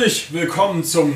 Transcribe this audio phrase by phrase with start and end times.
[0.00, 1.14] Herzlich willkommen zum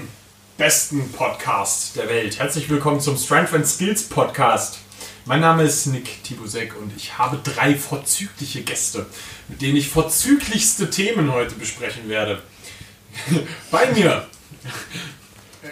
[0.58, 2.38] besten Podcast der Welt.
[2.38, 4.76] Herzlich willkommen zum Strength and Skills Podcast.
[5.24, 9.06] Mein Name ist Nick Tibusek und ich habe drei vorzügliche Gäste,
[9.48, 12.42] mit denen ich vorzüglichste Themen heute besprechen werde.
[13.70, 14.26] Bei mir,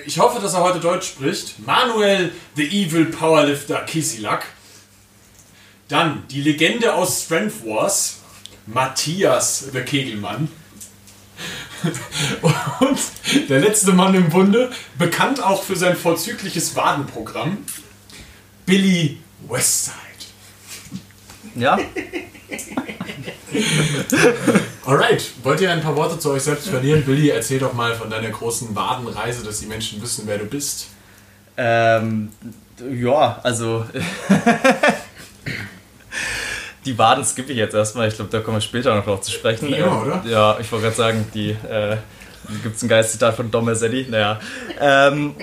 [0.06, 4.46] ich hoffe, dass er heute Deutsch spricht, Manuel the Evil Powerlifter Kisilak.
[5.88, 8.20] Dann die Legende aus Strength Wars,
[8.64, 10.48] Matthias the Kegelmann.
[12.80, 12.98] Und
[13.48, 17.58] der letzte Mann im Bunde, bekannt auch für sein vorzügliches Wadenprogramm,
[18.66, 19.18] Billy
[19.48, 19.96] Westside.
[21.54, 21.78] Ja.
[24.86, 27.04] Alright, wollt ihr ein paar Worte zu euch selbst verlieren?
[27.04, 30.88] Billy, erzähl doch mal von deiner großen Wadenreise, dass die Menschen wissen, wer du bist.
[31.56, 32.30] Ähm,
[32.90, 33.84] ja, also.
[36.84, 38.08] die Waden skippe ich jetzt erstmal.
[38.08, 39.68] Ich glaube, da kommen wir später noch drauf zu sprechen.
[39.68, 40.24] Wie immer, oder?
[40.26, 41.50] Ja, ich wollte gerade sagen, die.
[41.50, 41.96] Äh,
[42.62, 44.06] Gibt es ein geiles Zitat von Dom Mercetti?
[44.10, 44.40] Naja.
[44.80, 45.34] Ähm,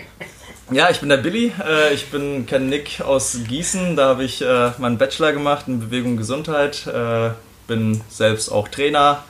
[0.70, 1.54] ja, ich bin der Billy.
[1.66, 3.96] Äh, ich bin kenne Nick aus Gießen.
[3.96, 6.86] Da habe ich äh, meinen Bachelor gemacht in Bewegung und Gesundheit.
[6.88, 7.32] Äh,
[7.68, 9.24] bin selbst auch Trainer.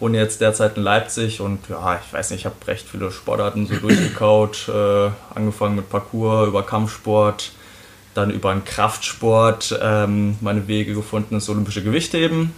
[0.00, 3.68] Wohne jetzt derzeit in Leipzig und ja, ich weiß nicht, ich habe recht viele Sportarten
[3.68, 4.68] so durchgekaut.
[4.68, 7.52] Äh, angefangen mit Parkour, über Kampfsport,
[8.14, 12.52] dann über einen Kraftsport ähm, meine Wege gefunden, das olympische Gewichtheben.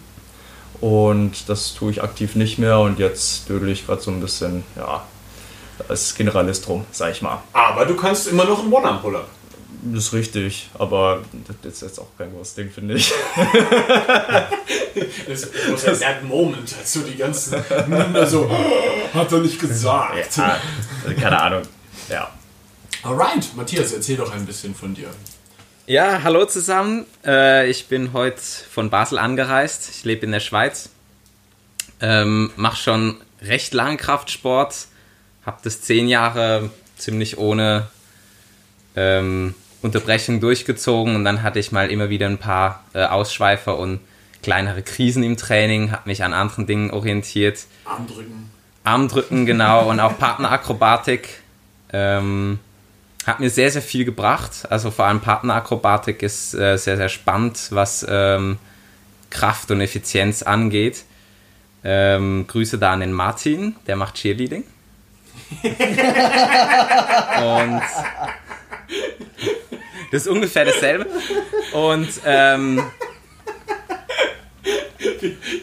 [0.81, 4.65] Und das tue ich aktiv nicht mehr und jetzt dödel ich gerade so ein bisschen,
[4.77, 5.05] ja,
[5.89, 7.43] als Generalist rum, sag ich mal.
[7.53, 9.29] Aber du kannst immer noch einen One-Arm-Pull-Up.
[9.87, 11.21] Das ist richtig, aber
[11.63, 13.13] das ist jetzt auch kein großes Ding, finde ich.
[15.27, 17.57] Das was ein that moment, als so die ganzen
[17.89, 18.49] Münder so,
[19.13, 20.37] hat er nicht gesagt.
[20.37, 20.61] Ja,
[21.21, 21.63] keine Ahnung.
[22.09, 22.31] Ja.
[23.03, 25.09] Alright, Matthias, erzähl doch ein bisschen von dir.
[25.87, 27.05] Ja, hallo zusammen.
[27.27, 29.91] Äh, ich bin heute von Basel angereist.
[29.91, 30.89] Ich lebe in der Schweiz.
[32.01, 34.87] Ähm, Mache schon recht lange Kraftsport.
[35.45, 37.89] Habe das zehn Jahre ziemlich ohne
[38.97, 41.17] ähm, Unterbrechung durchgezogen.
[41.17, 44.01] Und dann hatte ich mal immer wieder ein paar äh, Ausschweifer und
[44.42, 45.92] kleinere Krisen im Training.
[45.92, 47.67] Habe mich an anderen Dingen orientiert.
[47.85, 48.51] Armdrücken.
[48.85, 49.91] Armdrücken, genau.
[49.91, 51.29] Und auch Partnerakrobatik.
[51.92, 52.58] Ähm,
[53.27, 54.67] hat mir sehr, sehr viel gebracht.
[54.70, 58.58] Also vor allem Partnerakrobatik ist äh, sehr, sehr spannend, was ähm,
[59.30, 61.05] Kraft und Effizienz angeht.
[61.83, 64.64] Ähm, Grüße da an den Martin, der macht Cheerleading.
[65.63, 67.83] und
[70.13, 71.07] das ist ungefähr dasselbe.
[71.73, 72.83] Und ähm,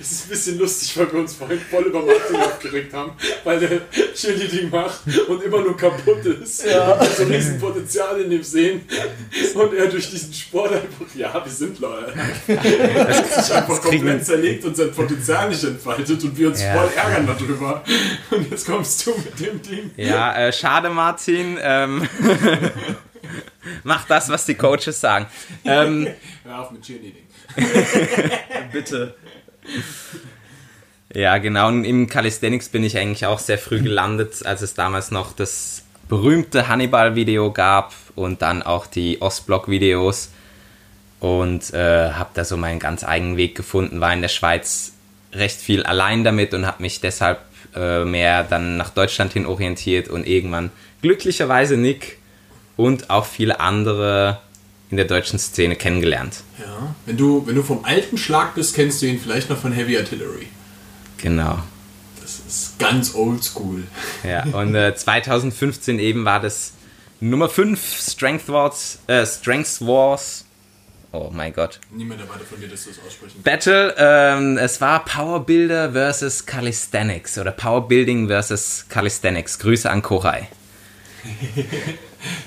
[0.02, 3.12] Es ist ein bisschen lustig, weil wir uns vorhin voll über Martin aufgeregt haben,
[3.44, 3.81] weil der
[4.13, 6.66] Cheerleading macht und immer nur kaputt ist.
[6.66, 6.94] Ja.
[6.94, 8.81] Und so ein riesen Potenzial in dem sehen.
[9.56, 12.13] Und er durch diesen Sport einfach, ja, wir sind loyal.
[12.47, 16.74] Das sich einfach komplett zerlegt und sein Potenzial nicht entfaltet und wir uns Ja.
[16.75, 17.84] voll ärgern darüber.
[18.31, 19.91] Und jetzt kommst du mit dem Ding.
[19.97, 21.57] ja, äh, schade Martin.
[21.62, 22.07] Ähm,
[23.84, 25.25] mach das, was die Coaches sagen.
[25.63, 26.07] Ähm,
[26.44, 27.28] Hör auf mit Cheerleading.
[28.72, 29.16] Bitte.
[31.13, 31.67] Ja, genau.
[31.67, 35.84] Und im Calisthenics bin ich eigentlich auch sehr früh gelandet, als es damals noch das
[36.07, 40.31] berühmte Hannibal-Video gab und dann auch die Ostblock-Videos.
[41.19, 44.94] Und äh, habe da so meinen ganz eigenen Weg gefunden, war in der Schweiz
[45.33, 47.39] recht viel allein damit und habe mich deshalb
[47.75, 52.18] äh, mehr dann nach Deutschland hin orientiert und irgendwann glücklicherweise Nick
[52.75, 54.39] und auch viele andere
[54.91, 56.44] in der deutschen Szene kennengelernt.
[56.59, 59.72] Ja, wenn du, wenn du vom alten Schlag bist, kennst du ihn vielleicht noch von
[59.72, 60.47] Heavy Artillery.
[61.18, 61.59] Genau.
[62.22, 63.84] Das ist ganz oldschool.
[64.24, 66.74] Ja, und äh, 2015 eben war das
[67.22, 70.46] Nummer 5 Strength Wars, äh, Strength Wars.
[71.13, 71.80] Oh mein Gott.
[71.91, 76.46] Niemand erwartet von dir, dass du es aussprechen Battle, ähm, es war Power Builder versus
[76.46, 79.59] Calisthenics oder Power Building versus Calisthenics.
[79.59, 80.47] Grüße an Koray.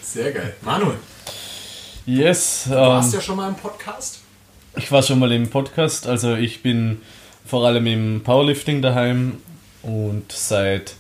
[0.03, 0.57] Sehr geil.
[0.63, 0.97] Manuel,
[2.07, 4.21] Yes, du warst ähm, ja schon mal im Podcast.
[4.77, 7.01] ich war schon mal im Podcast, also ich bin
[7.47, 9.39] vor allem im Powerlifting daheim
[9.83, 10.95] und seit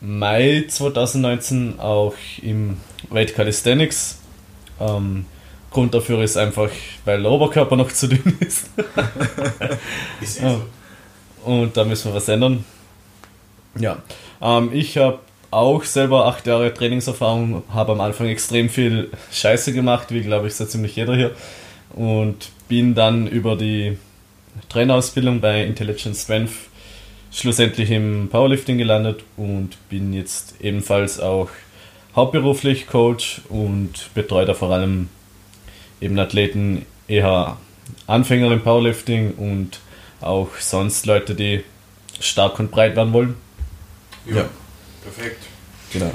[0.00, 2.78] Mai 2019 auch im
[3.10, 4.18] Weight Calisthenics.
[4.80, 5.26] Ähm,
[5.70, 6.70] Grund dafür ist einfach,
[7.04, 8.70] weil der Oberkörper noch zu dünn ist
[10.22, 10.62] Ist so.
[11.44, 12.64] und da müssen wir was ändern.
[13.78, 13.98] Ja,
[14.40, 15.18] ähm, ich habe
[15.50, 20.54] auch selber acht Jahre Trainingserfahrung, habe am Anfang extrem viel Scheiße gemacht, wie glaube ich
[20.54, 21.30] so ziemlich jeder hier.
[21.94, 23.96] Und bin dann über die
[24.68, 26.52] Trainerausbildung bei Intelligent Strength
[27.32, 31.48] schlussendlich im Powerlifting gelandet und bin jetzt ebenfalls auch
[32.14, 35.08] hauptberuflich Coach und betreue da vor allem
[36.00, 37.56] eben Athleten eher
[38.06, 39.80] Anfänger im Powerlifting und
[40.20, 41.64] auch sonst Leute, die
[42.20, 43.34] stark und breit werden wollen.
[44.26, 44.46] Ja.
[45.14, 45.42] Perfekt.
[45.92, 46.12] Genau.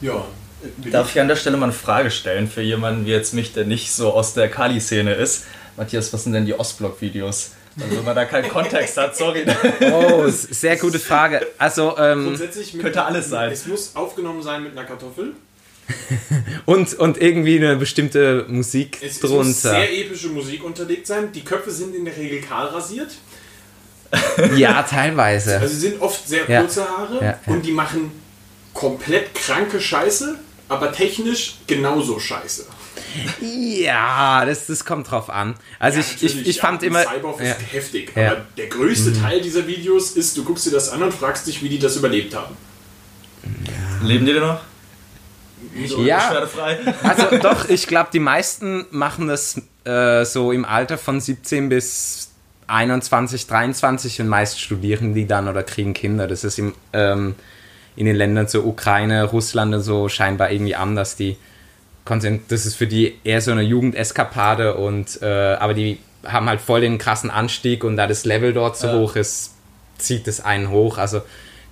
[0.00, 0.24] Ja.
[0.90, 3.64] Darf ich an der Stelle mal eine Frage stellen für jemanden wie jetzt mich, der
[3.64, 5.44] nicht so aus der Kali-Szene ist?
[5.76, 7.52] Matthias, was sind denn die Ostblock-Videos?
[7.80, 9.44] Also wenn man da keinen Kontext hat, sorry.
[9.92, 11.46] Oh, sehr gute Frage.
[11.56, 13.50] Also, ähm, Grundsätzlich mit, Könnte alles sein.
[13.50, 15.32] Es muss aufgenommen sein mit einer Kartoffel.
[16.66, 19.52] und, und irgendwie eine bestimmte Musik Es, es muss drunter.
[19.80, 21.32] sehr epische Musik unterlegt sein.
[21.32, 23.12] Die Köpfe sind in der Regel kahl rasiert.
[24.56, 25.58] Ja, teilweise.
[25.58, 26.60] Also sie sind oft sehr Ja.
[26.60, 27.38] kurze Haare Ja, ja.
[27.46, 28.10] und die machen
[28.74, 30.38] komplett kranke Scheiße,
[30.68, 32.66] aber technisch genauso scheiße.
[33.40, 35.54] Ja, das, das kommt drauf an.
[35.78, 37.02] Also Ja, ich, ich, ich ja, fand immer.
[37.02, 37.56] Cyborg ist Ja.
[37.72, 38.12] heftig.
[38.14, 38.22] Ja.
[38.22, 38.28] Mhm.
[38.30, 41.62] Aber der größte Teil dieser Videos ist, du guckst dir das an und fragst dich,
[41.62, 42.56] wie die das überlebt haben.
[44.02, 44.60] Leben die denn noch?
[45.86, 46.46] So Ja.
[47.02, 52.30] Also doch, ich glaube, die meisten machen das äh, so im Alter von 17 bis
[52.66, 56.26] 21, 23 und meist studieren die dann oder kriegen Kinder.
[56.28, 57.34] Das ist im, ähm,
[57.96, 61.16] in den Ländern so Ukraine, Russland und so scheinbar irgendwie anders.
[61.16, 61.36] Die
[62.48, 66.80] das ist für die eher so eine Jugendeskapade und äh, aber die haben halt voll
[66.80, 68.94] den krassen Anstieg und da das Level dort so Ja.
[68.98, 69.52] hoch ist,
[69.98, 70.98] zieht es einen hoch.
[70.98, 71.22] Also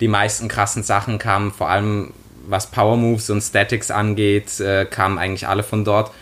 [0.00, 2.12] die meisten krassen Sachen kamen vor allem
[2.46, 6.12] was Power Moves und Statics angeht, äh, kamen eigentlich alle von dort.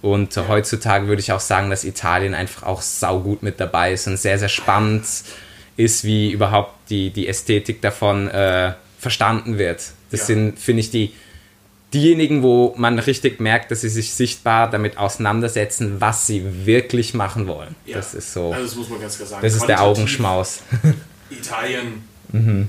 [0.00, 4.06] Und äh, heutzutage würde ich auch sagen, dass Italien einfach auch saugut mit dabei ist
[4.06, 5.04] und sehr, sehr spannend
[5.76, 8.72] ist, wie überhaupt die, die Ästhetik davon äh,
[9.06, 9.82] verstanden wird.
[10.10, 10.26] Das Ja.
[10.26, 11.12] sind, finde ich, die,
[11.94, 17.46] diejenigen, wo man richtig merkt, dass sie sich sichtbar damit auseinandersetzen, was sie wirklich machen
[17.46, 17.74] wollen.
[17.86, 17.96] Ja.
[17.96, 19.42] Das ist so, Also das muss man ganz klar sagen.
[19.42, 20.60] das ist der Augenschmaus.
[21.30, 22.02] Italien.
[22.32, 22.68] Mhm.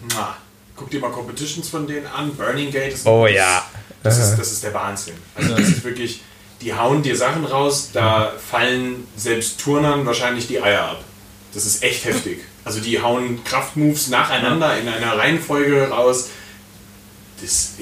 [0.75, 2.35] Guck dir mal Competitions von denen an.
[2.35, 3.65] Burning Gate ist Oh ja.
[4.03, 5.15] Das ist, das ist der Wahnsinn.
[5.35, 6.21] Also das ist wirklich,
[6.61, 11.03] die hauen dir Sachen raus, da fallen selbst Turnern wahrscheinlich die Eier ab.
[11.53, 12.41] Das ist echt heftig.
[12.67, 16.29] Also die hauen Kraftmoves nacheinander in einer Reihenfolge raus.
[17.41, 17.75] Das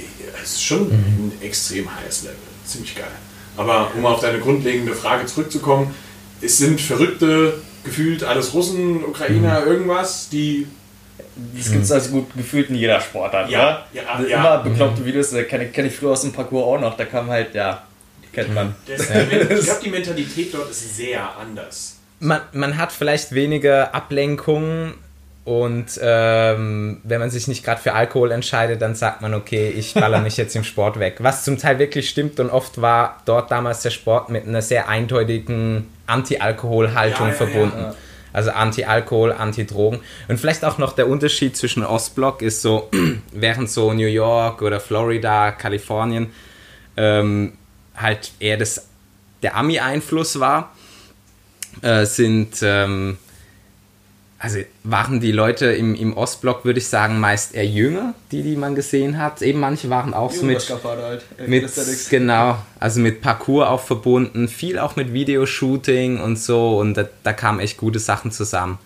[0.44, 2.38] ist schon ein extrem heißes Level.
[2.68, 3.08] Ziemlich geil.
[3.58, 5.96] Aber um auf deine grundlegende Frage zurückzukommen,
[6.40, 10.68] es sind verrückte, gefühlt alles Russen, Ukrainer, irgendwas, die
[11.56, 13.88] Das gibt es also gut gefühlt in jeder Sportart, Ja, oder?
[14.04, 14.38] ja, Also ja.
[14.40, 17.28] Immer bekloppte Videos, äh, kenne kenn ich früher aus dem Parcours auch noch, da kam
[17.30, 17.82] halt, ja,
[18.34, 18.76] kennt man.
[18.86, 21.96] das, ich glaube, die Mentalität dort ist sehr anders.
[22.26, 24.94] Man, man hat vielleicht weniger Ablenkung
[25.44, 29.94] und ähm, wenn man sich nicht gerade für Alkohol entscheidet, dann sagt man, okay, ich
[29.94, 31.18] baller mich jetzt im Sport weg.
[31.20, 34.90] Was zum Teil wirklich stimmt und oft war dort damals der Sport mit einer sehr
[34.90, 37.80] eindeutigen Anti-Alkohol-Haltung Ja, ja, verbunden.
[37.80, 37.96] ja.
[38.34, 40.00] Also Anti-Alkohol, Anti-Drogen.
[40.28, 42.90] Und vielleicht auch noch der Unterschied zwischen Ostblock ist so,
[43.32, 46.32] während so New York oder Florida, Kalifornien
[46.98, 47.54] ähm,
[47.96, 48.88] halt eher das,
[49.44, 50.75] der Ami-Einfluss war,
[51.82, 53.18] äh, sind, ähm,
[54.38, 58.56] also waren die Leute im, im Ostblock, würde ich sagen, meist eher jünger, die, die
[58.56, 59.42] man gesehen hat.
[59.42, 61.24] Eben manche waren auch so mit, halt.
[61.48, 61.72] mit
[62.10, 67.34] genau, also mit Parcours auch verbunden, viel auch mit Videoshooting und so und da, da
[67.34, 68.78] kamen echt gute Sachen zusammen.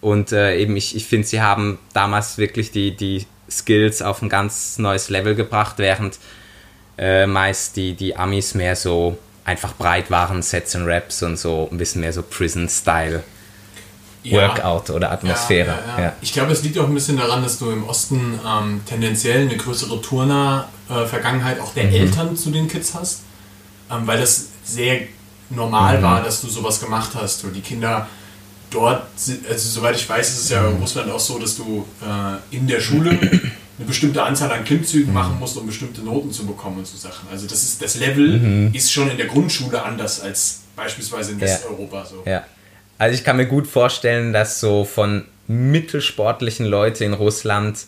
[0.00, 4.28] Und äh, eben, ich, ich finde, sie haben damals wirklich die, die Skills auf ein
[4.28, 6.18] ganz neues Level gebracht, während
[6.98, 11.68] äh, meist die, die Amis mehr so einfach breit waren, Sets und Raps und so
[11.72, 13.22] ein bisschen mehr so Prison-Style
[14.28, 15.68] Workout oder Atmosphäre.
[15.68, 16.04] Ja, ja, ja.
[16.06, 16.12] Ja.
[16.20, 19.56] Ich glaube, es liegt auch ein bisschen daran, dass du im Osten ähm, tendenziell eine
[19.56, 21.92] größere Turner-Vergangenheit auch der Mhm.
[21.94, 23.20] Eltern zu den Kids hast,
[23.90, 25.02] ähm, weil das sehr
[25.48, 25.56] Mhm.
[25.56, 27.44] normal war, dass du sowas gemacht hast.
[27.44, 28.08] Und die Kinder
[28.70, 29.04] dort,
[29.48, 30.74] also soweit ich weiß, ist es ja Mhm.
[30.74, 33.16] in Russland auch so, dass du äh, in der Schule
[33.86, 34.64] eine bestimmte Anzahl an Mhm.
[34.64, 37.28] Klimmzügen machen musst, um bestimmte Noten zu bekommen und so Sachen.
[37.30, 38.74] Also das ist das Level Mhm.
[38.74, 41.46] ist schon in der Grundschule anders als beispielsweise in Ja.
[41.46, 42.22] Westeuropa so.
[42.26, 42.44] Ja.
[42.98, 47.78] Also ich kann mir gut vorstellen, dass so von mittelsportlichen Leuten in Russland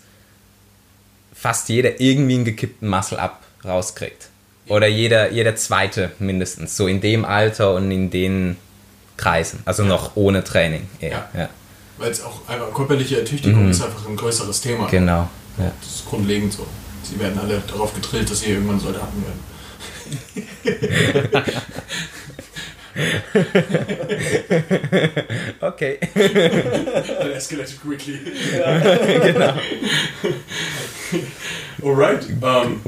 [1.34, 4.28] fast jeder irgendwie einen gekippten Muscle-Up rauskriegt.
[4.68, 6.76] Oder jeder, jeder zweite mindestens.
[6.76, 8.56] So in dem Alter und in den
[9.16, 9.60] Kreisen.
[9.64, 10.86] Also noch ohne Training.
[11.00, 11.10] eher.
[11.10, 11.40] Ja.
[11.40, 11.48] Ja.
[11.96, 14.84] Weil es auch einfach körperliche Ertüchtigung ist einfach ein größeres Thema.
[14.84, 14.90] Mhm.
[14.90, 15.28] Genau.
[15.58, 15.72] Ja.
[15.80, 16.66] Das ist grundlegend so.
[17.02, 19.40] Sie werden alle darauf gedrillt, dass sie irgendwann Soldaten werden.
[25.60, 25.98] Okay.
[26.14, 28.18] That escalated quickly.
[28.52, 29.54] genau.
[31.82, 32.26] Alright.
[32.28, 32.80] Ähm,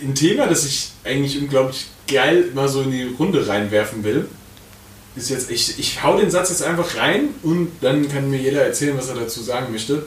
[0.00, 4.28] ein Thema, das ich eigentlich unglaublich geil mal so in die Runde reinwerfen will,
[5.16, 8.62] ist jetzt, ich, ich hau den Satz jetzt einfach rein und dann kann mir jeder
[8.62, 10.06] erzählen, was er dazu sagen möchte.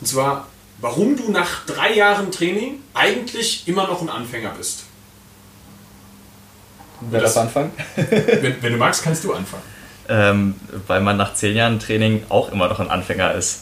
[0.00, 0.48] Und zwar,
[0.80, 4.84] warum du nach drei Jahren Training eigentlich immer noch ein Anfänger bist.
[7.00, 7.70] Wer das anfangen?
[7.96, 9.62] Wenn, wenn du magst, kannst du anfangen.
[10.08, 10.54] Ähm,
[10.86, 13.60] weil man nach zehn Jahren Training auch immer noch ein Anfänger ist.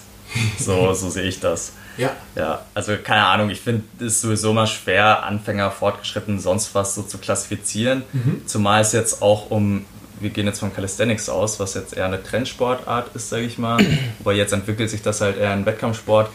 [0.59, 1.73] So, so sehe ich das.
[1.99, 2.13] Ja.
[2.35, 7.03] Ja, also keine Ahnung, ich finde es sowieso mal schwer, Anfänger, Fortgeschritten, sonst was so
[7.03, 8.03] zu klassifizieren.
[8.47, 9.87] Zumal es jetzt auch um,
[10.21, 13.79] wir gehen jetzt von Calisthenics aus, was jetzt eher eine Trendsportart ist, sage ich mal.
[14.21, 16.31] Aber jetzt entwickelt sich das halt eher in Wettkampfsport.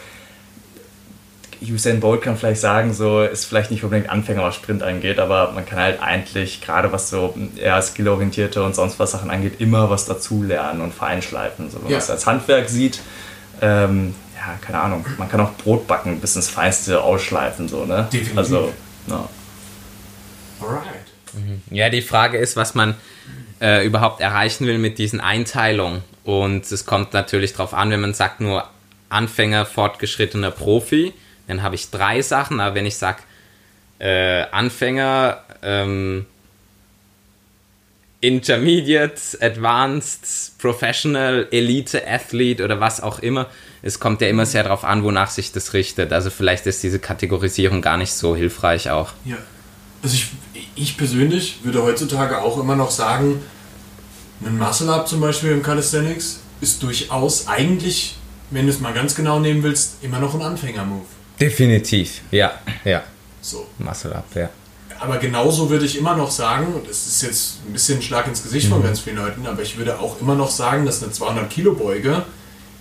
[1.70, 5.52] Usain Bolt kann vielleicht sagen, so ist vielleicht nicht unbedingt Anfänger, was Sprint angeht, aber
[5.52, 9.90] man kann halt eigentlich, gerade was so eher skillorientierte und sonst was Sachen angeht, immer
[9.90, 11.70] was dazu lernen und feinschleifen.
[11.70, 11.98] So, wenn man Ja.
[11.98, 13.00] es als Handwerk sieht,
[13.60, 18.08] ähm, ja, keine Ahnung, man kann auch Brot backen bis ins Feinste ausschleifen, so, ne?
[18.12, 18.38] Definitiv.
[18.38, 18.72] Also,
[19.08, 19.28] ja.
[20.60, 20.84] Alright.
[21.70, 22.94] Ja, die Frage ist, was man
[23.60, 26.02] äh, überhaupt erreichen will mit diesen Einteilungen.
[26.24, 28.64] Und es kommt natürlich darauf an, wenn man sagt nur
[29.08, 31.12] Anfänger, fortgeschrittener Profi,
[31.46, 32.60] dann habe ich drei Sachen.
[32.60, 33.18] Aber wenn ich sage
[33.98, 36.26] äh, Anfänger, ähm,
[38.20, 43.48] Intermediate, Advanced, Professional, Elite, Athlete oder was auch immer,
[43.82, 46.12] es kommt ja immer sehr darauf an, wonach sich das richtet.
[46.12, 49.12] Also vielleicht ist diese Kategorisierung gar nicht so hilfreich auch.
[49.24, 49.36] Ja.
[50.02, 50.28] Also ich,
[50.76, 53.42] ich persönlich würde heutzutage auch immer noch sagen,
[54.44, 58.16] ein Muscle-Up zum Beispiel im Calisthenics ist durchaus eigentlich,
[58.50, 61.06] wenn du es mal ganz genau nehmen willst, immer noch ein Anfänger-Move.
[61.40, 62.52] Definitiv, ja,
[62.84, 63.02] ja.
[63.40, 63.66] So.
[63.78, 64.48] Muscle Up, ja.
[65.00, 68.28] Aber genauso würde ich immer noch sagen, und das ist jetzt ein bisschen ein Schlag
[68.28, 71.10] ins Gesicht von ganz vielen Leuten, aber ich würde auch immer noch sagen, dass eine
[71.10, 72.24] 200 Kilo Beuge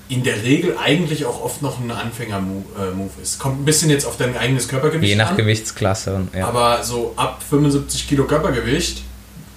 [0.08, 3.40] in der Regel eigentlich auch oft noch ein Anfänger-Move ist.
[3.40, 5.38] Kommt ein bisschen jetzt auf dein eigenes Körpergewicht Je nach an.
[5.38, 6.28] Gewichtsklasse.
[6.36, 6.48] Ja.
[6.48, 9.04] Aber so ab 75 Kilo Körpergewicht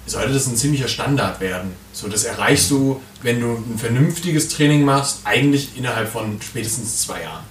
[0.07, 1.73] sollte das ein ziemlicher Standard werden.
[1.93, 7.23] So, das erreichst du, wenn du ein vernünftiges Training machst, eigentlich innerhalb von spätestens zwei
[7.23, 7.43] Jahren.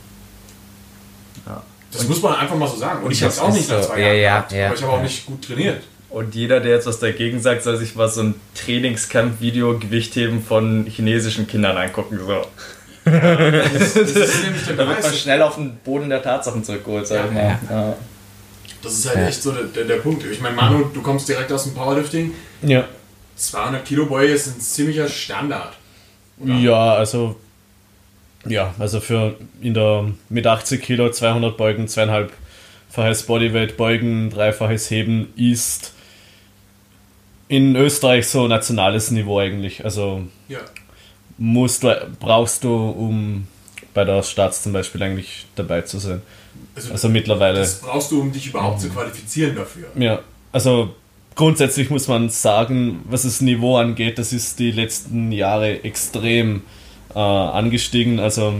[1.94, 1.98] Ja.
[2.00, 3.04] Das muss man einfach mal so sagen.
[3.04, 3.88] Und ich habe es auch nicht nach so.
[3.88, 4.66] zwei Ja, Jahren ja, gehabt, ja.
[4.66, 5.82] aber ich habe auch nicht gut trainiert.
[6.10, 10.86] Und jeder, der jetzt was dagegen sagt, soll sich mal so ein Trainingscamp-Video Gewichtheben von
[10.86, 12.20] chinesischen Kindern angucken.
[12.24, 12.42] So.
[13.04, 17.30] Das ist nämlich der Da wird man schnell auf den Boden der Tatsachen zurückgeholt, sag
[17.30, 17.58] ich Ja, mal.
[17.70, 17.96] Ja.
[18.82, 19.26] Das ist halt Ja.
[19.28, 20.24] echt so der, der, der Punkt.
[20.30, 22.32] Ich meine, Manu, du kommst direkt aus dem Powerlifting.
[22.62, 22.84] Ja.
[23.36, 25.74] 200 Kilo Beuge ist ein ziemlicher Standard.
[26.44, 27.36] Ja, also
[28.46, 35.32] ja, also für in der mit 80 Kilo 200 Beugen, zweieinhalbfaches Bodyweight Beugen, dreifaches Heben
[35.36, 35.92] ist
[37.48, 39.84] in Österreich so nationales Niveau eigentlich.
[39.84, 40.60] Also Ja.
[41.38, 43.46] musst du, brauchst du, um
[43.92, 46.22] bei der Staats zum Beispiel eigentlich dabei zu sein.
[46.74, 47.60] Also, Also mittlerweile.
[47.60, 49.86] das brauchst du, um dich überhaupt zu qualifizieren dafür.
[49.96, 50.20] Ja,
[50.52, 50.94] also
[51.36, 56.62] grundsätzlich muss man sagen, was das Niveau angeht, das ist die letzten Jahre extrem
[57.14, 58.18] äh, angestiegen.
[58.20, 58.54] Also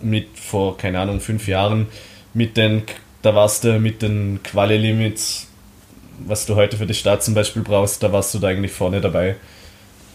[0.00, 1.86] mit vor, keine Ahnung, fünf Jahren
[2.34, 2.82] mit den,
[3.22, 5.48] da warst du mit den Quali-Limits,
[6.26, 9.00] was du heute für die Stadt zum Beispiel brauchst, da warst du da eigentlich vorne
[9.00, 9.36] dabei.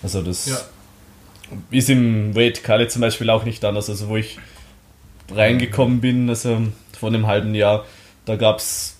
[0.01, 0.57] Also das Ja.
[1.71, 3.89] ist im Weight Kali zum Beispiel auch nicht anders.
[3.89, 4.37] Also wo ich
[5.33, 6.61] reingekommen bin, also
[6.97, 7.85] vor einem halben Jahr,
[8.25, 8.97] da gab es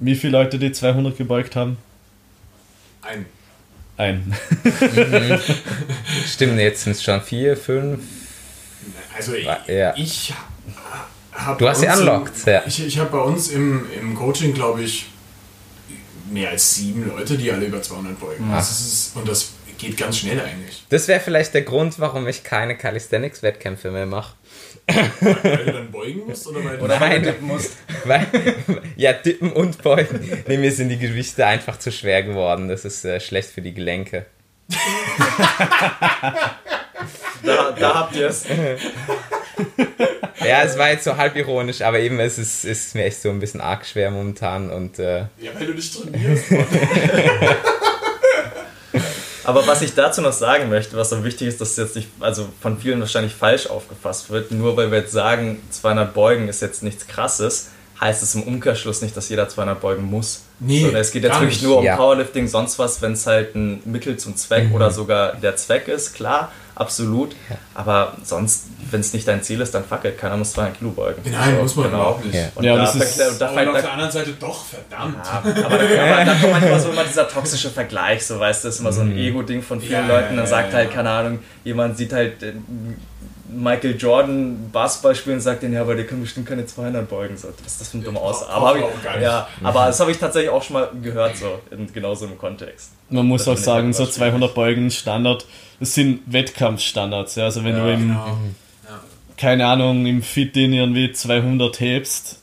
[0.00, 1.76] wie viele Leute, die 200 gebeugt haben?
[3.02, 3.26] Ein.
[3.98, 4.32] Ein.
[6.26, 8.00] Stimmt, jetzt sind es schon vier, fünf.
[9.14, 9.92] Also Ja.
[9.96, 10.32] ich
[11.32, 12.62] habe Du hast sie unlocked, ja.
[12.66, 15.06] Ich, ich habe bei uns im, im Coaching, glaube ich,
[16.30, 18.48] mehr als sieben Leute, die alle über 200 beugen.
[18.52, 20.84] Das ist, und das geht ganz schnell eigentlich.
[20.90, 24.34] Das wäre vielleicht der Grund, warum ich keine Calisthenics-Wettkämpfe mehr mache.
[24.88, 27.76] Weil du dann beugen musst oder weil du Oder weil du dippen musst.
[28.04, 28.26] Weil,
[28.96, 30.42] ja, dippen und beugen.
[30.46, 32.68] Nee, mir sind die Gewichte einfach zu schwer geworden.
[32.68, 34.26] Das ist äh, schlecht für die Gelenke.
[37.42, 38.44] Da, da habt ihr es.
[40.46, 43.30] Ja, es war jetzt so halb ironisch, aber eben es ist, ist mir echt so
[43.30, 46.44] ein bisschen arg schwer momentan und äh, Ja, weil du nicht trainierst.
[49.48, 52.08] Aber was ich dazu noch sagen möchte, was so wichtig ist, dass es jetzt nicht,
[52.20, 56.60] also von vielen wahrscheinlich falsch aufgefasst wird, nur weil wir jetzt sagen, 200 Beugen ist
[56.60, 60.42] jetzt nichts krasses, heißt es im Umkehrschluss nicht, dass jeder 200 beugen muss.
[60.60, 61.64] Nee, Sondern es geht jetzt wirklich nicht.
[61.64, 61.96] nur um Ja.
[61.96, 66.14] Powerlifting, sonst was, wenn es halt ein Mittel zum Zweck oder sogar der Zweck ist,
[66.14, 67.34] klar, absolut.
[67.74, 70.90] Aber sonst, wenn es nicht dein Ziel ist, dann fuck it, keiner muss 200 Kilo
[70.90, 71.20] beugen.
[71.30, 71.96] Nein, So, muss man genau.
[71.98, 72.34] überhaupt nicht.
[72.34, 72.48] Ja.
[72.54, 75.16] Und Ja, da, das ist- verklärt- da, Aber auf da, der anderen Seite doch, verdammt.
[75.24, 75.32] ja,
[75.64, 78.92] aber, aber da kommt manchmal immer dieser toxische Vergleich, so weißt du, das ist immer
[78.92, 80.36] so ein Ego-Ding von vielen Ja, ja, Leuten.
[80.36, 80.94] Dann ja, sagt ja, halt, ja.
[80.94, 82.52] keine Ahnung, jemand sieht halt äh,
[83.62, 87.36] Michael Jordan Basketball spielen und sagt denen, ja, aber der kann bestimmt keine 200 beugen.
[87.36, 88.42] So, was ist das für ein dummer Aus?
[88.48, 88.84] Aber, ich,
[89.22, 92.92] ja, aber das habe ich tatsächlich auch schon mal gehört, so in genauso im Kontext.
[93.10, 95.46] Man muss Das auch sagen, so immer 200 Beugen Standard,
[95.80, 97.34] das sind Wettkampfstandards.
[97.36, 97.44] Ja?
[97.44, 98.38] Also wenn Ja, du im, genau.
[99.36, 102.40] keine Ahnung, im Fit-In irgendwie 200 hebst,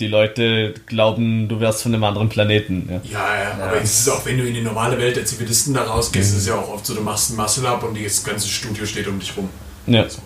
[0.00, 2.88] die Leute glauben, du wärst von einem anderen Planeten.
[2.88, 3.00] Ja.
[3.04, 5.82] Ja, ja, aber es ist auch, wenn du in die normale Welt der Zivilisten da
[5.82, 8.86] rausgehst, ist es ja auch oft so, du machst ein Muscle-Up und das ganze Studio
[8.86, 9.50] steht um dich rum.
[9.86, 10.08] Ja.
[10.08, 10.20] So,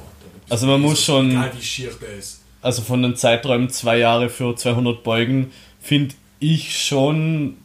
[0.54, 2.40] Also man muss schon, Egal wie schier der ist.
[2.62, 7.56] also von den Zeiträumen zwei Jahre für 200 Beugen, finde ich schon,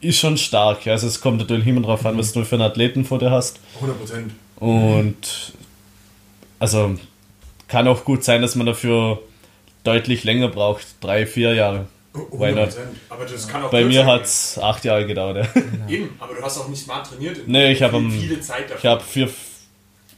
[0.00, 0.84] ist schon stark.
[0.88, 3.60] Also es kommt natürlich immer drauf an, was du für einen Athleten vor dir hast.
[3.76, 4.32] 100 Prozent.
[4.56, 5.52] Und
[6.58, 6.96] also
[7.68, 9.20] kann auch gut sein, dass man dafür
[9.84, 11.86] deutlich länger braucht, drei, vier Jahre.
[12.32, 12.70] Why not?
[13.10, 15.36] Aber das kann auch Bei mir hat es acht Jahre gedauert.
[15.54, 15.62] ja.
[15.88, 17.46] Eben, aber du hast auch nicht smart trainiert.
[17.46, 18.90] Nee, ich hab viel, viele Zeit Ich dafür.
[18.90, 19.28] habe vier,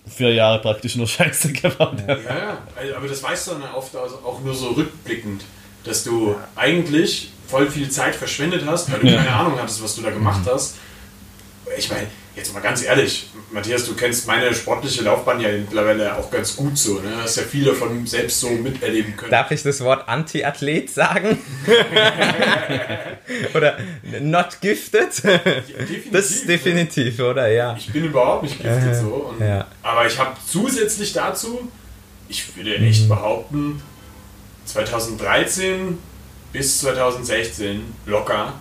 [0.06, 1.96] vier Jahre praktisch nur Scheiße gebaut.
[2.06, 5.42] Ja, ja, also, aber das weißt du dann oft also auch nur so rückblickend,
[5.84, 9.16] dass du eigentlich voll viel Zeit verschwendet hast, weil du Ja.
[9.22, 10.76] keine Ahnung hattest, was du da gemacht hast.
[11.76, 12.06] Ich meine,
[12.36, 16.78] jetzt mal ganz ehrlich, Matthias, du kennst meine sportliche Laufbahn ja mittlerweile auch ganz gut
[16.78, 17.00] so.
[17.00, 17.12] Ne?
[17.22, 19.30] Hast ja viel davon selbst so miterleben können.
[19.30, 21.38] Darf ich das Wort Anti-Athlet sagen?
[23.54, 23.78] oder
[24.20, 25.22] not gifted?
[25.24, 27.48] definitiv, das ist definitiv, oder?
[27.48, 27.74] Ja.
[27.76, 29.32] Ich bin überhaupt nicht giftet so.
[29.36, 29.66] Und, ja.
[29.82, 31.68] Aber ich habe zusätzlich dazu,
[32.28, 32.84] ich würde Mhm.
[32.86, 33.82] echt behaupten,
[34.64, 35.98] 2013
[36.52, 38.54] bis 2016 locker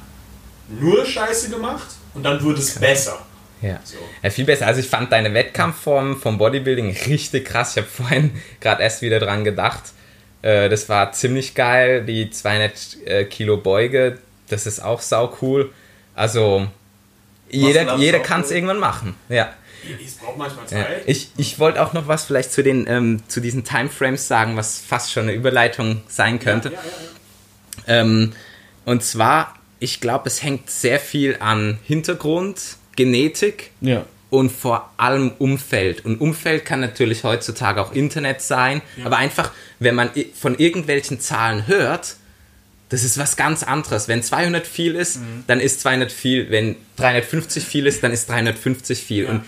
[0.68, 3.20] nur Scheiße gemacht und dann wurde es besser.
[3.62, 3.80] Ja.
[3.84, 3.98] So.
[4.24, 4.68] ja, viel besser.
[4.68, 7.72] Also ich fand deine Wettkampfform vom Bodybuilding richtig krass.
[7.72, 9.84] Ich habe vorhin gerade erst wieder dran gedacht.
[10.42, 12.04] Äh, Das war ziemlich geil.
[12.06, 15.72] Die 200 äh, Kilo Beuge, das ist auch sau cool.
[16.16, 16.68] Also
[17.50, 18.56] jeder, jeder kann es cool.
[18.56, 19.16] irgendwann machen.
[19.28, 19.54] Ja.
[20.06, 20.86] Es braucht manchmal Ja.
[21.06, 24.80] Ich, ich wollte auch noch was vielleicht zu, den, ähm, zu diesen Timeframes sagen, was
[24.80, 26.70] fast schon eine Überleitung sein könnte.
[26.70, 26.75] Ja,
[27.88, 28.01] ja.
[28.01, 28.34] Ähm,
[28.86, 32.60] und zwar, ich glaube, es hängt sehr viel an Hintergrund,
[33.00, 34.06] Genetik Ja.
[34.29, 36.03] und vor allem Umfeld.
[36.06, 41.65] Und Umfeld kann natürlich heutzutage auch Internet sein, aber einfach, wenn man von irgendwelchen Zahlen
[41.68, 42.15] hört,
[42.89, 44.08] das ist was ganz anderes.
[44.08, 46.50] Wenn 200 viel ist, dann ist 200 viel.
[46.50, 49.24] Wenn 350 viel ist, dann ist 350 viel.
[49.25, 49.29] Ja.
[49.29, 49.44] Und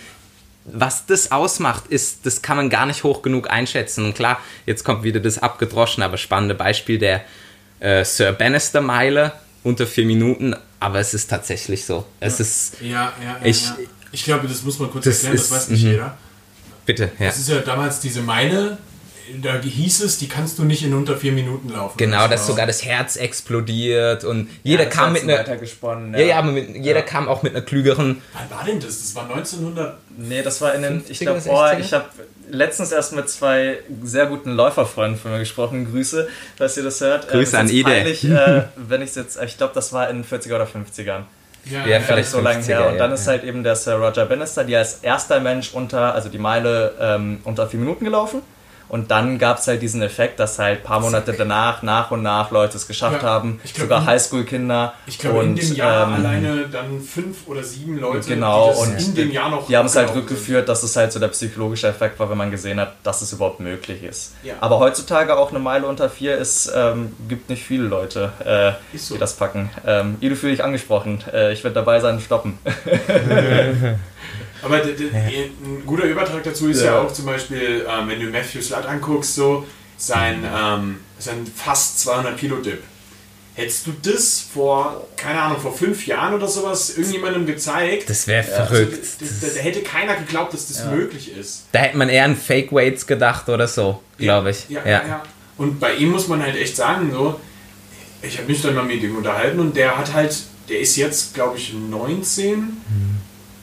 [0.64, 4.04] was das ausmacht, ist, das kann man gar nicht hoch genug einschätzen.
[4.04, 7.24] Und klar, jetzt kommt wieder das abgedroschene, aber spannende Beispiel der
[7.80, 9.32] äh, Sir Bannister Meile
[9.64, 10.54] unter vier Minuten.
[10.82, 12.04] Aber es ist tatsächlich so.
[12.20, 13.76] Es ist, Ja, ja, ja, Ich- ja.
[14.14, 15.90] Ich glaube, das muss man kurz Das erklären, das ist- weiß nicht mhm.
[15.92, 16.18] jeder.
[16.84, 17.26] bitte, ja.
[17.26, 18.76] Das ist ja damals diese Meile,
[19.40, 21.96] da hieß es, die kannst du nicht in unter vier Minuten laufen.
[21.96, 25.38] Genau, dass sogar das Herz explodiert und jeder kam mit einer.
[25.38, 26.12] weitergesponnen.
[26.14, 28.20] Ja, ja, aber mit, jeder kam auch mit einer klügeren.
[28.34, 28.98] Wann war denn das?
[29.00, 29.96] Das war 1900.
[30.18, 31.78] Nee, das war in den, ich 50er, glaube, oh, 60er?
[31.78, 32.04] ich habe
[32.52, 35.90] letztens erst mit zwei sehr guten Läuferfreunden von mir gesprochen.
[35.90, 37.28] Grüße, dass ihr das hört.
[37.28, 37.90] Grüße Äh, an Ide.
[37.90, 41.22] Peinlich, äh, wenn ich jetzt, ich glaube, das war in den 40er oder 50ern.
[41.64, 42.88] Ja, Ja, Gar vielleicht nicht so lange 50er, her.
[42.88, 43.32] Und dann ja, ist ja.
[43.32, 47.40] halt eben der Sir Roger Bannister, der als erster Mensch unter, also die Meile ähm,
[47.44, 48.42] unter vier Minuten gelaufen.
[48.92, 52.22] Und dann gab es halt diesen Effekt, dass halt ein paar Monate danach, nach und
[52.22, 53.58] nach Leute es geschafft Ja, haben.
[53.64, 54.92] ich glaub, sogar in- Highschool-Kinder.
[55.06, 58.78] Ich glaube, in Und, dem Jahr ähm, alleine dann fünf oder sieben Leute, Genau, die
[58.78, 59.66] das und in dem Jahr noch.
[59.66, 60.18] Die haben es halt sind.
[60.18, 63.32] rückgeführt, dass es halt so der psychologische Effekt war, wenn man gesehen hat, dass es
[63.32, 64.34] überhaupt möglich ist.
[64.42, 64.56] Ja.
[64.60, 69.14] Aber heutzutage auch eine Meile unter vier ist, ähm, gibt nicht viele Leute, äh, so.
[69.14, 69.70] die das packen.
[69.86, 71.24] Ähm, Ido fühle ich angesprochen.
[71.32, 72.58] Äh, ich werde dabei sein, stoppen.
[74.62, 77.00] Aber d- d- ein guter Übertrag dazu ist ja, Ja.
[77.02, 82.36] auch zum Beispiel, ähm, wenn du Matthew Slutt anguckst, so sein, ähm, sein fast 200
[82.38, 82.82] Kilo Dip.
[83.54, 88.08] Hättest du das vor, keine Ahnung, vor fünf Jahren oder sowas irgendjemandem gezeigt?
[88.08, 88.98] Das wäre also, verrückt.
[89.20, 91.64] da, da, da hätte keiner geglaubt, dass das möglich ist.
[91.72, 94.70] Da hätte man eher an Fake Weights gedacht oder so, glaube ich.
[94.70, 95.06] Ja, ja.
[95.06, 95.22] ja.
[95.58, 97.38] Und bei ihm muss man halt echt sagen, so,
[98.22, 100.34] ich habe mich dann mal mit ihm unterhalten und der hat halt,
[100.70, 102.78] der ist jetzt, glaube ich, 19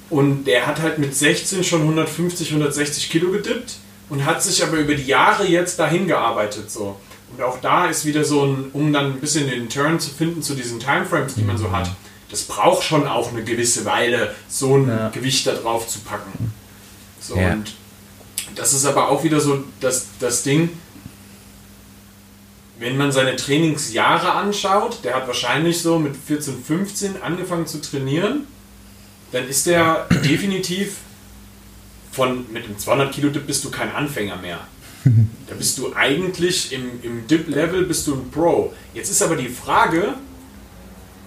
[0.09, 3.75] und der hat halt mit 16 schon 150, 160 Kilo gedippt
[4.09, 6.99] und hat sich aber über die Jahre jetzt dahin gearbeitet, so.
[7.31, 10.41] Und auch da ist wieder so ein, um dann ein bisschen den Turn zu finden
[10.41, 11.91] zu diesen Timeframes, die man so hat.
[12.31, 15.09] Das braucht schon auch eine gewisse Weile, so ein Ja.
[15.09, 16.53] Gewicht da drauf zu packen.
[17.21, 17.53] So, Ja.
[17.53, 17.71] und
[18.55, 20.69] das ist aber auch wieder so das, das Ding,
[22.79, 28.47] wenn man seine Trainingsjahre anschaut, der hat wahrscheinlich so mit 14, 15 angefangen zu trainieren,
[29.31, 30.97] dann ist der definitiv
[32.11, 34.59] von mit dem 200 Kilo Dip bist du kein Anfänger mehr.
[35.47, 38.71] Da bist du eigentlich im, im Dip-Level bist du ein Pro.
[38.93, 40.13] Jetzt ist aber die Frage,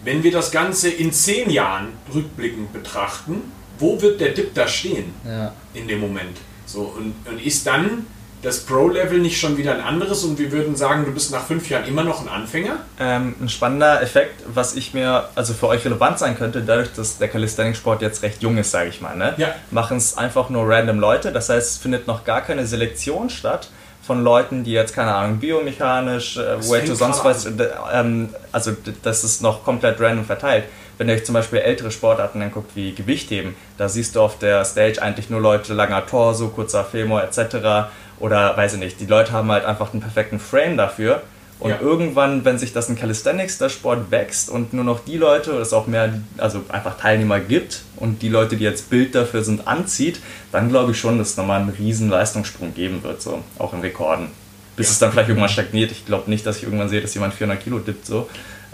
[0.04, 3.42] wenn wir das Ganze in 10 Jahren rückblickend betrachten,
[3.80, 5.12] wo wird der Dip da stehen?
[5.26, 5.52] Ja.
[5.74, 6.36] in dem Moment.
[6.66, 8.06] So, und, und ist dann
[8.42, 11.70] das Pro-Level nicht schon wieder ein anderes und wir würden sagen, du bist nach fünf
[11.70, 12.76] Jahren immer noch ein Anfänger?
[12.98, 17.18] Ähm, ein spannender Effekt, was ich mir, also für euch relevant sein könnte, dadurch, dass
[17.18, 19.34] der Calisthenics-Sport jetzt recht jung ist, sage ich mal, ne?
[19.36, 19.54] Ja.
[19.70, 21.30] machen es einfach nur random Leute.
[21.30, 23.68] Das heißt, es findet noch gar keine Selektion statt
[24.02, 28.72] von Leuten, die jetzt, keine Ahnung, biomechanisch, äh, Weight to sonst was, äh, ähm, also
[29.02, 30.64] das ist noch komplett random verteilt.
[30.98, 34.64] Wenn ihr euch zum Beispiel ältere Sportarten anguckt, wie Gewichtheben, da siehst du auf der
[34.64, 37.88] Stage eigentlich nur Leute langer Torso, kurzer Femur etc.
[38.18, 41.22] Oder weiß ich nicht, die Leute haben halt einfach den perfekten Frame dafür.
[41.58, 41.78] Und Ja.
[41.80, 45.60] irgendwann, wenn sich das in Calisthenics, der Sport wächst und nur noch die Leute, oder
[45.60, 49.68] es auch mehr, also einfach Teilnehmer gibt und die Leute, die jetzt Bild dafür sind,
[49.68, 50.18] anzieht,
[50.50, 53.80] dann glaube ich schon, dass es nochmal einen riesen Leistungssprung geben wird, so, auch in
[53.80, 54.28] Rekorden.
[54.74, 55.92] Bis es dann vielleicht irgendwann stagniert.
[55.92, 58.28] Ich glaube nicht, dass ich irgendwann sehe, dass jemand 400 Kilo dippt, so.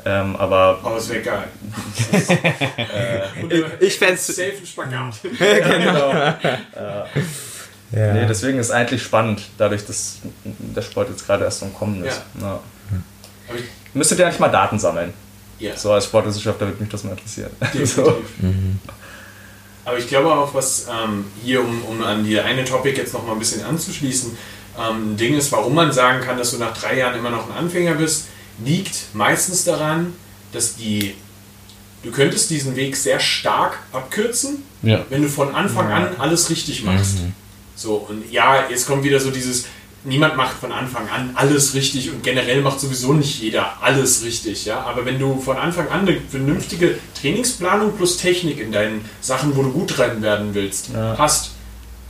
[0.06, 1.44] Ähm, aber Aber es wäre geil.
[3.42, 5.14] Ich- du ich fänd's- Safe ein Spagat.
[7.90, 8.12] Ja.
[8.12, 12.04] Nee, deswegen ist es eigentlich spannend, dadurch, dass der Sport jetzt gerade erst am Kommen
[12.04, 12.20] ist.
[12.40, 12.60] Ja.
[13.48, 15.12] Aber ich- Müsstet ihr eigentlich mal Daten sammeln?
[15.58, 15.74] Ja.
[15.76, 17.50] So als Sportwissenschaftler würde mich das mal interessieren.
[17.60, 17.94] Definitiv.
[17.96, 18.22] So.
[19.84, 23.24] Aber ich glaube auch, was ähm, hier, um, um an die eine Topic jetzt noch
[23.26, 24.36] mal ein bisschen anzuschließen,
[24.78, 27.48] ähm, ein Ding ist, warum man sagen kann, dass du nach drei Jahren immer noch
[27.50, 28.26] ein Anfänger bist,
[28.62, 30.12] liegt meistens daran,
[30.52, 31.14] dass die,
[32.02, 35.06] du könntest diesen Weg sehr stark abkürzen, Ja.
[35.08, 37.18] wenn du von Anfang an alles richtig machst.
[37.78, 39.66] So, und ja, jetzt kommt wieder so dieses,
[40.02, 44.64] niemand macht von Anfang an alles richtig und generell macht sowieso nicht jeder alles richtig,
[44.64, 44.80] ja.
[44.80, 49.62] Aber wenn du von Anfang an eine vernünftige Trainingsplanung plus Technik in deinen Sachen, wo
[49.62, 51.14] du gut drin werden willst, Ja.
[51.18, 51.52] hast,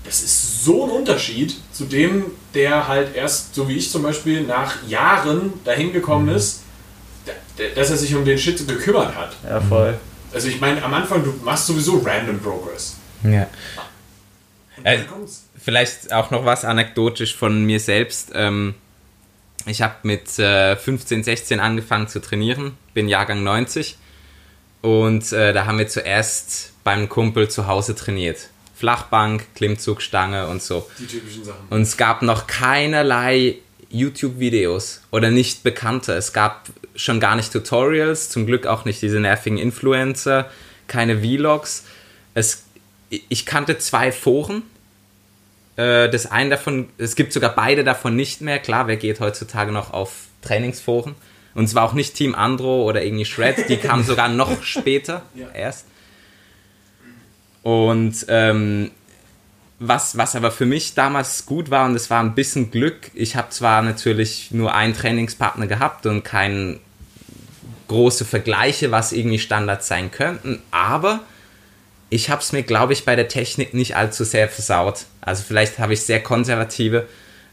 [0.04, 4.40] das ist so ein Unterschied zu dem, der halt erst, so wie ich zum Beispiel,
[4.44, 6.60] nach Jahren dahin gekommen ist,
[7.26, 9.36] da- da- dass er sich um den Shit gekümmert hat.
[9.46, 9.98] Ja, voll.
[10.32, 12.96] Also ich meine, am Anfang, du machst sowieso random Progress.
[13.22, 13.46] Ja.
[14.84, 14.98] Äh.
[15.58, 18.30] Vielleicht auch noch was anekdotisch von mir selbst.
[18.34, 18.74] Ähm,
[19.66, 23.98] ich habe mit äh, 15, 16 angefangen zu trainieren, bin Jahrgang 90
[24.80, 28.48] und äh, da haben wir zuerst beim Kumpel zu Hause trainiert.
[28.74, 30.88] Flachbank, Klimmzugstange und so.
[30.98, 31.66] Die typischen Sachen.
[31.68, 33.56] Und es gab noch keinerlei
[33.90, 36.12] YouTube-Videos oder nicht bekannte.
[36.12, 40.48] Es gab schon gar nicht Tutorials, zum Glück auch nicht diese nervigen Influencer,
[40.86, 41.84] keine Vlogs.
[42.34, 42.64] Es,
[43.10, 44.62] ich kannte zwei Foren.
[45.76, 48.58] Äh, Das eine davon, es gibt sogar beide davon nicht mehr.
[48.58, 51.14] Klar, wer geht heutzutage noch auf Trainingsforen?
[51.54, 55.22] Und es war auch nicht Team Andro oder irgendwie Shred, die kamen sogar noch später
[55.34, 55.48] Ja.
[55.54, 55.86] erst.
[57.62, 58.90] Und ähm,
[59.80, 63.36] was, was aber für mich damals gut war, und es war ein bisschen Glück, ich
[63.36, 66.78] habe zwar natürlich nur einen Trainingspartner gehabt und keine
[67.88, 71.20] große Vergleiche, was irgendwie Standards sein könnten, aber
[72.10, 75.04] ich habe es mir, glaube ich, bei der Technik nicht allzu sehr versaut.
[75.20, 77.06] Also vielleicht habe ich sehr konservative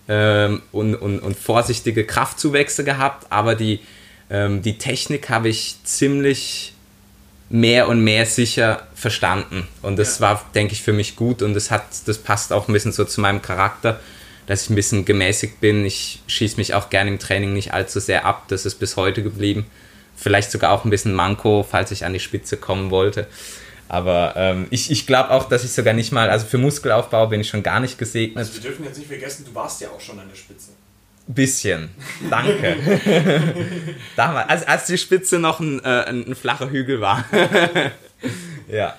[0.08, 3.80] ähm, und, und, und vorsichtige Kraftzuwächse gehabt, aber die,
[4.30, 6.74] ähm, die Technik habe ich ziemlich
[7.50, 9.68] mehr und mehr sicher verstanden.
[9.82, 12.74] Und das war, denke ich, für mich gut und das, hat, das passt auch ein
[12.74, 14.00] bisschen so zu meinem Charakter,
[14.48, 15.86] dass ich ein bisschen gemäßigt bin.
[15.86, 18.46] Ich schieße mich auch gerne im Training nicht allzu sehr ab.
[18.48, 19.66] Das ist bis heute geblieben.
[20.16, 23.28] Vielleicht sogar auch ein bisschen Manko, falls ich an die Spitze kommen wollte.
[23.88, 27.42] Aber ähm, ich, ich glaube auch, dass ich sogar nicht mal, also für Muskelaufbau bin
[27.42, 28.38] ich schon gar nicht gesegnet.
[28.38, 30.72] Also wir dürfen jetzt nicht vergessen, du warst ja auch schon an der Spitze.
[31.28, 31.90] Bisschen.
[32.30, 32.78] Danke.
[34.16, 37.26] Damals, als, als die Spitze noch ein, äh, ein, ein flacher Hügel war.
[38.68, 38.96] ja.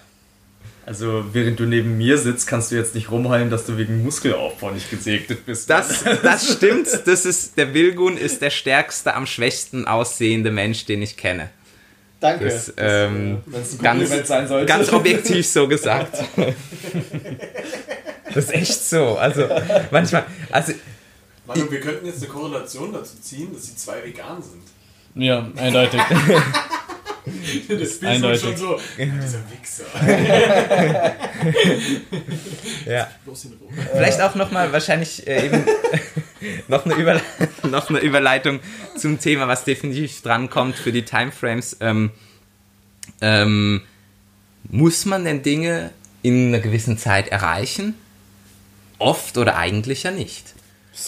[0.85, 4.70] Also, während du neben mir sitzt, kannst du jetzt nicht rumheulen, dass du wegen Muskelaufbau
[4.70, 5.68] nicht gesegnet bist.
[5.68, 6.88] Das, das stimmt.
[7.07, 11.51] Das ist, der Wilgun ist der stärkste, am schwächsten aussehende Mensch, den ich kenne.
[12.21, 12.47] Danke.
[12.47, 14.67] Das, ähm, Wenn's ein ganz, Kompliment sein sollte.
[14.67, 16.23] ganz objektiv so gesagt.
[18.35, 19.17] Das ist echt so.
[19.17, 19.49] Also
[19.91, 20.75] manchmal, also
[21.47, 24.63] Manu, wir könnten jetzt eine Korrelation dazu ziehen, dass sie zwei vegan sind.
[25.15, 26.01] Ja, eindeutig.
[27.69, 28.41] Das Bild ist Eindeutig.
[28.41, 29.85] schon so, dieser Wichser.
[32.91, 33.11] ja.
[33.93, 35.65] Vielleicht auch nochmal wahrscheinlich äh, eben
[36.69, 37.21] noch, eine Überle
[37.65, 38.61] noch eine Überleitung
[38.97, 41.79] zum Thema, was definitiv drankommt für die Timeframes.
[41.81, 42.11] Ähm,
[43.21, 43.83] ähm,
[44.69, 45.91] muss man denn Dinge
[46.23, 47.95] in einer gewissen Zeit erreichen?
[48.99, 50.55] Oft oder eigentlich ja nicht.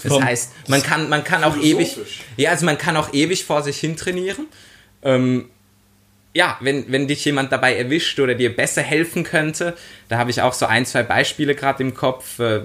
[0.02, 1.96] Das heißt, man kann, man kann auch ewig,
[2.37, 4.46] ja, also man kann auch ewig vor sich hin trainieren.
[5.02, 5.48] Ähm,
[6.34, 9.76] ja, wenn, wenn dich jemand dabei erwischt oder dir besser helfen könnte,
[10.08, 12.62] da habe ich auch so ein, zwei Beispiele gerade im Kopf, äh,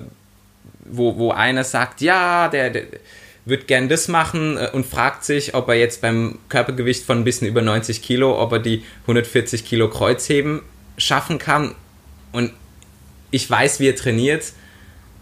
[0.86, 2.84] wo, wo einer sagt, ja, der, der
[3.45, 7.23] wird gern das machen äh, und fragt sich, ob er jetzt beim Körpergewicht von ein
[7.23, 10.62] bisschen über 90 Kilo, ob er die 140 Kilo Kreuzheben
[10.97, 11.76] schaffen kann.
[12.32, 12.52] Und
[13.32, 14.54] ich weiß, wie er trainiert.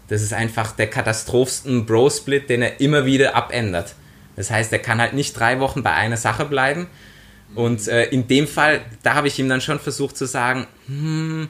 [0.08, 3.94] Das ist einfach der katastrophsten Bro-Split, den er immer wieder abändert.
[4.36, 6.88] Das heißt, er kann halt nicht drei Wochen bei einer Sache bleiben.
[7.54, 11.48] Und äh, in dem Fall, da habe ich ihm dann schon versucht zu sagen, hm,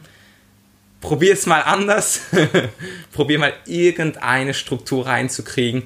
[1.01, 2.21] probier es mal anders.
[3.13, 5.85] probier mal irgendeine Struktur reinzukriegen.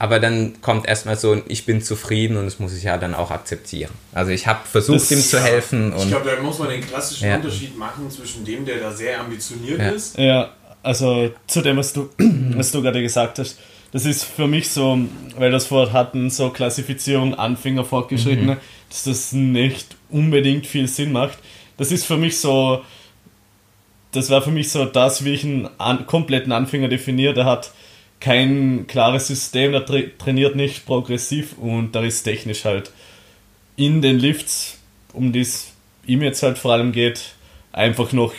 [0.00, 3.14] Aber dann kommt erstmal so ein Ich bin zufrieden und das muss ich ja dann
[3.14, 3.90] auch akzeptieren.
[4.12, 7.28] Also ich habe versucht, Das- ihm zu helfen Ich glaube, da muss man den klassischen
[7.28, 7.34] Ja.
[7.36, 9.88] Unterschied machen zwischen dem, der da sehr ambitioniert Ja.
[9.90, 10.16] ist.
[10.16, 10.50] Ja,
[10.84, 13.58] also zu dem, was du, was du gerade gesagt hast.
[13.90, 14.98] das ist für mich so,
[15.36, 18.58] weil das vorher hatten, so Klassifizierung Anfänger, Fortgeschrittene, Mhm.
[18.88, 21.38] Dass das nicht unbedingt viel Sinn macht.
[21.76, 22.82] Das ist für mich so,
[24.12, 27.34] das war für mich so das, wie ich einen an, kompletten Anfänger definiere.
[27.34, 27.72] Der hat
[28.20, 32.90] kein klares System, der tra trainiert nicht progressiv und da ist technisch halt
[33.76, 34.78] in den Lifts,
[35.12, 35.72] um die es
[36.06, 37.34] ihm jetzt halt vor allem geht,
[37.70, 38.32] einfach noch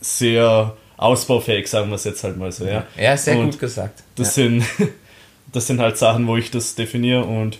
[0.00, 2.64] sehr ausbaufähig, sagen wir es jetzt halt mal so.
[2.64, 4.02] Ja, Ja, sehr Und gut gesagt.
[4.16, 4.64] das, sind,
[5.52, 7.58] das sind halt Sachen, wo ich das definiere und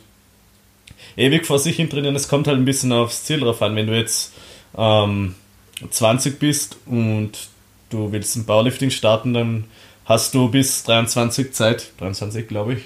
[1.17, 3.77] ewig vor sich hin trainieren, es kommt halt ein bisschen aufs Ziel drauf an.
[3.77, 4.33] Wenn du jetzt
[4.77, 5.35] ähm,
[5.89, 7.31] 20 bist und
[7.91, 9.65] du willst ein Powerlifting starten, dann
[10.05, 12.83] hast du bis 23 Zeit, 23 glaube ich,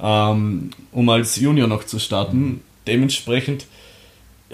[0.00, 2.62] ähm, um als Junior noch zu starten.
[2.86, 3.66] Dementsprechend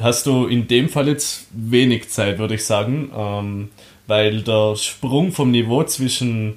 [0.01, 3.71] hast du in dem Fall jetzt wenig Zeit, würde ich sagen, ähm,
[4.07, 6.57] weil der Sprung vom Niveau zwischen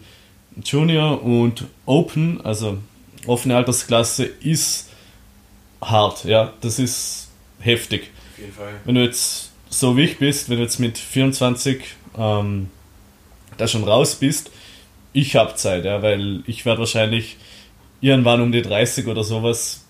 [0.63, 2.77] Junior und Open, also
[3.25, 4.89] offene Altersklasse, ist
[5.81, 8.11] hart, ja, das ist heftig.
[8.33, 8.73] Auf jeden Fall.
[8.85, 11.83] Wenn du jetzt so wie ich bist, wenn du jetzt mit 24
[12.17, 12.69] ähm,
[13.57, 14.51] da schon raus bist,
[15.13, 17.37] ich habe Zeit, ja, weil ich werde wahrscheinlich
[18.01, 19.85] irgendwann um die 30 oder sowas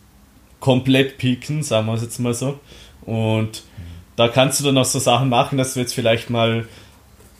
[0.60, 2.60] komplett pieken, sagen wir es jetzt mal so.
[3.02, 3.64] Und
[4.16, 6.68] da kannst du dann auch so Sachen machen, dass du jetzt vielleicht mal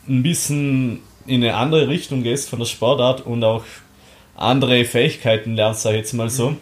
[0.08, 3.64] ein bisschen in eine andere Richtung gehst von der Sportart und auch
[4.36, 6.56] andere Fähigkeiten lernst, sag ich jetzt mal so.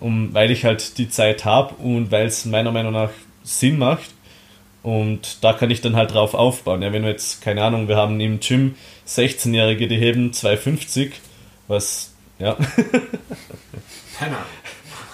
[0.00, 3.10] Um, weil ich halt die Zeit habe und weil es meiner Meinung nach
[3.42, 4.10] Sinn macht.
[4.82, 6.82] Und da kann ich dann halt drauf aufbauen.
[6.82, 8.76] Ja, wenn wir jetzt, keine Ahnung, wir haben im Gym
[9.08, 11.14] 16-Jährige, die heben 250,
[11.66, 12.56] was, ja,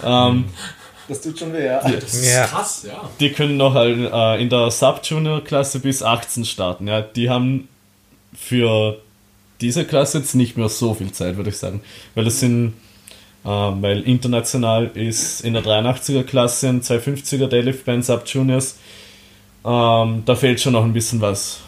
[0.05, 0.45] ähm,
[1.09, 1.81] Das tut schon weh, ja.
[1.81, 2.47] Das ist Ja.
[2.47, 3.09] krass, ja.
[3.21, 6.89] die können noch halt äh, in der Sub-Junior-Klasse bis 18 starten.
[6.89, 7.69] Ja, die haben
[8.35, 8.99] für
[9.61, 11.83] diese Klasse jetzt nicht mehr so viel Zeit, würde ich sagen.
[12.15, 12.75] Weil das sind,
[13.45, 18.79] äh, weil international ist in der 83er-Klasse ein 250er Deadlift bei den Sub-Juniors.
[19.65, 21.61] Ähm, da fehlt schon noch ein bisschen was,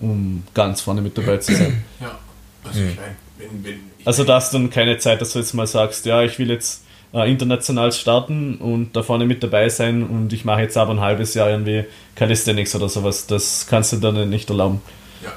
[0.00, 1.84] um ganz vorne mit dabei zu sein.
[2.00, 2.18] Ja.
[2.64, 5.38] Also, ich mein, wenn, wenn ich Also da hast du dann keine Zeit, dass du
[5.38, 9.68] jetzt mal sagst, ja, ich will jetzt äh, international starten und da vorne mit dabei
[9.68, 13.26] sein und ich mache jetzt aber ein halbes Jahr irgendwie Calisthenics oder sowas.
[13.26, 14.80] Das kannst du dann nicht erlauben.
[15.22, 15.32] Ja.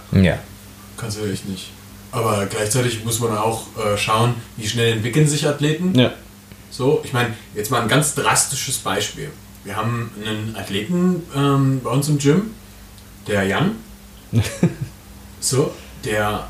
[0.98, 1.70] kannst du echt nicht.
[2.14, 5.98] Aber gleichzeitig muss man auch äh, schauen, wie schnell entwickeln sich Athleten.
[5.98, 6.12] Ja,
[6.70, 9.32] So, ich meine, jetzt mal ein ganz drastisches Beispiel.
[9.64, 12.52] Wir haben einen Athleten ähm, bei uns im Gym,
[13.28, 13.72] der Jan.
[15.40, 15.74] so,
[16.06, 16.48] der,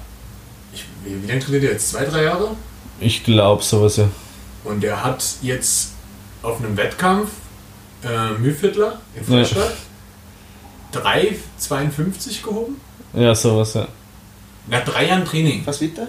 [0.73, 1.89] ich, wie, wie lange trainiert er jetzt?
[1.91, 2.51] Zwei, drei Jahre?
[2.99, 4.09] ich glaube sowas, ja.
[4.65, 5.91] Und der hat jetzt
[6.41, 7.29] auf einem Wettkampf
[8.03, 9.45] äh, Mühlviertler in Ja.
[9.45, 9.73] Freistadt
[10.93, 12.79] 3,52 gehoben.
[13.13, 13.87] Ja, sowas, ja.
[14.67, 15.61] Nach drei Jahren Training.
[15.65, 16.07] Was wiegt der?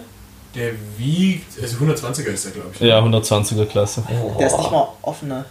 [0.55, 2.81] Der wiegt, also 120er ist der, glaube ich.
[2.81, 4.05] Ja, 120er Klasse.
[4.39, 5.45] Der ist nicht mal offener.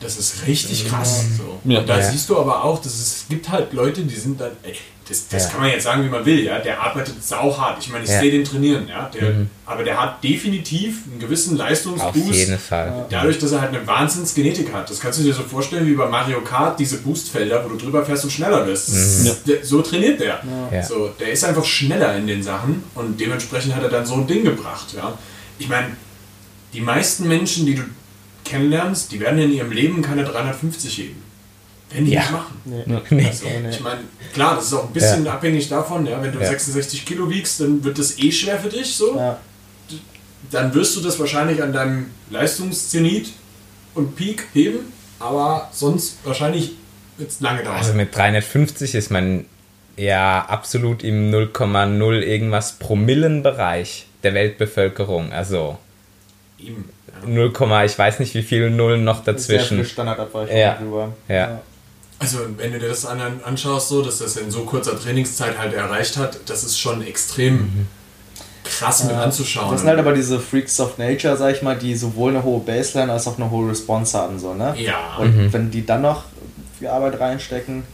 [0.00, 1.24] Das ist richtig krass.
[1.36, 1.58] So.
[1.70, 1.80] Ja.
[1.80, 2.10] Und da Ja.
[2.10, 4.76] siehst du aber auch, dass es gibt halt Leute, die sind dann, ey,
[5.08, 5.50] das, das Ja.
[5.50, 6.58] kann man jetzt sagen, wie man will, ja.
[6.58, 7.76] Der arbeitet sauhart.
[7.80, 8.20] Ich meine, ich Ja.
[8.20, 9.08] sehe den trainieren, ja.
[9.12, 9.50] Der, Mhm.
[9.66, 12.32] Aber der hat definitiv einen gewissen Auf Leistungsboost.
[12.32, 13.06] jeden Fall.
[13.10, 14.88] Dadurch, dass er halt eine Wahnsinnsgenetik hat.
[14.90, 18.04] Das kannst du dir so vorstellen wie bei Mario Kart, diese Boostfelder, wo du drüber
[18.04, 18.88] fährst und schneller wirst.
[18.88, 20.40] Das ist, so trainiert der.
[20.70, 20.82] Ja.
[20.82, 24.26] So, der ist einfach schneller in den Sachen und dementsprechend hat er dann so ein
[24.26, 24.88] Ding gebracht.
[24.94, 25.16] Ja.
[25.58, 25.88] Ich meine,
[26.74, 27.82] die meisten Menschen, die du
[28.44, 31.22] kennenlernst, die werden in ihrem Leben keine 350 heben.
[31.94, 32.20] Werden die Ja.
[32.20, 32.62] nicht machen.
[33.10, 33.26] Nee.
[33.26, 34.00] Also, ich meine,
[34.34, 36.46] klar, das ist auch ein bisschen abhängig davon, ja, wenn du Ja.
[36.48, 39.38] 66 Kilo wiegst, dann wird das eh schwer für dich so Ja.
[40.50, 43.30] dann wirst du das wahrscheinlich an deinem Leistungszenit
[43.94, 44.80] und Peak heben,
[45.18, 46.72] aber sonst wahrscheinlich
[47.16, 47.76] wird es lange dauern.
[47.76, 49.46] Also mit 350 ist man
[49.96, 55.32] ja absolut im 0,0 irgendwas Promillenbereich der Weltbevölkerung.
[55.32, 55.78] Also
[56.58, 56.88] Eben,
[57.24, 57.28] ja.
[57.28, 57.52] 0,
[57.86, 59.84] ich weiß nicht wie viele Nullen noch Sehr viel dazwischen.
[59.84, 60.74] Standardabweichung Ja.
[60.74, 61.12] drüber.
[61.28, 61.60] Ja.
[62.24, 65.74] Also wenn du dir das an, anschaust, so, dass das in so kurzer Trainingszeit halt
[65.74, 67.86] erreicht hat, das ist schon extrem
[68.64, 69.22] krass mit Ja.
[69.22, 69.70] anzuschauen.
[69.72, 72.60] Das sind halt aber diese Freaks of Nature, sag ich mal, die sowohl eine hohe
[72.60, 74.38] Baseline als auch eine hohe Response haben.
[74.38, 74.74] So, ne?
[74.78, 76.22] ja, Und wenn die dann noch
[76.78, 77.84] viel Arbeit reinstecken,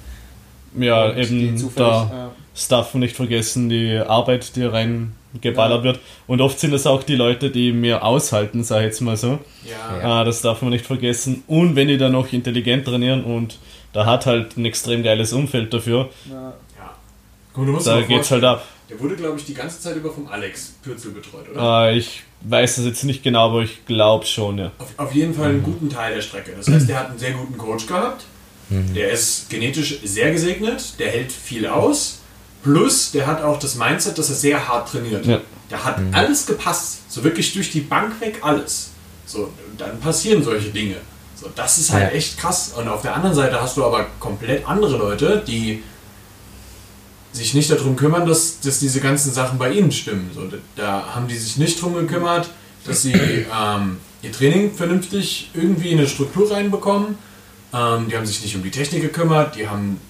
[0.79, 5.83] Ja, eben da das darf man nicht vergessen, die Arbeit, die reingeballert Ja.
[5.85, 6.01] wird.
[6.29, 9.39] Und oft sind es auch die Leute, die mehr aushalten, sag ich jetzt mal so.
[9.65, 10.21] ja, Ja.
[10.21, 11.43] Ah, das darf man nicht vergessen.
[11.49, 13.59] Und wenn die dann noch intelligent trainieren und
[13.93, 16.55] da hat halt ein extrem geiles Umfeld dafür, ja.
[17.55, 18.67] du musst da geht's halt ab.
[18.89, 21.91] Der wurde, glaube ich, die ganze Zeit über vom Alex Pürzel betreut, oder?
[21.91, 24.73] Äh, ich weiß das jetzt nicht genau, aber ich glaube schon, ja.
[24.79, 26.53] Auf, auf jeden Fall einen guten Teil der Strecke.
[26.57, 28.25] Das heißt, der hat einen sehr guten Coach gehabt.
[28.71, 30.99] Der ist genetisch sehr gesegnet.
[30.99, 32.21] Der hält viel aus.
[32.63, 35.27] Plus, der hat auch das Mindset, dass er sehr hart trainiert.
[35.27, 35.41] Ja.
[35.69, 37.11] Da hat alles gepasst.
[37.11, 38.91] So wirklich durch die Bank weg alles.
[39.27, 40.97] So, dann passieren solche Dinge.
[41.41, 42.17] So, das ist halt Ja.
[42.19, 42.73] echt krass.
[42.77, 45.83] Und auf der anderen Seite hast du aber komplett andere Leute, die
[47.33, 50.31] sich nicht darum kümmern, dass, dass diese ganzen Sachen bei ihnen stimmen.
[50.35, 50.43] So,
[50.77, 52.51] da, haben die sich nicht drum gekümmert,
[52.85, 57.17] dass sie ähm, ihr Training vernünftig irgendwie in eine Struktur reinbekommen.
[57.73, 60.01] Ähm, die haben sich nicht um die Technik gekümmert, die haben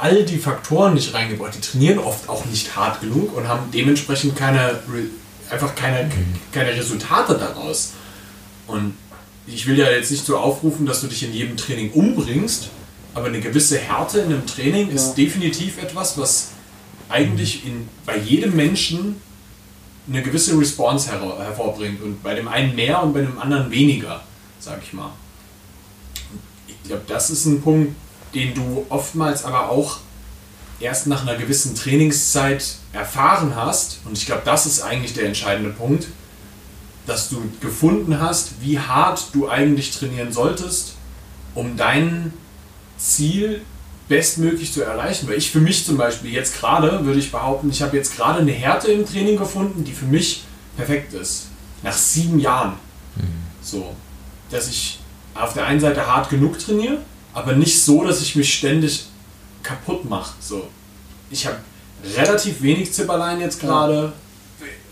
[0.00, 1.54] all die Faktoren nicht reingebracht.
[1.54, 4.80] Die trainieren oft auch nicht hart genug und haben dementsprechend keine,
[5.50, 6.10] einfach keine,
[6.52, 7.92] keine Resultate daraus.
[8.66, 8.94] Und
[9.52, 12.68] ich will ja jetzt nicht so aufrufen, dass du dich in jedem Training umbringst,
[13.14, 16.50] aber eine gewisse Härte in einem Training ist definitiv etwas, was
[17.08, 19.16] eigentlich in, bei jedem Menschen
[20.08, 24.22] eine gewisse Response her hervorbringt und bei dem einen mehr und bei dem anderen weniger,
[24.58, 25.12] sag ich mal.
[26.66, 27.94] Ich glaube, das ist ein Punkt,
[28.34, 29.98] den du oftmals aber auch
[30.78, 34.00] erst nach einer gewissen Trainingszeit erfahren hast.
[34.04, 36.08] Und ich glaube, das ist eigentlich der entscheidende Punkt,
[37.06, 40.94] dass du gefunden hast, wie hart du eigentlich trainieren solltest,
[41.54, 42.32] um dein
[42.98, 43.62] Ziel
[44.08, 45.28] bestmöglich zu erreichen.
[45.28, 48.40] Weil ich für mich zum Beispiel jetzt gerade, würde ich behaupten, ich habe jetzt gerade
[48.40, 50.44] eine Härte im Training gefunden, die für mich
[50.76, 51.46] perfekt ist.
[51.82, 52.74] Nach sieben Jahren.
[53.62, 53.94] So.
[54.50, 54.98] Dass ich
[55.34, 56.98] auf der einen Seite hart genug trainiere,
[57.32, 59.06] aber nicht so, dass ich mich ständig
[59.62, 60.34] kaputt mache.
[60.40, 60.68] So.
[61.30, 61.56] Ich habe
[62.16, 64.12] relativ wenig Zipperlein jetzt gerade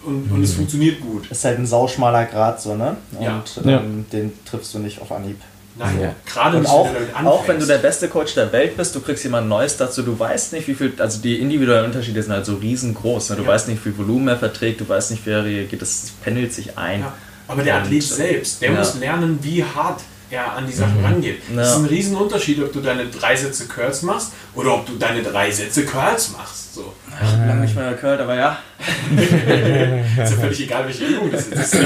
[0.08, 1.30] und, und es funktioniert gut.
[1.30, 2.96] Ist halt ein sauschmaler Grad so, ne?
[3.20, 3.36] Ja.
[3.36, 5.38] Und ähm, den triffst du nicht auf Anhieb.
[5.76, 6.12] Nein, Ja.
[6.26, 8.94] gerade Und auch, wenn du damit auch wenn du der beste Coach der Welt bist,
[8.96, 12.32] du kriegst jemand Neues dazu, du weißt nicht, wie viel, also die individuellen Unterschiede sind
[12.32, 13.30] halt so riesengroß.
[13.30, 13.36] Ne?
[13.36, 13.48] Du Ja.
[13.50, 16.52] weißt nicht, wie viel Volumen er verträgt, du weißt nicht, wie er reagiert, das pendelt
[16.52, 17.00] sich ein.
[17.02, 17.12] Ja,
[17.46, 18.78] aber der Und- Athlet selbst, der Ja.
[18.78, 21.42] muss lernen, wie hart er an die Sachen rangeht.
[21.48, 21.72] Das Ja.
[21.74, 25.50] ist ein Riesenunterschied, ob du deine drei Sätze Curls machst oder ob du deine drei
[25.50, 26.74] Sätze Curls machst.
[26.74, 26.92] So.
[27.08, 28.58] Ich hab lange nicht mehr gehört, aber ja.
[29.16, 31.82] Ist ja völlig egal, welche Übung das jetzt ist.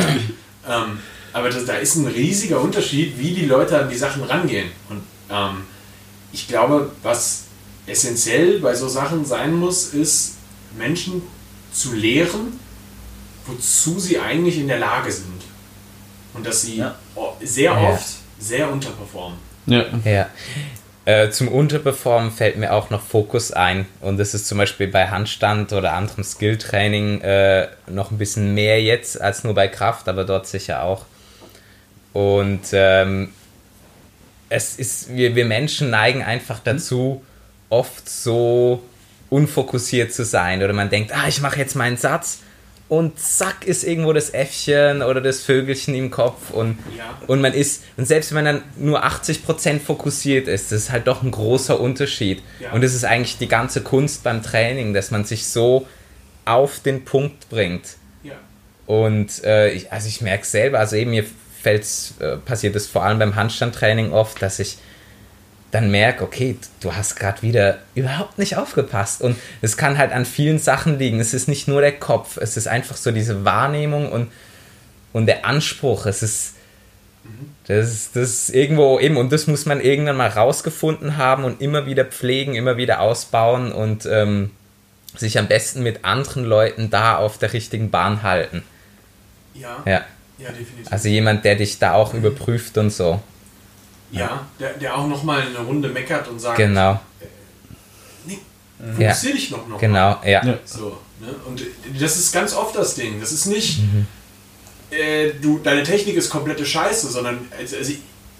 [0.68, 0.98] ähm,
[1.32, 4.70] aber das, da ist ein riesiger Unterschied, wie die Leute an die Sachen rangehen.
[4.90, 5.62] Und ähm,
[6.32, 7.44] ich glaube, was
[7.86, 10.34] essentiell bei so Sachen sein muss, ist,
[10.76, 11.22] Menschen
[11.72, 12.58] zu lehren,
[13.46, 15.42] wozu sie eigentlich in der Lage sind.
[16.34, 16.94] Und dass sie Ja.
[17.42, 17.78] sehr Ja.
[17.90, 18.06] oft
[18.42, 19.38] sehr unterperformen.
[19.66, 19.84] Ja.
[20.04, 20.26] Ja.
[21.04, 23.86] Äh, zum Unterperformen fällt mir auch noch Fokus ein.
[24.00, 28.80] Und das ist zum Beispiel bei Handstand oder anderem Skilltraining äh, noch ein bisschen mehr
[28.82, 31.06] jetzt als nur bei Kraft, aber dort sicher auch.
[32.12, 33.32] Und ähm,
[34.48, 37.24] es ist, wir, wir Menschen neigen einfach dazu,
[37.68, 38.82] oft so
[39.30, 40.62] unfokussiert zu sein.
[40.62, 42.40] Oder man denkt, ah, ich mache jetzt meinen Satz
[42.92, 47.04] und zack ist irgendwo das Äffchen oder das Vögelchen im Kopf und, Ja.
[47.26, 51.06] und man ist, und selbst wenn man dann nur 80% fokussiert ist, das ist halt
[51.06, 52.42] doch ein großer Unterschied.
[52.60, 52.70] Ja.
[52.72, 55.86] Und das ist eigentlich die ganze Kunst beim Training, dass man sich so
[56.44, 57.96] auf den Punkt bringt.
[58.24, 58.34] Ja.
[58.84, 61.24] Und äh, ich, also ich merke selber, also eben mir
[61.62, 64.76] fällt's, äh, passiert es vor allem beim Handstandtraining oft, dass ich
[65.72, 69.22] dann merke, okay, du hast gerade wieder überhaupt nicht aufgepasst.
[69.22, 71.18] Und es kann halt an vielen Sachen liegen.
[71.18, 74.30] Es ist nicht nur der Kopf, es ist einfach so diese Wahrnehmung und,
[75.14, 76.04] und der Anspruch.
[76.04, 76.54] Es ist,
[77.66, 81.62] das ist, das ist irgendwo eben, und das muss man irgendwann mal rausgefunden haben und
[81.62, 84.50] immer wieder pflegen, immer wieder ausbauen und ähm,
[85.16, 88.62] sich am besten mit anderen Leuten da auf der richtigen Bahn halten.
[89.54, 89.82] Ja.
[89.86, 90.04] Ja.
[90.38, 90.90] Ja, definitiv.
[90.92, 93.22] Also jemand, der dich da auch überprüft und so.
[94.12, 97.00] Ja, der, der auch nochmal eine Runde meckert und sagt, Genau,
[98.26, 98.38] nee,
[98.98, 99.08] Ja.
[99.08, 99.78] fokussier dich noch, noch mal.
[99.78, 100.44] genau, ja.
[100.44, 100.58] Ja.
[100.64, 101.34] So, ne?
[101.46, 101.62] Und
[102.00, 103.20] das ist ganz oft das Ding.
[103.20, 103.80] Das ist nicht,
[104.90, 107.92] äh, du, deine Technik ist komplette Scheiße, sondern also, also,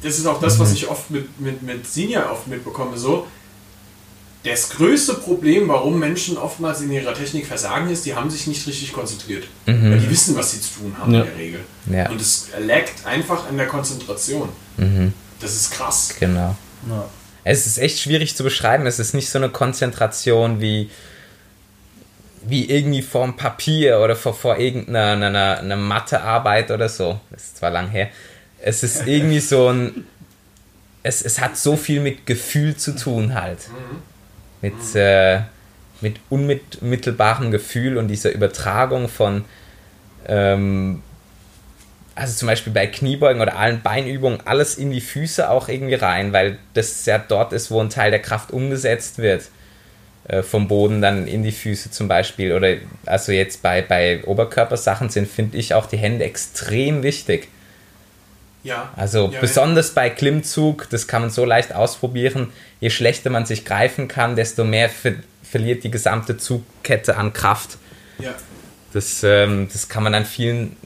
[0.02, 2.98] das ist auch das, was ich oft mit, mit, mit Senior oft mitbekomme.
[2.98, 3.26] So,
[4.44, 8.66] das größte Problem, warum Menschen oftmals in ihrer Technik versagen, ist, die haben sich nicht
[8.66, 9.44] richtig konzentriert.
[9.66, 11.20] Weil die wissen, was sie zu tun haben Ja.
[11.20, 11.60] in der Regel.
[11.88, 12.10] Ja.
[12.10, 14.48] Und es laggt einfach an der Konzentration.
[14.78, 16.14] Mhm, Das ist krass.
[16.18, 16.56] genau.
[16.88, 17.08] Ja.
[17.44, 18.86] Es ist echt schwierig zu beschreiben.
[18.86, 20.90] Es ist nicht so eine Konzentration wie,
[22.44, 27.20] wie irgendwie vorm Papier oder vor, vor irgendeiner einer, einer, einer Mathearbeit oder so.
[27.30, 28.10] Das ist zwar lang her.
[28.60, 30.06] Es ist irgendwie so ein.
[31.02, 33.58] Es, es hat so viel mit Gefühl zu tun halt.
[34.60, 35.40] Mit, äh,
[36.00, 39.44] mit unmittelbarem Gefühl und dieser Übertragung von.
[40.28, 41.02] Ähm,
[42.14, 46.32] also zum Beispiel bei Kniebeugen oder allen Beinübungen alles in die Füße auch irgendwie rein,
[46.32, 49.44] weil das ja dort ist, wo ein Teil der Kraft umgesetzt wird.
[50.28, 52.52] Äh, vom Boden dann in die Füße zum Beispiel.
[52.52, 57.48] Oder also jetzt bei, bei Oberkörpersachen sind, finde ich, auch die Hände extrem wichtig.
[58.62, 58.92] Ja.
[58.94, 62.52] Also ja, besonders bei Klimmzug, das kann man so leicht ausprobieren.
[62.78, 67.76] Je schlechter man sich greifen kann, desto mehr ver verliert die gesamte Zugkette an Kraft.
[68.18, 68.30] Ja.
[68.94, 70.76] Das, ähm, das kann man an vielen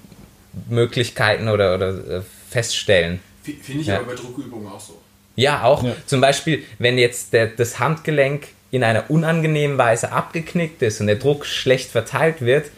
[0.69, 1.89] Möglichkeiten oder, oder
[2.19, 3.21] äh, feststellen.
[3.43, 3.97] Finde ich Ja.
[3.99, 5.01] aber bei Druckübungen auch so.
[5.37, 5.93] Ja, auch Ja.
[6.07, 11.17] zum Beispiel, wenn jetzt der, das Handgelenk in einer unangenehmen Weise abgeknickt ist und der
[11.17, 12.71] Druck schlecht verteilt wird,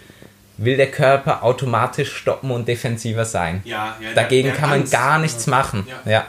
[0.58, 3.62] will der Körper automatisch stoppen und defensiver sein.
[3.64, 4.92] Ja, ja, Dagegen der- der kann man Angst.
[4.92, 5.86] gar nichts machen.
[6.04, 6.10] Ja.
[6.10, 6.26] Ja.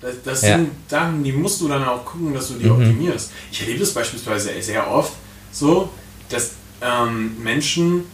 [0.00, 0.56] Das, das Ja.
[0.56, 2.58] sind Sachen, die musst du dann auch gucken, dass du Mhm.
[2.58, 3.30] die optimierst.
[3.52, 5.12] Ich erlebe das beispielsweise sehr oft
[5.52, 5.90] so,
[6.28, 6.52] dass
[6.84, 8.04] ähm, Menschen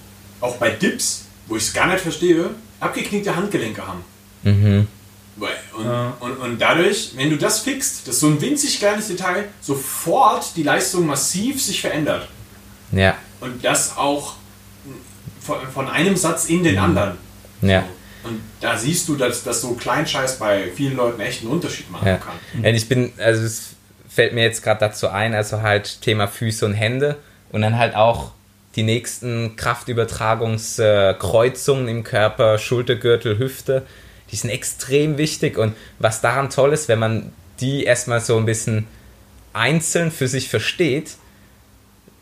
[0.43, 4.05] auch bei Dips, wo ich es gar nicht verstehe, abgeknickte Handgelenke haben.
[4.45, 4.87] Mhm.
[5.77, 6.17] Und, Ja.
[6.21, 10.57] und, und dadurch, wenn du das fixst, das ist so ein winzig kleines Detail, sofort
[10.57, 12.29] die Leistung massiv sich verändert.
[12.93, 13.15] Ja.
[13.41, 14.35] Und das auch
[15.41, 16.65] von, von einem Satz in Mhm.
[16.65, 17.19] den anderen.
[17.63, 17.85] Ja.
[18.25, 22.09] Und da siehst du, dass, dass so Kleinscheiß bei vielen Leuten echt einen Unterschied machen
[22.09, 22.17] Ja.
[22.17, 22.35] kann.
[22.57, 23.71] Und ich bin, also es
[24.09, 27.17] fällt mir jetzt gerade dazu ein, also halt Thema Füße und Hände
[27.53, 28.33] und dann halt auch
[28.79, 33.85] die nächsten Kraftübertragungskreuzungen im Körper, Schultergürtel, Hüfte,
[34.31, 38.47] die sind extrem wichtig und was daran toll ist, wenn man die erstmal so ein
[38.47, 38.87] bisschen
[39.53, 41.17] einzeln für sich versteht,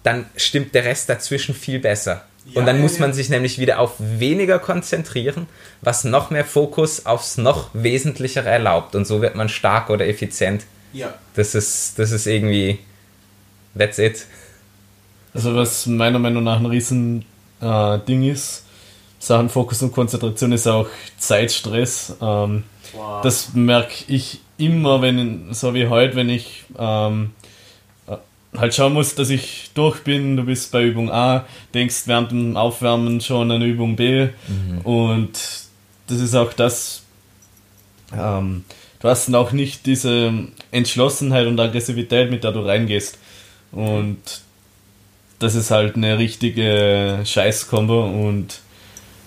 [0.03, 2.25] dann stimmt der Rest dazwischen viel besser.
[2.47, 5.47] Ja, und dann muss man sich nämlich wieder auf weniger konzentrieren,
[5.83, 8.95] was noch mehr Fokus aufs noch Wesentlichere erlaubt.
[8.95, 10.65] Und so wird man stark oder effizient.
[10.95, 11.13] Ja.
[11.35, 12.79] Das ist, das ist irgendwie.
[13.77, 14.25] That's it.
[15.37, 17.25] Also was meiner Meinung nach ein riesen
[17.61, 18.65] äh, Ding ist,
[19.19, 22.17] Sachen Fokus und Konzentration ist auch Zeitstress.
[22.21, 23.23] Ähm, Wow.
[23.23, 27.33] Das merke ich immer, wenn, so wie heute, wenn ich ähm,
[28.07, 28.17] äh,
[28.57, 30.37] halt schauen muss, dass ich durch bin.
[30.37, 34.29] Du bist bei Übung A, denkst während dem Aufwärmen schon an Übung B.
[34.85, 35.33] Und
[36.07, 37.03] das ist auch das,
[38.17, 38.65] ähm,
[39.01, 40.33] du hast dann auch nicht diese
[40.71, 43.19] Entschlossenheit und Aggressivität, mit der du reingehst.
[43.73, 44.19] Und
[45.39, 48.61] das ist halt eine richtige Scheiß-Kombo und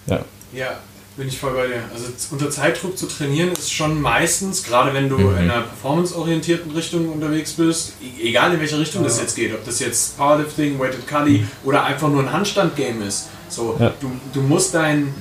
[0.07, 0.23] ja.
[0.53, 0.79] Ja,
[1.17, 1.83] bin ich voll bei dir.
[1.93, 7.09] Also unter Zeitdruck zu trainieren ist schon meistens, gerade wenn du in einer performanceorientierten Richtung
[7.11, 11.07] unterwegs bist, e- egal in welche Richtung das jetzt geht, ob das jetzt Powerlifting, Weighted
[11.07, 13.27] Cully oder einfach nur ein Handstand-Game ist.
[13.49, 13.93] So, Ja.
[13.99, 15.13] du, du musst dein,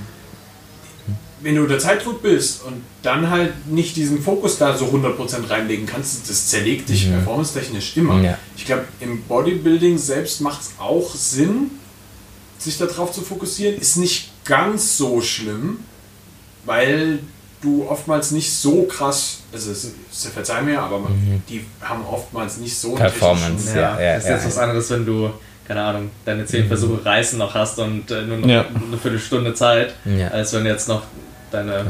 [1.41, 5.86] wenn du unter Zeitdruck bist und dann halt nicht diesen Fokus da so 100% reinlegen
[5.86, 8.20] kannst, das zerlegt dich performance-technisch immer.
[8.20, 8.39] Ja.
[8.57, 11.70] Ich glaube, im Bodybuilding selbst macht es auch Sinn,
[12.59, 13.76] sich darauf zu fokussieren.
[13.80, 15.78] Ist nicht ganz so schlimm,
[16.64, 17.20] weil
[17.61, 19.91] du oftmals nicht so krass, also es,
[20.32, 23.64] verzeih mir, aber man, die haben oftmals nicht so einen Performance.
[23.64, 24.36] technischen- Ja, ja, das ist ja.
[24.36, 25.30] jetzt was anderes, wenn du,
[25.69, 28.64] keine Ahnung, deine zehn Versuche reißen noch hast und äh, nur noch Ja.
[28.89, 30.29] eine Viertelstunde Zeit, Ja.
[30.29, 31.03] als wenn du jetzt noch
[31.53, 31.85] deine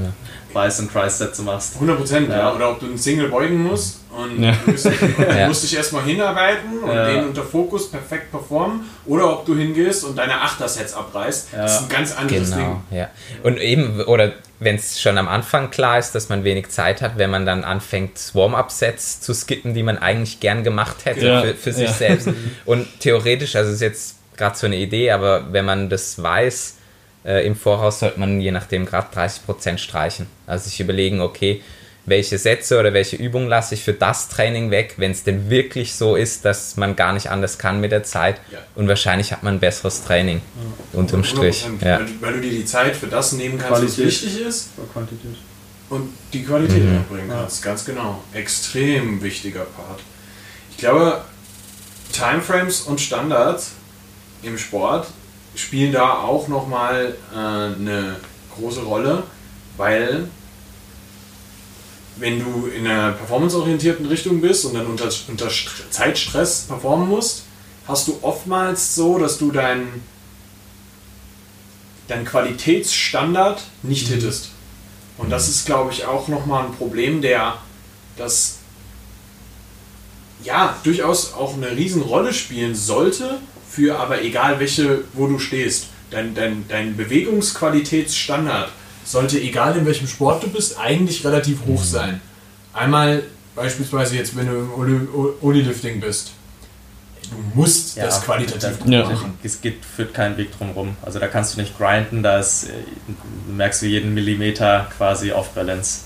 [0.53, 1.75] Bice und Try Sätze machst.
[1.75, 2.39] 100 Prozent, ja.
[2.39, 2.55] Ja.
[2.55, 4.53] Oder ob du einen Single beugen musst und Ja.
[4.65, 5.47] du, musst, und du Ja.
[5.49, 7.09] musst dich erstmal hinarbeiten und Ja.
[7.13, 8.81] den unter Fokus perfekt performen.
[9.07, 11.49] Oder ob du hingehst und deine Achter-Sets abreißt.
[11.53, 13.09] Das ist ein ganz anderes Genau, ja.
[13.43, 17.17] Und eben, oder wenn es schon am Anfang klar ist, dass man wenig Zeit hat,
[17.19, 21.55] wenn man dann anfängt, Warm-Up-Sets zu skippen, die man eigentlich gern gemacht hätte Ja, für,
[21.55, 21.93] für sich ja.
[21.95, 22.29] selbst.
[22.65, 26.75] Und theoretisch, also ist jetzt gerade so eine Idee, aber wenn man das weiß,
[27.29, 30.27] äh, im Voraus sollte man je nachdem gerade 30% streichen.
[30.47, 31.63] Also sich überlegen, okay,
[32.07, 35.95] welche Sätze oder welche Übungen lasse ich für das Training weg, wenn es denn wirklich
[35.95, 38.41] so ist, dass man gar nicht anders kann mit der Zeit.
[38.51, 38.59] Ja.
[38.75, 40.41] Und wahrscheinlich hat man ein besseres Training.
[40.95, 41.31] Unterm Ding.
[41.31, 41.67] Strich.
[41.67, 41.99] 100%, Ja.
[41.99, 44.07] weil, du- weil du dir die Zeit für das nehmen kannst, was Qualität.
[44.07, 44.69] wichtig ist.
[44.93, 45.37] Quantität.
[45.91, 46.95] und die Qualität Mhm.
[46.97, 47.63] erbringen kannst.
[47.63, 48.23] Ganz genau.
[48.35, 50.01] Extrem wichtiger Part.
[50.71, 51.23] Ich glaube,
[52.13, 53.73] Timeframes und Standards
[54.43, 55.07] im Sport
[55.59, 58.17] spielen da auch nochmal äh, eine
[58.57, 59.25] große Rolle,
[59.77, 60.29] weil
[62.17, 67.45] wenn du in einer performanceorientierten Richtung bist und dann unter, unter St- Zeitstress performen musst,
[67.87, 70.03] hast du oftmals so, dass du deinen
[72.09, 74.51] dein Qualitätsstandard nicht hittest.
[75.19, 77.59] Und das ist, glaube ich, auch nochmal ein Problem, der
[78.17, 78.57] das
[80.43, 83.41] ja durchaus auch eine Riesenrolle spielen sollte,
[83.79, 85.87] für aber egal welche, wo du stehst.
[86.11, 88.71] Dein, dein, dein Bewegungsqualitätsstandard
[89.05, 92.21] sollte, egal in welchem Sport du bist, eigentlich relativ hoch sein.
[92.73, 93.23] Einmal
[93.55, 95.09] beispielsweise jetzt, wenn du im
[95.41, 96.33] Oli-Lifting bist.
[97.31, 99.09] Du musst das qualitativ gut Ja.
[99.09, 99.39] machen.
[99.43, 100.97] Es geht, führt keinen Weg drum rum.
[101.03, 105.51] Also da kannst du nicht grinden, da ist, äh, merkst du jeden Millimeter quasi auf
[105.51, 106.01] Balance.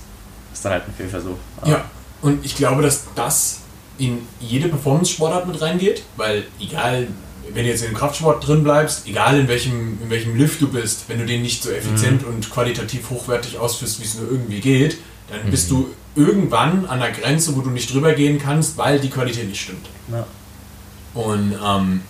[0.51, 1.37] Ist dann halt ein Fehlversuch.
[1.65, 1.85] Ja,
[2.21, 3.61] und ich glaube, dass das
[3.97, 7.07] in jede Performance-Sportart mit reingeht, weil egal,
[7.53, 11.05] wenn du jetzt im Kraftsport drin bleibst, egal in welchem, in welchem Lift du bist,
[11.07, 14.97] wenn du den nicht so effizient und qualitativ hochwertig ausführst, wie es nur irgendwie geht,
[15.29, 19.09] dann bist du irgendwann an der Grenze, wo du nicht drüber gehen kannst, weil die
[19.09, 19.87] Qualität nicht stimmt.
[20.11, 20.25] Ja.
[21.13, 22.01] Und ähm,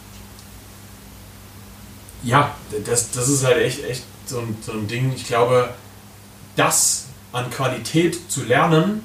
[2.24, 5.14] Ja, das, das ist halt echt, echt so, ein, so ein Ding.
[5.16, 5.70] Ich glaube,
[6.56, 9.02] das an Qualität zu lernen,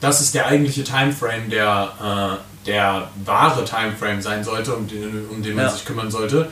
[0.00, 5.42] das ist der eigentliche Timeframe, der, äh, der wahre Timeframe sein sollte, um den, um
[5.42, 5.70] den man Ja.
[5.70, 6.48] sich kümmern sollte.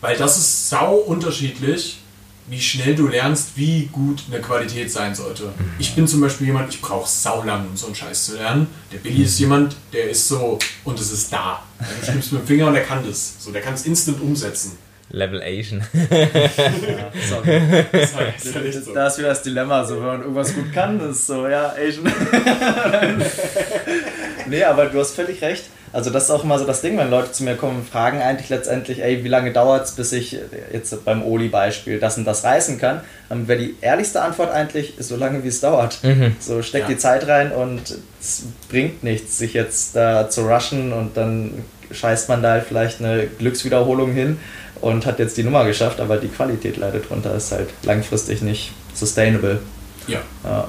[0.00, 1.98] Weil das ist sau unterschiedlich,
[2.48, 5.52] wie schnell du lernst, wie gut eine Qualität sein sollte.
[5.78, 8.66] Ich bin zum Beispiel jemand, ich brauche sau lang, um so einen Scheiß zu lernen.
[8.92, 11.62] Der Billy ist jemand, der ist so und es ist da.
[11.78, 13.34] Du schnippst mit dem Finger und der kann das.
[13.38, 14.76] So, der kann es instant umsetzen.
[15.14, 15.82] Level Asian.
[17.28, 17.86] Sorry.
[17.92, 18.34] Das ist halt,
[18.74, 18.94] das so.
[18.94, 21.74] Da ist wieder das Dilemma, so wenn man irgendwas gut kann, das ist so, ja,
[21.76, 22.06] Asian.
[24.52, 25.64] nee, aber du hast völlig recht.
[25.92, 28.22] Also das ist auch immer so das Ding, wenn Leute zu mir kommen und fragen
[28.22, 30.38] eigentlich letztendlich, ey, wie lange dauert es, bis ich
[30.72, 35.16] jetzt beim Oli-Beispiel das und das reißen kann, dann wäre die ehrlichste Antwort eigentlich, so
[35.16, 35.98] lange wie es dauert.
[36.40, 36.88] So steck Ja.
[36.88, 42.30] die Zeit rein und es bringt nichts, sich jetzt da zu rushen und dann scheißt
[42.30, 44.38] man da halt vielleicht eine Glückswiederholung hin
[44.80, 48.72] und hat jetzt die Nummer geschafft, aber die Qualität leidet drunter, ist halt langfristig nicht
[48.94, 49.60] sustainable.
[50.06, 50.20] Ja.
[50.42, 50.68] Ja.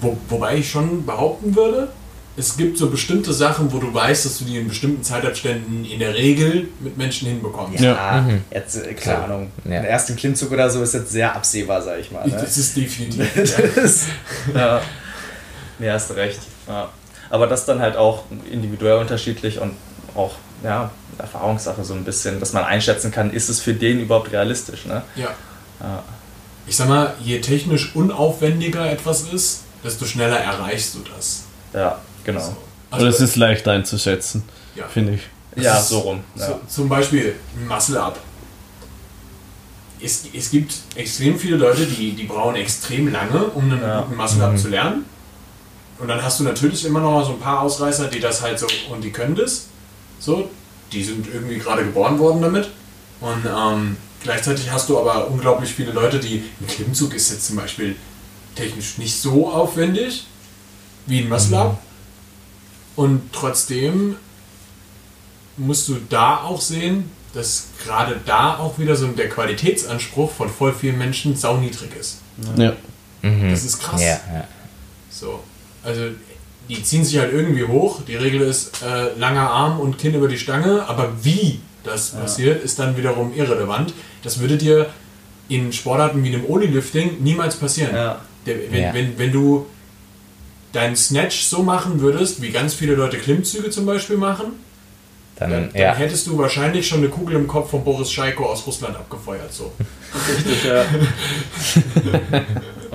[0.00, 1.88] Wo, wobei ich schon behaupten würde,
[2.36, 5.98] es gibt so bestimmte Sachen, wo du weißt, dass du die in bestimmten Zeitabständen in
[5.98, 7.80] der Regel mit Menschen hinbekommst.
[7.82, 9.24] Ja, jetzt, äh, keine Klar.
[9.24, 9.50] Ahnung.
[9.64, 9.70] Ja.
[9.80, 12.26] Der erste Klimmzug oder so ist jetzt sehr absehbar, sag ich mal.
[12.26, 12.32] Ne?
[12.38, 13.26] Das ist definitiv.
[13.74, 14.04] Das-
[14.54, 14.80] ja.
[15.78, 16.40] Nee, hast du recht.
[16.68, 16.90] Ja.
[17.30, 19.72] Aber das dann halt auch individuell unterschiedlich und
[20.14, 24.32] auch ja, Erfahrungssache so ein bisschen, dass man einschätzen kann, ist es für den überhaupt
[24.32, 24.86] realistisch.
[24.86, 25.02] Ne?
[25.16, 25.28] Ja.
[25.80, 26.02] Ja.
[26.66, 31.44] Ich sag mal, je technisch unaufwendiger etwas ist, desto schneller erreichst du das.
[31.72, 32.40] Ja, genau.
[32.40, 32.56] So.
[32.98, 34.86] Und es ist leicht einzuschätzen, ja.
[34.86, 35.62] finde ich.
[35.62, 36.20] Ja, ist so rum.
[36.34, 36.46] Ja.
[36.48, 37.34] So, zum Beispiel
[37.66, 38.18] Muscle Up.
[40.00, 44.02] Es, es gibt extrem viele Leute, die, die brauchen extrem lange, um einen Ja.
[44.02, 45.06] guten Muscle Up zu lernen.
[45.98, 48.58] Und dann hast du natürlich immer noch mal so ein paar Ausreißer, die das halt
[48.58, 49.68] so und die können das.
[50.18, 50.50] So,
[50.92, 52.68] die sind irgendwie gerade geboren worden damit.
[53.22, 57.56] Und ähm, gleichzeitig hast du aber unglaublich viele Leute, die ein Klimmzug ist jetzt zum
[57.56, 57.96] Beispiel
[58.54, 60.26] technisch nicht so aufwendig
[61.06, 61.78] wie ein Muscle Up.
[62.96, 64.16] Und trotzdem
[65.56, 70.72] musst du da auch sehen, dass gerade da auch wieder so der Qualitätsanspruch von voll
[70.72, 72.18] vielen Menschen sauniedrig ist.
[72.56, 72.72] Ja.
[73.22, 74.00] Das ist krass.
[74.00, 74.48] Ja, ja.
[75.10, 75.40] So.
[75.82, 76.02] Also
[76.68, 78.00] die ziehen sich halt irgendwie hoch.
[78.06, 82.64] Die Regel ist äh, langer Arm und Kinn über die Stange, aber wie das passiert,
[82.64, 83.94] ist dann wiederum irrelevant.
[84.22, 84.88] Das würde dir
[85.48, 87.94] in Sportarten wie dem Oli-Lifting niemals passieren.
[87.94, 88.20] Ja.
[88.46, 88.94] Der, wenn, Ja.
[88.94, 89.66] wenn, wenn du
[90.76, 94.52] deinen Snatch so machen würdest, wie ganz viele Leute Klimmzüge zum Beispiel machen,
[95.36, 95.94] Dann, dann, dann ja.
[95.94, 99.52] hättest du wahrscheinlich schon eine Kugel im Kopf von Boris Scheiko aus Russland abgefeuert.
[99.52, 99.72] So.
[100.28, 100.84] Richtig, ja.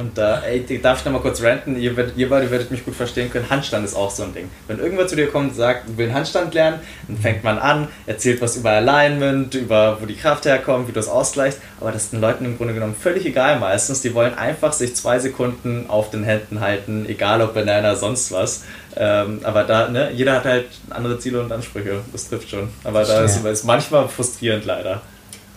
[0.02, 1.80] Und da, ey, darf ich nochmal kurz ranten?
[1.80, 3.48] Ihr, werdet, ihr beide werdet mich gut verstehen können.
[3.52, 4.50] Handstand ist auch so ein Ding.
[4.68, 7.88] Wenn irgendwer zu dir kommt und sagt, will einen Handstand lernen, dann fängt man an,
[8.08, 11.60] erzählt was über Alignment, über wo die Kraft herkommt, wie du es ausgleichst.
[11.80, 14.02] Aber das ist den Leuten im Grunde genommen völlig egal meistens.
[14.02, 18.64] Die wollen einfach sich zwei Sekunden auf den Händen halten, egal ob Banana, sonst was.
[18.96, 22.02] Ähm, aber da, ne, jeder hat halt andere Ziele und Ansprüche.
[22.12, 22.70] Das trifft schon.
[22.84, 25.02] Aber da ist es manchmal frustrierend leider.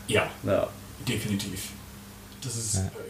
[0.06, 0.68] Ja, Ja.
[1.08, 1.70] definitiv.
[2.44, 2.74] Das ist.
[2.74, 3.03] Äh, ja, fuck.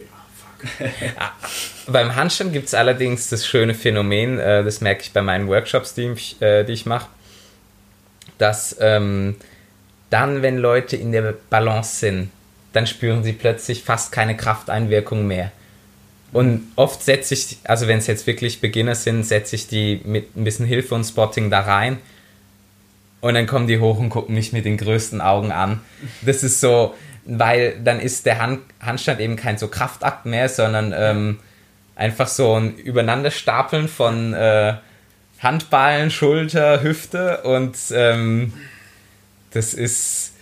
[1.87, 5.93] Beim Handstand gibt es allerdings das schöne Phänomen, äh, das merke ich bei meinen Workshops,
[5.93, 7.07] die ich, äh, ich mache,
[8.37, 9.35] dass ähm,
[10.09, 12.31] dann, wenn Leute in der Balance sind,
[12.73, 15.51] dann spüren sie plötzlich fast keine Krafteinwirkung mehr.
[16.33, 20.35] Und oft setze ich, also wenn es jetzt wirklich Beginner sind, setze ich die mit
[20.35, 21.99] ein bisschen Hilfe und Spotting da rein.
[23.21, 25.79] Und dann kommen die hoch und gucken mich mit den größten Augen an.
[26.21, 26.93] Das ist so,
[27.25, 31.39] weil dann ist der Hand, Handstand eben kein so Kraftakt mehr, sondern ähm,
[31.95, 34.75] einfach so ein Übereinanderstapeln von äh,
[35.39, 38.53] Handballen, Schulter, Hüfte und ähm,
[39.51, 40.33] das ist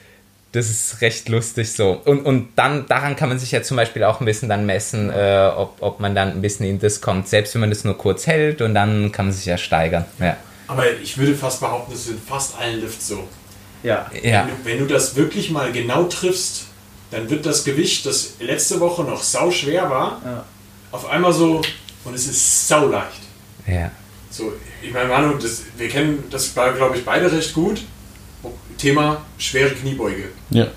[0.53, 1.99] das ist recht lustig so.
[2.05, 5.09] Und, und dann, daran kann man sich ja zum Beispiel auch ein bisschen dann messen,
[5.09, 7.27] äh, ob, ob man dann ein bisschen in das kommt.
[7.27, 10.05] Selbst wenn man das nur kurz hält und dann kann man sich ja steigern.
[10.19, 10.37] Ja.
[10.67, 13.27] Aber ich würde fast behaupten, das ist in fast allen Lifts so.
[13.81, 14.09] Ja.
[14.21, 14.47] Ja.
[14.47, 16.67] Wenn, du, wenn du das wirklich mal genau triffst,
[17.13, 20.45] dann wird das Gewicht, das letzte Woche noch sau schwer war, Ja.
[20.91, 21.61] auf einmal so
[22.03, 23.21] und es ist sau leicht.
[23.67, 23.91] Ja.
[24.31, 24.51] So,
[24.81, 27.81] ich meine, Manu, das, wir kennen das, glaube ich, beide recht gut.
[28.77, 30.29] Thema schwere Kniebeuge.
[30.49, 30.67] Ja.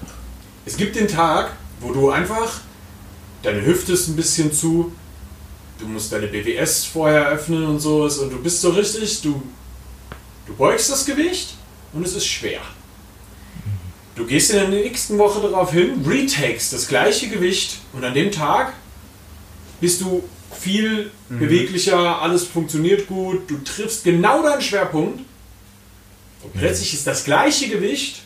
[0.66, 2.61] Es gibt den Tag, wo du einfach,
[3.43, 4.93] deine Hüfte ist ein bisschen zu,
[5.78, 9.43] du musst deine BWS vorher öffnen und sowas und du bist so richtig, du,
[10.47, 11.55] du beugst das Gewicht
[11.93, 12.61] und es ist schwer.
[14.17, 18.33] Du gehst in der nächsten Woche darauf hin, retakes das gleiche Gewicht und an dem
[18.33, 18.73] Tag
[19.79, 20.25] bist du
[20.59, 25.21] viel beweglicher, alles funktioniert gut, du triffst genau deinen Schwerpunkt
[26.43, 28.23] und plötzlich ist das gleiche Gewicht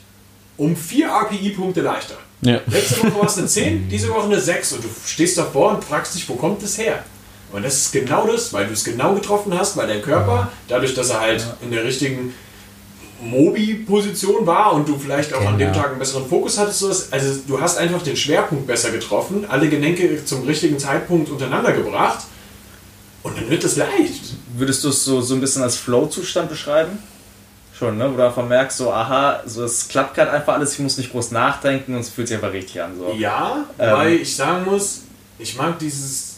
[0.56, 2.18] um 4 RPI-Punkte leichter.
[2.42, 2.60] Ja.
[2.66, 5.84] Letzte Woche war es eine 10, diese Woche eine 6 und du stehst davor und
[5.84, 7.04] fragst dich, wo kommt das her?
[7.50, 10.94] Und das ist genau das, weil du es genau getroffen hast, weil dein Körper, dadurch,
[10.94, 12.32] dass er halt in der richtigen
[13.22, 15.82] Mobi-Position war und du vielleicht auch an dem Genau.
[15.82, 20.24] Tag einen besseren Fokus hattest, also du hast einfach den Schwerpunkt besser getroffen, alle Gelenke
[20.24, 22.24] zum richtigen Zeitpunkt untereinander gebracht
[23.22, 24.34] und dann wird es leicht.
[24.56, 26.98] Würdest du es so, so ein bisschen als Flow-Zustand beschreiben?
[27.78, 28.10] Schon, ne?
[28.12, 31.12] Wo du einfach merkst, so, aha, so es klappt gerade einfach alles, ich muss nicht
[31.12, 32.92] groß nachdenken und es fühlt sich einfach richtig an.
[32.98, 33.14] So.
[33.16, 33.92] Ja, Ähm.
[33.96, 35.02] weil ich sagen muss,
[35.38, 36.29] ich mag dieses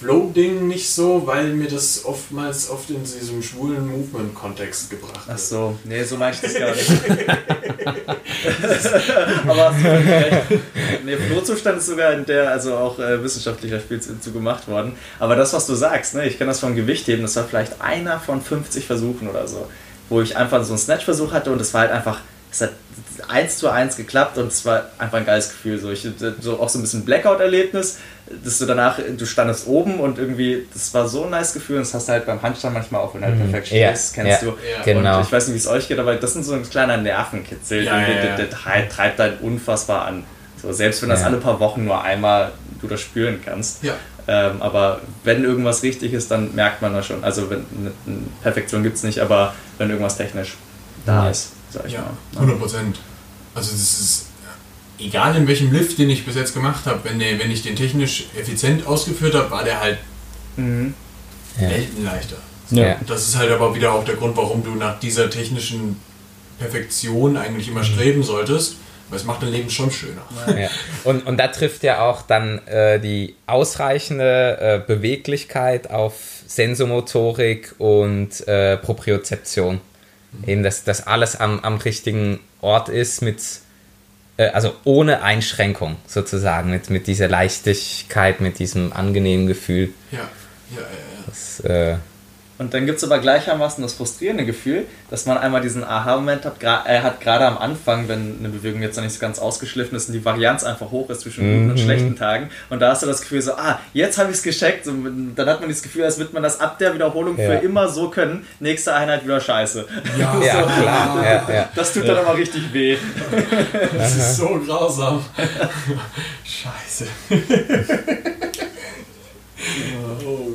[0.00, 5.36] Flow-Ding nicht so, weil mir das oftmals oft in diesem schwulen Movement-Kontext gebracht wird.
[5.36, 6.90] Ach so, nee, so meine ich das gar nicht.
[9.46, 10.42] Aber hast du recht.
[11.04, 14.94] Nee, Flohzustand ist sogar in der, also auch äh, wissenschaftlicher Spielzug zu gemacht worden.
[15.18, 18.18] Aber das, was du sagst, ne, ich kenne das vom Gewichtheben, das war vielleicht einer
[18.20, 19.68] von 50 Versuchen oder so,
[20.08, 22.20] wo ich einfach so einen Snatch-Versuch hatte und es war halt einfach,
[22.52, 22.70] es hat
[23.28, 25.78] eins zu eins geklappt und es war einfach ein geiles Gefühl.
[25.78, 26.06] So, ich,
[26.40, 27.98] so auch so ein bisschen Blackout-Erlebnis,
[28.44, 31.82] dass du danach, du standest oben und irgendwie, das war so ein nice Gefühl und
[31.86, 34.42] das hast du halt beim Handstand manchmal auch, wenn du halt perfekt Ja, stehst, kennst
[34.42, 34.56] ja, du.
[34.68, 34.82] Ja.
[34.84, 35.18] genau.
[35.18, 37.84] Und ich weiß nicht, wie es euch geht, aber das sind so ein kleiner Nervenkitzel,
[37.84, 38.36] Ja, der, ja, der, ja.
[38.36, 38.50] der, der
[38.88, 40.24] treibt- einen unfassbar an.
[40.60, 41.26] So, selbst wenn das Ja.
[41.26, 43.82] alle paar Wochen nur einmal du das spüren kannst.
[43.82, 43.94] Ja.
[44.28, 47.24] Ähm, aber wenn irgendwas richtig ist, dann merkt man das schon.
[47.24, 47.90] Also wenn eine
[48.42, 50.56] Perfektion gibt es nicht, aber wenn irgendwas technisch
[51.06, 51.30] da Ja.
[51.30, 52.00] ist, sag ich Ja,
[52.32, 52.40] mal.
[52.40, 52.98] 100 Prozent.
[53.54, 54.26] Also das ist
[54.98, 57.74] egal in welchem Lift, den ich bis jetzt gemacht habe, wenn, der, wenn ich den
[57.76, 59.98] technisch effizient ausgeführt habe, war der halt
[60.56, 60.94] Mhm.
[62.04, 62.36] Leichter.
[62.70, 62.96] Ja.
[63.06, 65.96] Das ist halt aber wieder auch der Grund, warum du nach dieser technischen
[66.58, 68.76] Perfektion eigentlich immer streben solltest,
[69.08, 70.22] weil es macht dein Leben schon schöner.
[70.58, 70.68] Ja.
[71.04, 76.14] Und, und da trifft ja auch dann äh, die ausreichende äh, Beweglichkeit auf
[76.46, 79.80] Sensomotorik und äh, Propriozeption.
[80.46, 83.42] Eben, dass das alles am, am richtigen Ort ist, mit,
[84.36, 89.92] äh, also ohne Einschränkung sozusagen, mit, mit dieser Leichtigkeit, mit diesem angenehmen Gefühl.
[90.12, 90.26] Ja, ja,
[90.76, 90.82] ja.
[90.82, 91.24] ja.
[91.26, 91.96] Das, äh,
[92.60, 96.62] Und dann gibt es aber gleichermaßen das frustrierende Gefühl, dass man einmal diesen Aha-Moment hat,
[96.62, 100.08] äh, hat gerade am Anfang, wenn eine Bewegung jetzt noch nicht so ganz ausgeschliffen ist
[100.08, 102.50] und die Varianz einfach hoch ist zwischen guten und schlechten Tagen.
[102.68, 104.84] Und da hast du das Gefühl so, ah, jetzt habe ich es gescheckt.
[104.84, 107.46] So, dann hat man das Gefühl, als würde man das ab der Wiederholung Ja.
[107.46, 108.44] für immer so können.
[108.58, 109.86] Nächste Einheit wieder scheiße.
[110.18, 111.24] Ja, ja, klar.
[111.24, 111.68] Ja, ja.
[111.74, 112.98] Das tut dann aber richtig weh.
[113.96, 115.24] das ist so grausam.
[116.44, 117.06] Scheiße.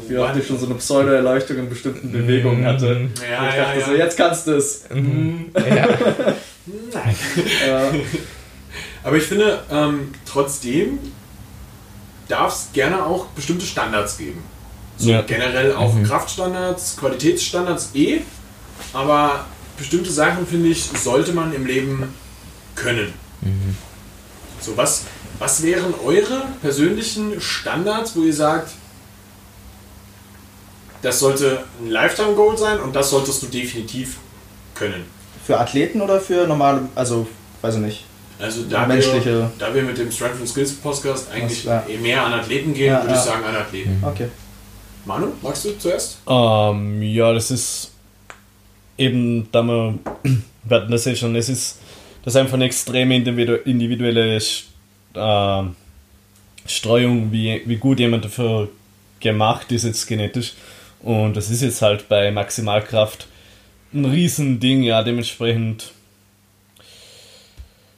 [0.08, 3.10] Wie ich schon so eine Pseudo-Erleuchtung in bestimmten Bewegungen hatte.
[3.30, 3.86] Ja, Und ich dachte ja.
[3.86, 4.86] so, jetzt kannst du es.
[4.89, 5.45] Nein.
[7.66, 7.99] Äh,
[9.03, 10.99] Aber ich finde, ähm, trotzdem
[12.28, 14.43] darf es gerne auch bestimmte Standards geben.
[14.97, 15.22] So Ja.
[15.22, 18.22] generell auch Kraftstandards, Qualitätsstandards eh.
[18.93, 19.45] Aber
[19.78, 22.03] bestimmte Sachen, finde ich, sollte man im Leben
[22.76, 23.14] können.
[24.60, 25.03] So, was,
[25.38, 28.72] was wären eure persönlichen Standards, wo ihr sagt,
[31.06, 34.18] das sollte ein Lifetime-Goal sein und das solltest du definitiv
[34.74, 35.03] können?
[35.45, 37.28] Für Athleten oder für normale, also,
[37.62, 38.03] weiß ich nicht.
[38.39, 41.86] Also da wir, Menschliche- da wir mit dem Strength and Skills Podcast eigentlich Ja.
[41.88, 43.24] eh mehr an Athleten gehen, Ja, würde ich ja.
[43.24, 44.03] sagen an Athleten.
[44.06, 44.28] Okay.
[45.06, 46.18] Manu, magst du zuerst?
[46.28, 47.91] Ähm, ja, das ist
[48.97, 49.93] eben, da wir,
[50.64, 51.78] wir hatten das ja schon, es ist,
[52.24, 55.64] das ist einfach eine extreme individu- individuelle äh,
[56.66, 58.70] Streuung, wie, wie gut jemand dafür
[59.20, 60.53] gemacht ist jetzt genetisch.
[61.02, 63.28] Und das ist jetzt halt bei Maximalkraft
[63.93, 65.91] ein Riesending, ja, dementsprechend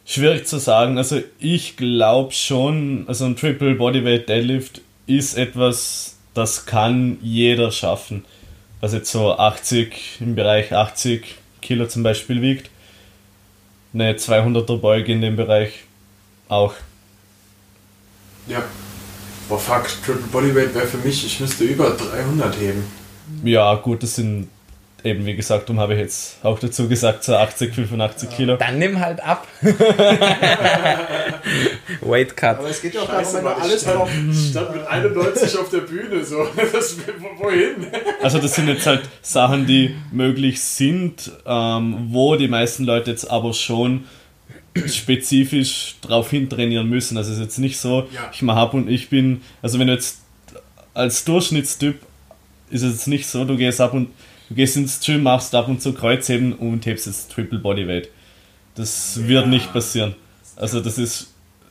[0.06, 0.98] schwierig zu sagen.
[0.98, 8.26] Also ich glaube schon, also ein Triple Bodyweight Deadlift ist etwas, das kann jeder schaffen.
[8.80, 12.70] Was jetzt so 80, im Bereich 80 Kilo zum Beispiel wiegt.
[13.94, 15.72] Eine 200er Beuge in dem Bereich
[16.48, 16.74] auch.
[18.48, 18.64] Ja.
[19.50, 22.84] Boah, fuck, Triple Bodyweight wäre für mich, ich müsste über 300 heben.
[23.44, 24.50] Ja, gut, das sind
[25.04, 28.58] eben, wie gesagt, darum habe ich jetzt auch dazu gesagt, so 80, 85 Kilo.
[28.58, 29.48] Dann nimm halt ab.
[32.02, 32.60] Weight Cut.
[32.60, 34.10] Aber es geht ja auch Scheiße, darum, wenn alles drauf.
[34.50, 36.48] stand, mit 91 auf der Bühne, so.
[36.74, 37.88] Das, wo- wohin?
[38.22, 43.30] Also das sind jetzt halt Sachen, die möglich sind, ähm, wo die meisten Leute jetzt
[43.32, 44.06] aber schon
[44.88, 47.18] spezifisch drauf hin trainieren müssen.
[47.18, 48.30] Also es ist jetzt nicht so, Ja.
[48.34, 50.20] ich mache ab und ich bin, also wenn du jetzt
[50.94, 52.00] als Durchschnittstyp
[52.70, 54.10] ist es jetzt nicht so, du gehst ab und
[54.50, 58.10] du gehst ins Gym, machst ab und zu Kreuzheben und hebst jetzt Triple Bodyweight.
[58.76, 60.16] Das wird nicht passieren.
[60.56, 61.28] Also das ist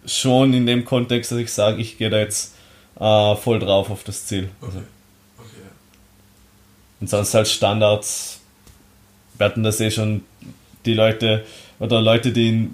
[0.06, 2.54] schon in dem Kontext, dass ich sage, ich gehe da jetzt
[2.98, 4.48] äh, voll drauf auf das Ziel.
[4.62, 4.78] Also,
[5.38, 5.46] Okay.
[7.00, 8.40] und sonst halt Standards.
[9.36, 10.22] Wir hatten das eh schon,
[10.86, 11.44] die Leute
[11.78, 12.70] oder Leute, die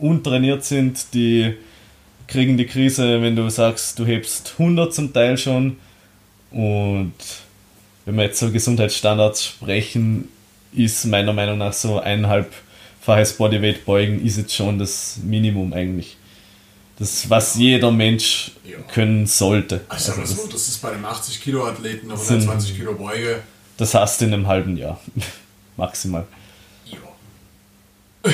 [0.00, 1.54] untrainiert sind, die
[2.26, 5.76] kriegen die Krise, wenn du sagst, du hebst 100 zum Teil schon
[6.50, 7.12] und
[8.04, 10.28] wenn wir jetzt so Gesundheitsstandards sprechen,
[10.72, 16.16] ist meiner Meinung nach so eineinhalbfaches Bodyweight beugen ist jetzt schon das Minimum eigentlich.
[16.98, 18.78] Das, was jeder Mensch Ja.
[18.92, 19.80] können sollte.
[19.88, 23.40] Also so, das, das ist bei einem 80 Kilo Athleten eine Sind- 120 Kilo Beuge.
[23.76, 25.00] das hast du in einem halben Jahr.
[25.76, 26.26] Maximal.
[26.86, 26.98] Ja.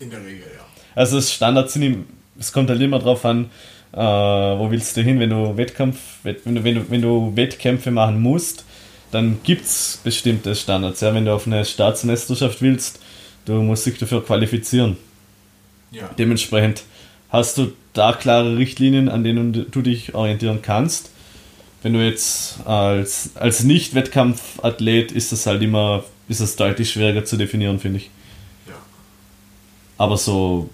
[0.00, 0.49] In der Regel.
[0.94, 2.06] Also das Standard sind, im-
[2.38, 3.50] es kommt halt immer drauf an,
[3.92, 7.32] äh, wo willst du hin, wenn du Wettkampf, wett- wenn du, wenn du, wenn du
[7.36, 8.64] Wettkämpfe machen musst,
[9.10, 11.00] dann gibt es bestimmte Standards.
[11.00, 13.00] Ja, wenn du auf eine Staatsmeisterschaft willst,
[13.44, 14.96] du musst dich dafür qualifizieren.
[15.90, 16.08] Ja.
[16.18, 16.84] Dementsprechend
[17.30, 21.10] hast du da klare Richtlinien, an denen du du dich orientieren kannst.
[21.82, 27.36] Wenn du jetzt als, als Nicht-Wettkampfathlet ist das halt immer, ist das deutlich schwieriger zu
[27.36, 28.10] definieren, finde ich.
[28.68, 28.74] ja.
[29.98, 30.68] Aber so,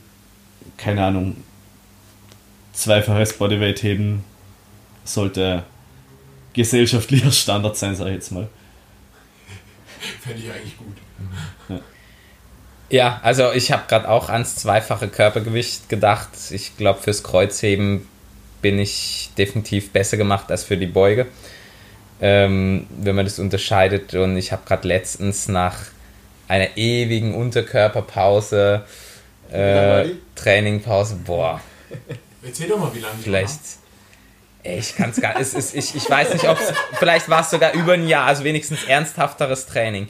[0.76, 1.36] keine Ahnung,
[2.72, 4.24] zweifaches Bodyweight heben
[5.04, 5.64] sollte
[6.52, 8.48] gesellschaftlicher Standard sein, sag ich jetzt mal.
[10.20, 10.96] Fände ich eigentlich gut.
[12.88, 16.28] Ja, also ich habe gerade auch ans zweifache Körpergewicht gedacht.
[16.50, 18.06] Ich glaube, fürs Kreuzheben
[18.62, 21.26] bin ich definitiv besser gemacht als für die Beuge,
[22.20, 24.14] ähm, wenn man das unterscheidet.
[24.14, 25.76] Und ich habe gerade letztens nach
[26.46, 28.84] einer ewigen Unterkörperpause,
[29.52, 30.10] äh?
[30.34, 31.60] Trainingpause, boah,
[32.42, 33.60] Erzähl doch mal, wie lange die vielleicht.
[34.62, 36.58] Ey, ich kann es gar es ist, ich, ich weiß nicht, ob
[36.98, 40.08] vielleicht war es sogar über ein Jahr, also wenigstens ernsthafteres Training.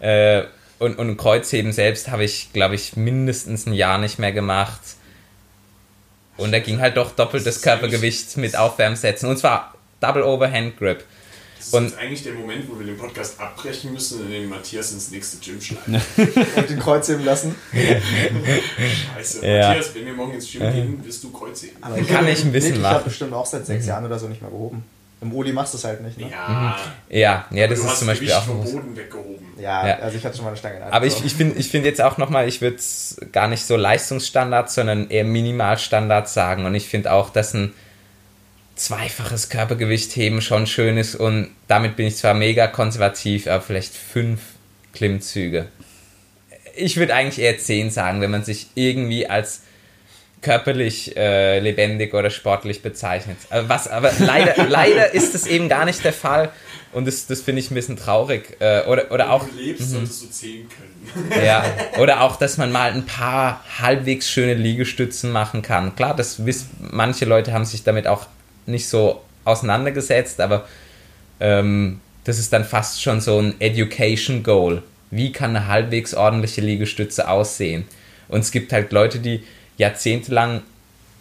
[0.00, 0.44] Äh,
[0.78, 4.80] und, und Kreuzheben selbst habe ich, glaube ich, mindestens ein Jahr nicht mehr gemacht.
[6.38, 9.28] Und da ging halt doch doppeltes Körpergewicht mit Aufwärmsätzen.
[9.28, 11.04] Und zwar Double Overhand Grip.
[11.60, 14.48] Das ist Und- jetzt eigentlich der Moment, wo wir den Podcast abbrechen müssen und den
[14.48, 16.00] Matthias ins nächste Gym schleifen.
[16.56, 17.54] Und den Kreuzheben lassen.
[19.14, 19.46] Scheiße.
[19.46, 19.68] Ja.
[19.68, 21.76] Matthias, wenn wir morgen ins Gym gehen, wirst du Kreuzheben.
[21.82, 22.94] Aber Kann ich ein bisschen Nick, Ich machen.
[22.94, 24.84] habe bestimmt auch seit sechs Jahren oder so nicht mehr gehoben.
[25.22, 26.30] Im Oli machst du es halt nicht, ne?
[26.30, 26.78] Ja,
[27.10, 28.64] Ja, ja, das ist zum Beispiel Gewicht auch vom.
[28.64, 29.46] Boden weggehoben.
[29.60, 29.96] Ja, Ja.
[29.98, 31.24] also ich hatte schon mal eine Stange in der Hand, Aber ich, so.
[31.26, 35.10] ich finde ich find jetzt auch nochmal, ich würde es gar nicht so Leistungsstandard, sondern
[35.10, 36.64] eher Minimalstandard sagen.
[36.64, 37.74] Und ich finde auch, dass ein
[38.80, 41.14] zweifaches Körpergewicht heben schon schön ist.
[41.14, 44.40] Und damit bin ich zwar mega konservativ, aber vielleicht fünf
[44.94, 45.66] Klimmzüge.
[46.74, 49.62] Ich würde eigentlich eher zehn sagen, wenn man sich irgendwie als
[50.40, 53.36] körperlich äh, lebendig oder sportlich bezeichnet.
[53.50, 56.50] Aber, was, aber leider, leider ist das eben gar nicht der Fall.
[56.92, 58.56] Und das, das finde ich ein bisschen traurig.
[58.60, 61.44] Äh, oder, oder auch Wenn du lebst, solltest du zählen können.
[61.44, 61.64] ja,
[61.98, 65.94] oder auch, dass man mal ein paar halbwegs schöne Liegestützen machen kann.
[65.94, 68.26] Klar, das wiss, manche Leute haben sich damit auch
[68.70, 70.66] nicht so auseinandergesetzt, aber
[71.40, 74.82] ähm, das ist dann fast schon so ein Education Goal.
[75.10, 77.84] Wie kann eine halbwegs ordentliche Liegestütze aussehen?
[78.28, 79.42] Und es gibt halt Leute, die
[79.76, 80.62] jahrzehntelang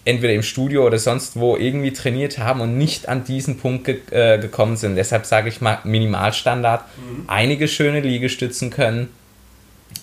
[0.06, 4.00] entweder im Studio oder sonst wo irgendwie trainiert haben und nicht an diesen Punkt ge
[4.12, 4.96] äh, gekommen sind.
[4.96, 6.84] Deshalb sage ich mal Minimalstandard.
[7.28, 9.10] Einige schöne Liegestützen können,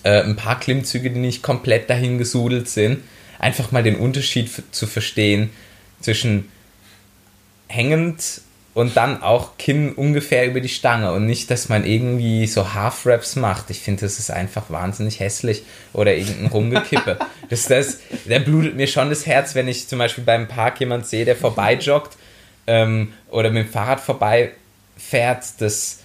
[0.03, 2.99] äh, ein paar Klimmzüge, die nicht komplett dahin gesudelt sind.
[3.39, 5.49] Einfach mal den Unterschied zu verstehen
[6.01, 6.49] zwischen
[7.67, 8.41] hängend
[8.77, 13.35] und dann auch Kinn ungefähr über die Stange und nicht, dass man irgendwie so Half-Raps
[13.35, 13.71] macht.
[13.71, 15.63] Ich finde, das ist einfach wahnsinnig hässlich
[15.93, 17.17] oder irgendein Rumgekippe.
[17.49, 21.07] das, das, da blutet mir schon das Herz, wenn ich zum Beispiel beim Park jemand
[21.07, 22.17] sehe, der vorbeijoggt
[22.67, 26.01] ähm, oder mit dem Fahrrad vorbeifährt, das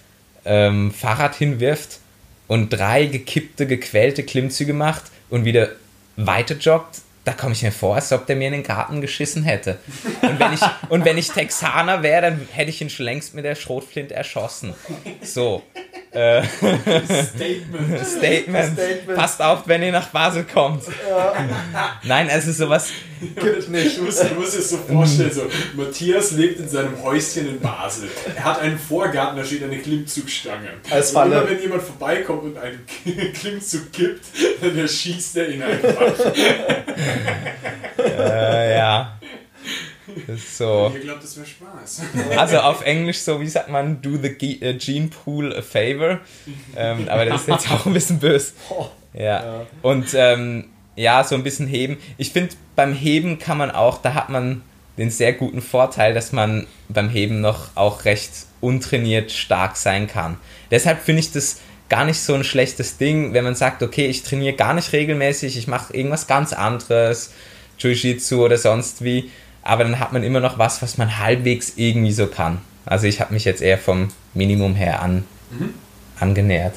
[0.47, 2.01] ähm, Fahrrad hinwirft
[2.49, 5.69] und drei gekippte, gequälte Klimmzüge macht und wieder
[6.17, 9.45] weiter joggt, da komme ich mir vor, als ob der mir in den Garten geschissen
[9.45, 9.79] hätte.
[10.23, 13.45] Und wenn ich, und wenn ich Texaner wäre, dann hätte ich ihn schon längst mit
[13.45, 14.75] der Schrotflinte erschossen.
[15.23, 15.63] So.
[16.11, 18.07] Äh, Statement.
[18.07, 18.73] Statement.
[18.75, 19.15] Statement.
[19.15, 20.83] Passt auf, wenn ihr nach Basel kommt.
[22.03, 22.91] Nein, also sowas.
[23.21, 24.03] Musst, du
[24.35, 25.43] musst dir das so vorstellen, so,
[25.75, 28.09] Matthias lebt in seinem Häuschen in Basel.
[28.35, 30.69] Er hat einen Vorgarten, da steht eine Klimmzugstange.
[30.91, 32.85] Als und immer wenn jemand vorbeikommt und einen
[33.33, 34.25] Klimmzug kippt,
[34.61, 36.15] dann erschießt er ihn einfach.
[37.99, 39.19] Äh, ja.
[40.37, 40.91] So.
[40.95, 42.03] Ihr glaubt, das wäre Spaß.
[42.37, 46.21] Also auf Englisch so, wie sagt man, do the äh, gene pool a favor.
[46.77, 48.53] Ähm, aber das ist jetzt auch ein bisschen böse.
[49.15, 49.67] Ja.
[49.83, 51.99] Und ähm, ja, so ein bisschen heben.
[52.19, 54.63] Ich finde, beim Heben kann man auch, da hat man
[54.99, 60.37] den sehr guten Vorteil, dass man beim Heben noch auch recht untrainiert stark sein kann.
[60.71, 61.61] Deshalb finde ich das
[61.93, 65.59] gar nicht so ein schlechtes Ding, wenn man sagt, okay, ich trainiere gar nicht regelmäßig,
[65.59, 67.33] ich mache irgendwas ganz anderes,
[67.79, 69.31] Jiu-Jitsu oder sonst wie,
[69.63, 72.63] aber dann hat man immer noch was, was man halbwegs irgendwie so kann.
[72.87, 75.25] Also ich habe mich jetzt eher vom Minimum her an,
[76.19, 76.77] angenähert.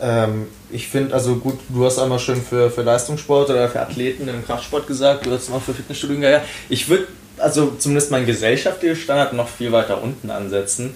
[0.00, 4.28] Ähm, ich finde, also gut, du hast einmal schön für, für Leistungssport oder für Athleten
[4.28, 6.42] im Kraftsport gesagt, du hast mal für Fitnessstudio ja.
[6.68, 10.94] Ich würde also zumindest meinen gesellschaftlichen Standard noch viel weiter unten ansetzen.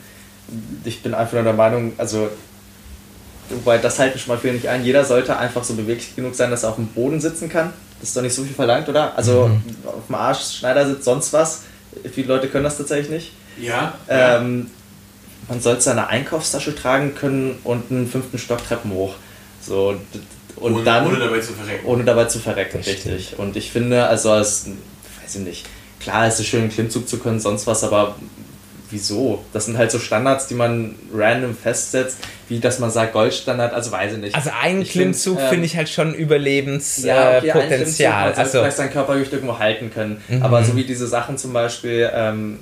[0.85, 2.29] Ich bin einfach nur der Meinung, also
[3.51, 6.35] wobei das halte ich schon mal für nicht ein, jeder sollte einfach so beweglich genug
[6.35, 7.73] sein, dass er auf dem Boden sitzen kann.
[8.01, 9.17] Das ist doch nicht so viel verlangt, oder?
[9.17, 9.63] Also Mhm.
[9.87, 11.63] auf dem Arsch, Schneidersitz, sonst was.
[12.13, 13.33] Viele Leute können das tatsächlich nicht.
[13.61, 13.95] Ja.
[14.09, 14.71] Ähm,
[15.49, 19.15] man sollte seine Einkaufstasche tragen können und einen fünften Stock Treppen hoch.
[19.61, 19.97] So,
[20.57, 21.87] und ohne, dann ohne dabei zu verrecken.
[21.87, 23.35] ohne dabei zu verrecken, Das richtig.
[23.39, 24.67] Und ich finde, also als,
[25.23, 25.67] weiß ich nicht,
[26.01, 28.17] klar ist es schön, einen Klimmzug zu können, sonst was, aber
[28.91, 29.45] wieso?
[29.53, 32.19] Das sind halt so Standards, die man random festsetzt,
[32.49, 34.35] wie dass man sagt Goldstandard, also weiß ich nicht.
[34.35, 37.69] Also ein Ich Klimmzug find, ähm, finde ich halt schon Ja, okay, Überlebenspotenzial.
[37.69, 40.23] Klimmzug, man sollte also vielleicht seinen Körpergewicht irgendwo halten können.
[40.29, 40.43] Mhm.
[40.43, 42.59] Aber so wie diese Sachen zum Beispiel, ähm,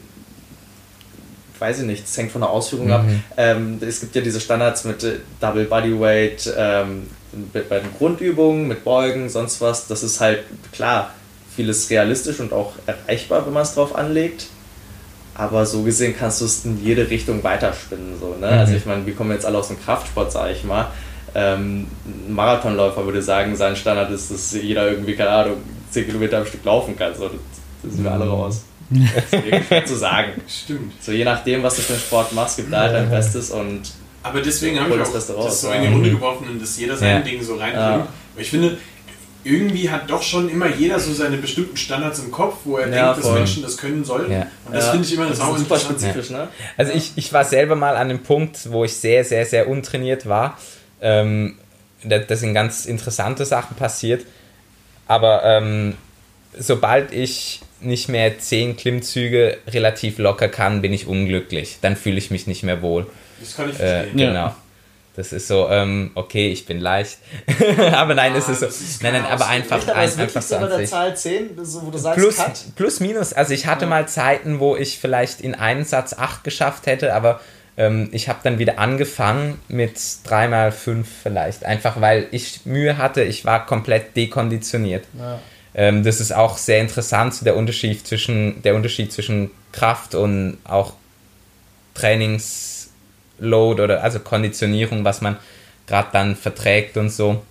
[1.58, 3.04] weiß ich nicht, das hängt von der Ausführung ab.
[3.04, 3.22] Mhm.
[3.36, 7.08] Ähm, es gibt ja diese Standards mit äh, Double Bodyweight, ähm,
[7.52, 9.86] bei den Grundübungen, mit Beugen, sonst was.
[9.86, 10.40] Das ist halt
[10.72, 11.14] klar,
[11.56, 14.46] vieles realistisch und auch erreichbar, wenn man es drauf anlegt.
[15.34, 18.18] Aber so gesehen kannst du es in jede Richtung weiterspinnen.
[18.20, 18.46] So, ne?
[18.46, 18.58] Mhm.
[18.58, 20.88] Also ich meine, wir kommen jetzt alle aus dem Kraftsport, sage ich mal.
[21.34, 25.56] Ähm, ein Marathonläufer würde sagen, sein Standard ist, dass jeder irgendwie, keine Ahnung,
[25.90, 27.14] 10 Kilometer am Stück laufen kann.
[27.14, 27.30] So,
[27.82, 28.64] das sind wir alle raus.
[28.92, 30.32] Das ist schwer zu sagen.
[30.46, 30.92] Stimmt.
[31.00, 33.80] So je nachdem, was du für einen Sport machst, gibt da halt dein Bestes und
[34.22, 35.74] Aber deswegen habe ich das auch Beste das raus, so ja.
[35.76, 37.20] in die Runde geworfen und dass jeder sein Ja.
[37.20, 37.78] Ding so reinbringt.
[37.78, 38.06] Ja.
[38.36, 38.76] Ich finde,
[39.44, 43.06] irgendwie hat doch schon immer jeder so seine bestimmten Standards im Kopf, wo er Ja,
[43.06, 43.38] denkt, dass voll.
[43.38, 44.32] Menschen das können sollten.
[44.32, 44.46] Ja.
[44.66, 46.00] Und das Ja, finde ich immer das ist super interessant.
[46.00, 46.48] spezifisch, ne?
[46.76, 50.26] Also ich, ich war selber mal an dem Punkt, wo ich sehr, sehr, sehr untrainiert
[50.28, 50.58] war.
[51.00, 51.56] Ähm,
[52.04, 54.24] da, da sind ganz interessante Sachen passiert.
[55.08, 55.94] Aber ähm,
[56.58, 61.78] sobald ich nicht mehr zehn Klimmzüge relativ locker kann, bin ich unglücklich.
[61.82, 63.06] Dann fühle ich mich nicht mehr wohl.
[63.40, 64.18] Das kann ich Äh, verstehen.
[64.18, 64.26] Ja.
[64.28, 64.54] genau.
[65.14, 67.18] Das ist so, ähm, okay, ich bin leicht.
[67.92, 68.66] aber nein, Ah, es ist so.
[68.66, 70.90] das ist nein, nein, aber einfach, Echt, aber ein, einfach so an der sich.
[70.90, 72.64] Zahl 10, so, wo du sagst, Plus, Cut?
[72.76, 73.32] plus, minus.
[73.34, 77.40] Also ich hatte mal Zeiten, wo ich vielleicht in einen Satz 8 geschafft hätte, aber
[77.76, 81.64] ähm, ich habe dann wieder angefangen mit 3x5 vielleicht.
[81.66, 85.04] Einfach weil ich Mühe hatte, ich war komplett dekonditioniert.
[85.18, 85.38] Ja.
[85.74, 90.58] Ähm, das ist auch sehr interessant, so der Unterschied zwischen, der Unterschied zwischen Kraft und
[90.64, 90.94] auch
[93.38, 95.36] Trainingsload oder also Konditionierung, was man
[95.86, 97.42] gerade dann verträgt und so.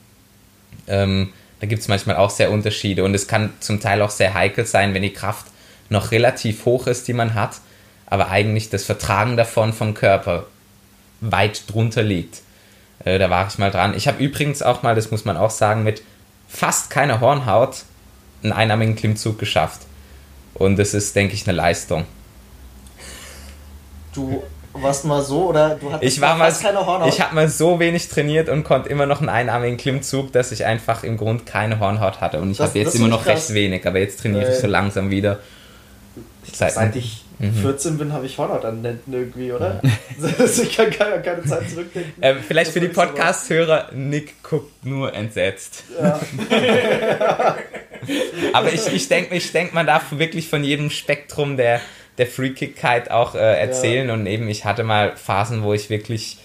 [0.87, 4.33] Ähm, da gibt es manchmal auch sehr Unterschiede und es kann zum Teil auch sehr
[4.33, 5.45] heikel sein, wenn die Kraft
[5.89, 7.57] noch relativ hoch ist, die man hat,
[8.07, 10.47] aber eigentlich das Vertragen davon vom Körper
[11.19, 12.41] weit drunter liegt.
[13.03, 13.95] Äh, da war ich mal dran.
[13.95, 16.01] Ich habe übrigens auch mal, das muss man auch sagen, mit
[16.47, 17.83] fast keiner Hornhaut
[18.43, 19.81] einen einarmigen Klimmzug geschafft.
[20.55, 22.05] Und das ist, denke ich, eine Leistung.
[24.13, 27.09] Du warst mal so oder du hattest Ich war mal, keine Hornhaut?
[27.13, 30.65] ich habe mal so wenig trainiert und konnte immer noch einen einarmigen Klimmzug, dass ich
[30.65, 32.39] einfach im Grund keine Hornhaut hatte.
[32.39, 33.49] Und ich habe jetzt immer noch ich krass.
[33.49, 35.39] recht wenig, aber jetzt trainiere ich Äh, so langsam wieder.
[36.51, 37.55] Seit- Seit ich Mhm.
[37.55, 39.81] 14 bin, habe ich Hornhaut an Händen irgendwie, oder?
[40.39, 42.13] Also ich kann keine, keine Zeit zurückdenken.
[42.21, 45.85] Ähm, vielleicht Das für die Podcast-Hörer, Nick guckt nur entsetzt.
[45.99, 46.19] Ja.
[48.53, 51.81] Aber ich, ich denke, ich denk, man darf wirklich von jedem Spektrum der,
[52.17, 54.09] der Freakigkeit auch äh, erzählen.
[54.09, 56.37] Und eben, ich hatte mal Phasen, wo ich wirklich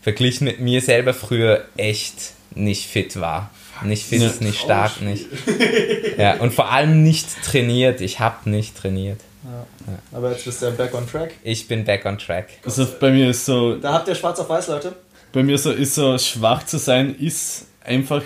[0.00, 2.14] verglichen mit mir selber früher echt
[2.54, 3.50] nicht fit war.
[3.84, 4.30] Nicht fit, Ja.
[4.40, 5.26] nicht stark, nicht.
[6.16, 8.00] Ja, und vor allem nicht trainiert.
[8.00, 9.20] Ich habe nicht trainiert.
[10.12, 11.32] Aber jetzt bist du ja back on track.
[11.44, 12.48] Ich bin back on track.
[12.64, 14.94] Also bei mir ist so, Da habt ihr schwarz auf weiß, Leute.
[15.32, 18.22] bei mir so, ist so schwach zu sein, ist einfach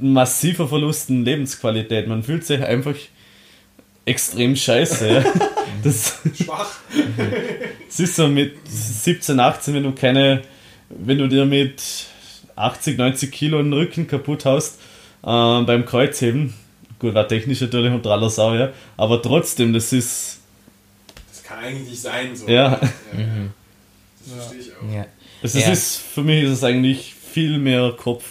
[0.00, 2.06] ein massiver Verlust an Lebensqualität.
[2.06, 2.94] Man fühlt sich einfach
[4.04, 5.24] extrem scheiße.
[5.86, 6.76] Das, Schwach.
[7.86, 10.42] das ist so mit 17, 18, wenn du keine,
[10.90, 11.82] wenn du dir mit
[12.56, 14.78] 80, 90 Kilo den Rücken kaputt haust
[15.22, 16.54] äh, beim Kreuzheben.
[16.98, 18.70] Gut, war technisch natürlich und aller Sau, ja.
[18.96, 20.38] Aber trotzdem, das ist,
[21.30, 22.34] Das kann eigentlich nicht sein.
[22.34, 22.48] So.
[22.48, 22.72] ja.
[22.72, 22.78] ja.
[24.24, 24.94] Das verstehe ich auch.
[24.94, 25.06] Ja.
[25.42, 25.72] Also es Ja.
[25.72, 28.24] ist, für mich ist es eigentlich viel mehr Kopf,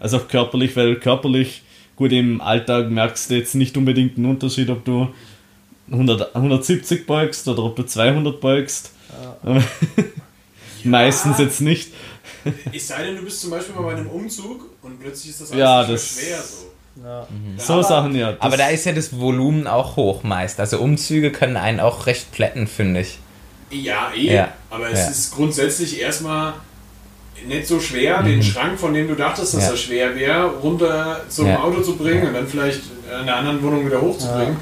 [0.00, 1.62] als auch körperlich, weil körperlich,
[1.96, 5.08] gut, im Alltag merkst du jetzt nicht unbedingt einen Unterschied, ob du
[5.90, 8.90] 100, 170 beugst oder ob du 200 beugst.
[10.84, 11.92] Meistens jetzt nicht.
[12.72, 15.50] Es sei denn, du bist zum Beispiel mal bei einem Umzug und plötzlich ist das
[15.52, 16.64] alles Ja, das- schwer so.
[17.04, 17.26] Ja.
[17.58, 18.36] So Aber- Sachen, ja.
[18.40, 20.58] Aber da ist ja das Volumen auch hoch meist.
[20.58, 23.18] Also Umzüge können einen auch recht plätten, finde ich.
[23.70, 24.34] Ja, eh.
[24.34, 24.48] Ja.
[24.70, 25.08] Aber es Ja.
[25.10, 26.54] ist grundsätzlich erstmal
[27.46, 29.66] nicht so schwer, den Schrank, von dem du dachtest, dass Mhm.
[29.66, 29.70] Ja.
[29.70, 31.62] er schwer wäre, runter zum Ja.
[31.62, 34.56] Auto zu bringen und dann vielleicht in einer anderen Wohnung wieder hochzubringen.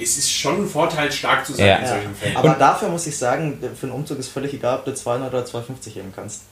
[0.00, 1.76] Es ist schon ein Vorteil, stark zu sein Ja.
[1.78, 2.36] in solchen Fällen.
[2.36, 5.44] Aber dafür muss ich sagen, für einen Umzug ist völlig egal, ob du 200 oder
[5.44, 6.42] 250 heben kannst.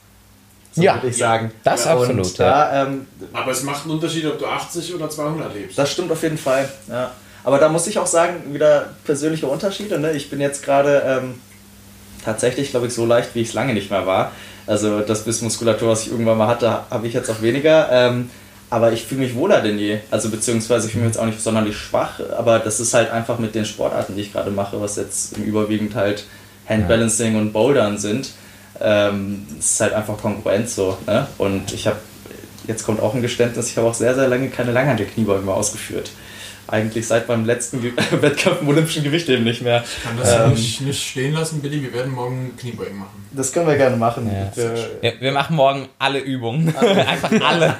[0.73, 1.27] so Ja, würde ich ja.
[1.29, 1.51] sagen.
[1.63, 5.09] Das Ja, absolut, Und da, ähm, Aber es macht einen Unterschied, ob du 80 oder
[5.09, 5.77] 200 lebst.
[5.77, 6.69] Das stimmt auf jeden Fall.
[6.89, 7.11] Ja.
[7.43, 9.97] Aber da muss ich auch sagen, wieder persönliche Unterschiede.
[9.99, 10.11] Ne?
[10.11, 11.35] Ich bin jetzt gerade ähm,
[12.25, 14.31] tatsächlich, glaube ich, so leicht, wie ich es lange nicht mehr war.
[14.65, 17.87] Also das bisschen Muskulatur, was ich irgendwann mal hatte, habe ich jetzt auch weniger.
[17.89, 18.29] Ähm,
[18.69, 19.99] aber ich fühle mich wohler denn je.
[20.11, 22.19] Also beziehungsweise ich fühle mich jetzt auch nicht sonderlich schwach.
[22.37, 25.43] Aber das ist halt einfach mit den Sportarten, die ich gerade mache, was jetzt im
[25.43, 26.25] Überwiegend halt
[26.67, 28.31] Handbalancing und Bouldern sind.
[28.81, 30.97] Ähm, ist halt einfach Konkurrenz so.
[31.07, 31.27] Ne?
[31.37, 31.97] Und ich habe,
[32.67, 36.11] jetzt kommt auch ein Geständnis, ich habe auch sehr, sehr lange keine Langhantel-Kniebeugen mehr ausgeführt.
[36.67, 39.83] Eigentlich seit meinem letzten Ge Wettkampf im olympischen Gewichtheben nicht mehr.
[39.85, 41.81] Ich kann das Ähm, nicht, nicht stehen lassen, Billy.
[41.81, 43.27] Wir werden morgen Kniebeugen machen.
[43.31, 44.29] Das können wir gerne machen.
[44.29, 44.51] Ja.
[44.55, 46.75] Wir, Ja, wir machen morgen alle Übungen.
[47.07, 47.75] Einfach alle.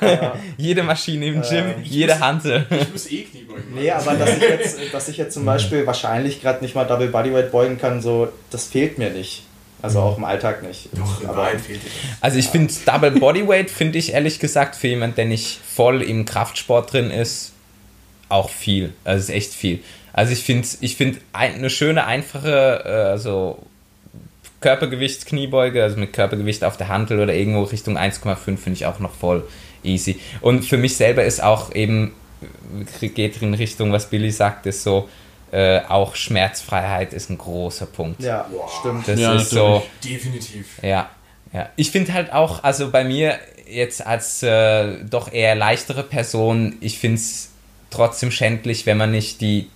[0.57, 2.65] Jede Maschine im Gym, Ähm, jede Hantel.
[2.69, 3.81] Ich muss eh Kniebeugen machen.
[3.81, 7.07] nee, aber dass ich jetzt, dass ich jetzt zum Beispiel wahrscheinlich gerade nicht mal Double
[7.07, 9.43] Bodyweight beugen kann, so, das fehlt mir nicht.
[9.81, 10.89] Also auch im Alltag nicht.
[10.93, 11.89] Doch, aber Wahrheit fehlt dir.
[12.19, 16.25] Also ich finde Double Bodyweight, finde ich ehrlich gesagt, für jemanden, der nicht voll im
[16.25, 17.51] Kraftsport drin ist,
[18.29, 18.93] auch viel.
[19.03, 19.79] Also es ist echt viel.
[20.13, 23.59] Also ich finde ich find ein, eine schöne, einfache, äh, also
[24.61, 29.13] Körpergewichtskniebeuge, also mit Körpergewicht auf der Hantel oder irgendwo Richtung 1,5 finde ich auch noch
[29.13, 29.47] voll
[29.83, 30.19] easy.
[30.41, 32.13] Und für mich selber ist auch eben,
[33.01, 35.07] äh, geht in Richtung, was Billy sagt, ist so,
[35.51, 38.21] äh, auch Schmerzfreiheit ist ein großer Punkt.
[38.21, 38.69] ja, Boah.
[38.79, 39.07] stimmt.
[39.07, 40.65] Das Ja, ist so, Definitiv.
[40.81, 41.09] ja,
[41.53, 41.69] ja.
[41.77, 46.99] Ich finde halt auch, also bei mir jetzt als äh, doch eher leichtere Person, ich
[46.99, 47.51] finde es
[47.89, 49.69] trotzdem schändlich, wenn man nicht die,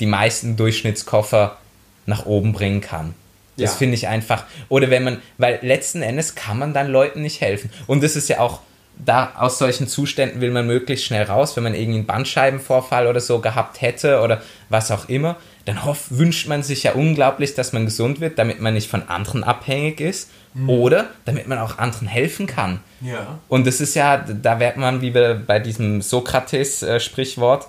[0.00, 1.58] die meisten Durchschnittskoffer
[2.06, 3.14] nach oben bringen kann.
[3.56, 3.76] Das Ja.
[3.76, 4.44] finde ich einfach.
[4.68, 7.70] Oder wenn man, weil letzten Endes kann man dann Leuten nicht helfen.
[7.86, 8.60] Und das ist ja auch,
[9.02, 13.20] da aus solchen Zuständen will man möglichst schnell raus, wenn man irgendwie einen Bandscheibenvorfall oder
[13.20, 17.72] so gehabt hätte oder was auch immer, dann hoff, wünscht man sich ja unglaublich, dass
[17.72, 20.30] man gesund wird, damit man nicht von anderen abhängig ist
[20.66, 22.80] oder damit man auch anderen helfen kann.
[23.00, 23.38] Ja.
[23.48, 27.66] Und das ist ja, da wird man, wie wir bei diesem Sokrates-Sprichwort,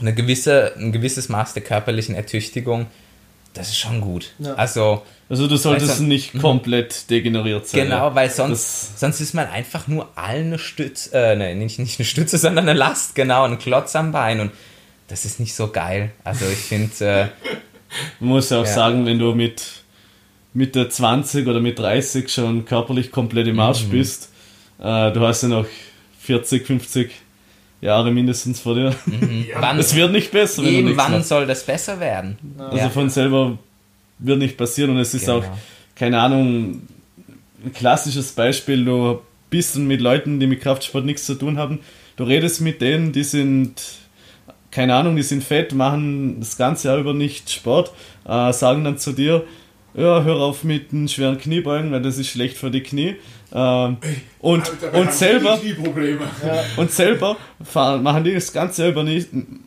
[0.00, 2.86] eine gewisse, ein gewisses Maß der körperlichen Ertüchtigung,
[3.54, 4.32] das ist schon gut.
[4.38, 4.54] Ja.
[4.54, 7.84] Also, Also du solltest du- nicht komplett degeneriert sein.
[7.84, 11.98] genau, weil sonst, sonst ist man einfach nur allen eine Stütze, äh, ne, nicht, nicht
[11.98, 14.50] eine Stütze, sondern eine Last, genau, ein Klotz am Bein und
[15.08, 16.10] das ist nicht so geil.
[16.24, 17.26] Also ich finde, äh,
[18.20, 18.72] Man muss ja auch Ja.
[18.74, 19.62] sagen, wenn du mit
[20.56, 23.90] Mitte 20 oder mit 30 schon körperlich komplett im Arsch Mhm.
[23.90, 24.30] bist,
[24.78, 25.66] äh, du hast ja noch
[26.20, 27.10] 40, 50
[27.82, 28.94] Jahre mindestens vor dir.
[29.06, 29.60] ja.
[29.60, 31.28] wann, Es wird nicht besser, wenn du nichts irgendwann machst.
[31.28, 32.38] soll das besser werden.
[32.58, 32.88] Also Ja.
[32.90, 33.58] von selber
[34.18, 35.38] wird nicht passieren und es ist Genau.
[35.40, 35.44] auch,
[35.94, 36.82] keine Ahnung,
[37.64, 41.80] ein klassisches Beispiel, du bist mit Leuten, die mit Kraftsport nichts zu tun haben,
[42.16, 43.74] du redest mit denen, die sind,
[44.70, 47.92] keine Ahnung, die sind fett, machen das ganze Jahr über nicht Sport,
[48.26, 49.44] äh, sagen dann zu dir,
[49.96, 53.16] ja, hör auf mit den schweren Kniebeugen, weil das ist schlecht für die Knie.
[53.52, 53.96] Ähm,
[54.40, 56.20] und, Dabei und selber, die Knieprobleme.
[56.76, 59.04] und selber fahren, machen die das ganze über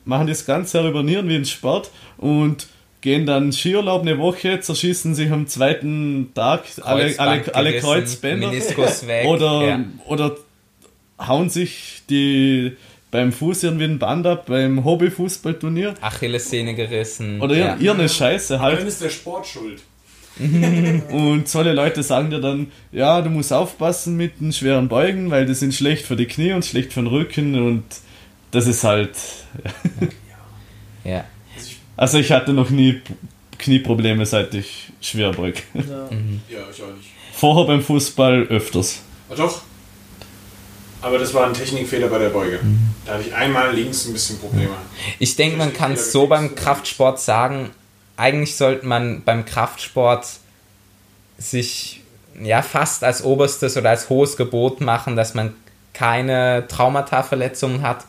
[0.06, 2.68] machen das ganze Jahr über Nieren wie ein Sport und
[3.02, 8.52] gehen dann Skiurlaub eine Woche, zerschießen sich am zweiten Tag alle, alle, alle gerissen, Kreuzbänder
[9.08, 9.28] weg.
[9.28, 9.80] oder, ja.
[10.06, 10.36] oder
[11.20, 12.76] hauen sich die
[13.12, 17.42] beim Fuß irgendwie ein Band ab, beim Hobbyfußballturnier Achillessehne gerissen.
[17.42, 17.76] oder ja.
[17.76, 18.80] ihr, ihr eine Scheiße halt.
[18.80, 19.82] Dann ist der Sport schuld.
[21.10, 25.46] Und solche Leute sagen dir dann, ja, du musst aufpassen mit den schweren Beugen, weil
[25.46, 27.84] die sind schlecht für die Knie und schlecht für den Rücken und
[28.52, 29.12] das ist halt.
[31.04, 31.26] ja.
[31.98, 33.02] Also ich hatte noch nie
[33.58, 35.56] Knieprobleme, seit ich schwer beug.
[35.74, 37.10] Ja, ich auch nicht.
[37.34, 39.02] Vorher beim Fußball öfters.
[39.30, 39.62] Ah, doch.
[41.02, 42.60] Aber das war ein Technikfehler bei der Beuge.
[43.06, 44.72] Da hatte ich einmal links ein bisschen Probleme.
[45.20, 47.70] Ich denke, man kann es so beim Kraftsport sagen,
[48.20, 50.28] eigentlich sollte man beim Kraftsport
[51.38, 52.02] sich
[52.42, 55.54] ja fast als oberstes oder als hohes Gebot machen, dass man
[55.94, 58.06] keine Traumata-Verletzungen hat.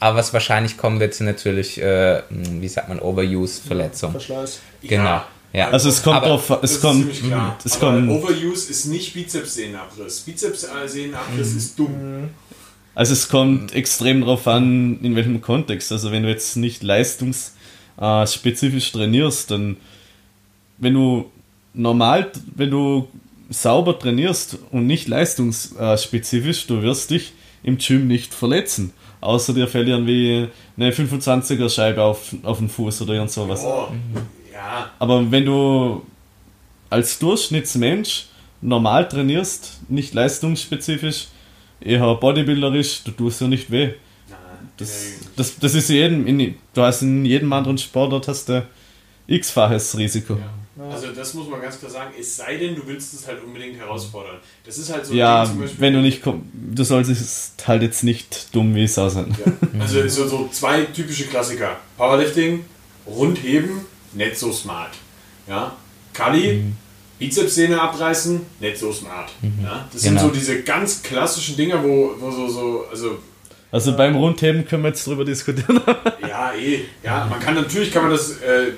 [0.00, 4.12] Aber was wahrscheinlich kommen wird, sind natürlich, äh, wie sagt man, Overuse-Verletzungen.
[4.12, 4.60] Verschleiß.
[4.82, 5.22] Genau.
[5.52, 5.70] Ja.
[5.70, 7.56] Also es kommt Aber drauf, es kommt, klar.
[7.64, 10.20] es Aber kommt, Overuse ist nicht Bizepssehnenabriss.
[10.20, 11.56] Bizepssehnenabriss Mhm.
[11.56, 12.30] ist dumm.
[12.96, 15.92] also es kommt extrem drauf an, in welchem Kontext.
[15.92, 16.82] Also wenn du jetzt nicht
[17.96, 19.76] leistungsspezifisch trainierst, dann
[20.78, 21.30] wenn du
[21.72, 23.08] normal, wenn du
[23.50, 27.32] sauber trainierst und nicht leistungsspezifisch, du wirst dich
[27.62, 28.92] im Gym nicht verletzen.
[29.20, 33.62] Außer dir fällt irgendwie eine 25er Scheibe auf, auf den Fuß oder irgend sowas.
[33.64, 33.88] Oh,
[34.52, 34.90] ja.
[34.98, 36.02] Aber wenn du
[36.90, 38.26] als Durchschnittsmensch
[38.60, 41.28] normal trainierst, nicht leistungsspezifisch,
[41.80, 43.94] eher bodybuilderisch, du tust ja nicht weh.
[44.76, 44.90] Das,
[45.36, 48.66] das, das ist jedem, in, du hast in jedem anderen Sportart hast du
[49.26, 50.36] x-faches Risiko.
[50.90, 53.76] Also das muss man ganz klar sagen, es sei denn, du willst es halt unbedingt
[53.78, 54.38] herausfordern.
[54.66, 57.52] Das ist halt so ein Ja, Ding zum Beispiel- wenn du nicht komm, du solltest
[57.68, 59.34] halt jetzt nicht dumm wie Sau sein.
[59.46, 59.80] Ja.
[59.80, 61.76] Also so, so zwei typische Klassiker.
[61.96, 62.64] Powerlifting,
[63.06, 63.82] Rundheben,
[64.14, 64.90] nicht so smart.
[65.46, 65.76] Ja.
[66.12, 66.76] Kali, Mhm.
[67.20, 69.30] Bizepssehne abreißen, nicht so smart.
[69.62, 69.88] Ja.
[69.92, 70.20] Das Genau.
[70.20, 73.18] sind so diese ganz klassischen Dinger, wo, wo so, so, also
[73.74, 75.80] Also beim Rundheben können wir jetzt drüber diskutieren.
[76.22, 78.70] ja, eh, ja, man kann natürlich kann man das äh,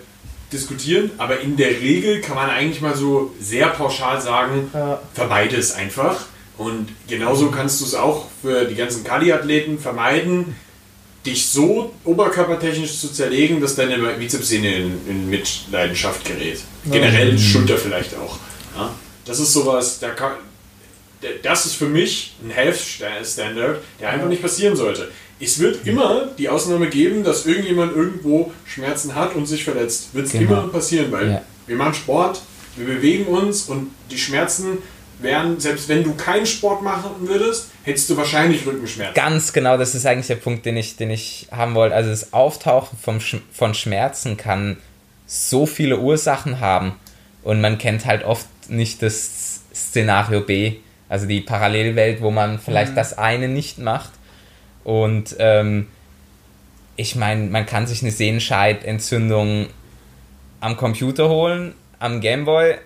[0.50, 4.98] diskutieren, aber in der Regel kann man eigentlich mal so sehr pauschal sagen, Ja.
[5.12, 6.24] vermeide es einfach.
[6.56, 10.56] Und genauso kannst du es auch für die ganzen Kali-Athleten vermeiden,
[11.26, 16.60] dich so oberkörpertechnisch zu zerlegen, dass deine Bizepssehne in, in Mitleidenschaft gerät.
[16.90, 18.38] Generell Schulter vielleicht auch.
[18.74, 18.94] Ja?
[19.26, 20.32] Das ist sowas, da kann,
[21.42, 25.10] das ist für mich ein Health Standard, der einfach nicht passieren sollte.
[25.38, 30.14] Es wird immer die Ausnahme geben, dass irgendjemand irgendwo Schmerzen hat und sich verletzt.
[30.14, 30.60] Wird es Genau.
[30.60, 31.42] immer passieren, weil Ja.
[31.66, 32.40] wir machen Sport,
[32.76, 34.78] wir bewegen uns und die Schmerzen
[35.18, 39.14] wären, selbst wenn du keinen Sport machen würdest, hättest du wahrscheinlich Rückenschmerzen.
[39.14, 41.94] Ganz genau, das ist eigentlich der Punkt, den ich, den ich haben wollte.
[41.94, 44.76] Also das Auftauchen vom Sch von Schmerzen kann
[45.26, 46.94] so viele Ursachen haben
[47.42, 50.76] und man kennt halt oft nicht das Szenario B,
[51.08, 54.10] also die Parallelwelt, wo man vielleicht das eine nicht macht.
[54.84, 55.88] Und ähm,
[56.96, 59.68] ich meine, man kann sich eine Sehenscheidentzündung
[60.60, 62.76] am Computer holen, am Gameboy,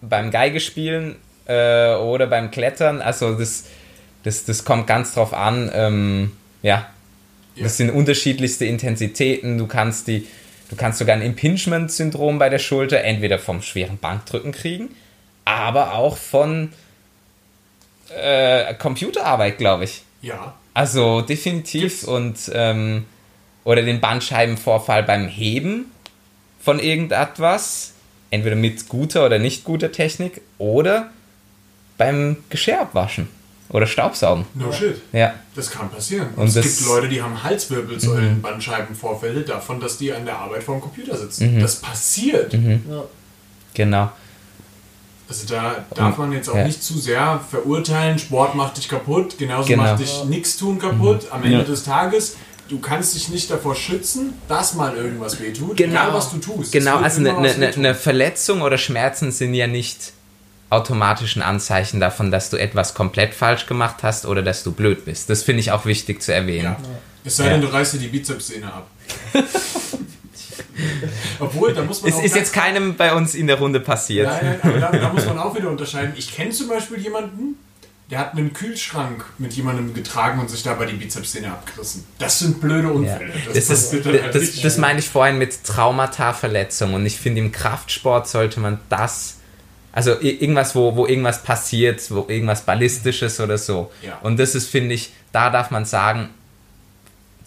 [0.00, 3.02] beim Geigespielen äh, oder beim Klettern.
[3.02, 3.64] Also das,
[4.22, 5.70] das, das kommt ganz drauf an.
[5.74, 6.32] Ähm,
[6.62, 6.86] ja.
[7.56, 7.64] Ja.
[7.64, 9.58] das sind unterschiedlichste Intensitäten.
[9.58, 10.26] Du kannst die,
[10.70, 14.90] du kannst sogar ein Impingement-Syndrom bei der Schulter entweder vom schweren Bankdrücken kriegen,
[15.44, 16.72] aber auch von
[18.16, 20.02] äh, Computerarbeit, glaube ich.
[20.22, 20.54] Ja.
[20.74, 23.04] Also definitiv und ähm,
[23.64, 25.90] oder den Bandscheibenvorfall beim Heben
[26.60, 27.94] von irgendetwas,
[28.30, 31.10] entweder mit guter oder nicht guter Technik oder
[31.98, 33.28] beim Geschirr abwaschen
[33.68, 34.46] oder Staubsaugen.
[34.54, 35.00] No shit.
[35.12, 36.28] Ja, Das kann passieren.
[36.36, 40.62] Und, Und es gibt Leute, die haben Halswirbelsäulen, Bandscheibenvorfälle davon, dass die an der Arbeit
[40.62, 41.60] vor dem Computer sitzen.
[41.60, 42.54] Das passiert.
[43.74, 44.12] genau.
[45.30, 46.64] Also da darf man jetzt auch Ja.
[46.64, 49.84] nicht zu sehr verurteilen, Sport macht dich kaputt, genauso Genau.
[49.84, 51.28] macht dich nichts tun kaputt.
[51.30, 51.62] Am Ende Ja.
[51.62, 52.36] des Tages,
[52.68, 55.92] du kannst dich nicht davor schützen, dass mal irgendwas wehtut, Genau.
[56.02, 56.72] egal was du tust.
[56.72, 60.12] Genau, also eine, eine, eine Verletzung oder Schmerzen sind ja nicht
[60.68, 65.04] automatisch ein Anzeichen davon, dass du etwas komplett falsch gemacht hast oder dass du blöd
[65.04, 65.30] bist.
[65.30, 66.64] Das finde ich auch wichtig zu erwähnen.
[66.64, 66.76] Ja.
[67.24, 67.68] Es sei denn, Ja.
[67.68, 68.88] du reißt dir die Bizepssehne ab.
[71.38, 74.28] Obwohl, da muss man Es ist jetzt keinem bei uns in der Runde passiert.
[74.28, 76.12] Nein, nein, aber da, da muss man auch wieder unterscheiden.
[76.16, 77.56] Ich kenne zum Beispiel jemanden,
[78.10, 82.04] der hat einen Kühlschrank mit jemandem getragen und sich dabei die Bizepssehne abgerissen.
[82.18, 82.94] Das sind blöde Ja.
[82.94, 83.32] Unfälle.
[83.54, 86.94] Das, ist, dann halt das, das meine ich vorhin mit Traumata-Verletzung.
[86.94, 89.36] Und ich finde, im Kraftsport sollte man das,
[89.92, 93.92] also irgendwas, wo, wo irgendwas passiert, wo irgendwas Ballistisches oder so.
[94.02, 94.18] Ja.
[94.22, 96.30] Und das ist, finde ich, da darf man sagen,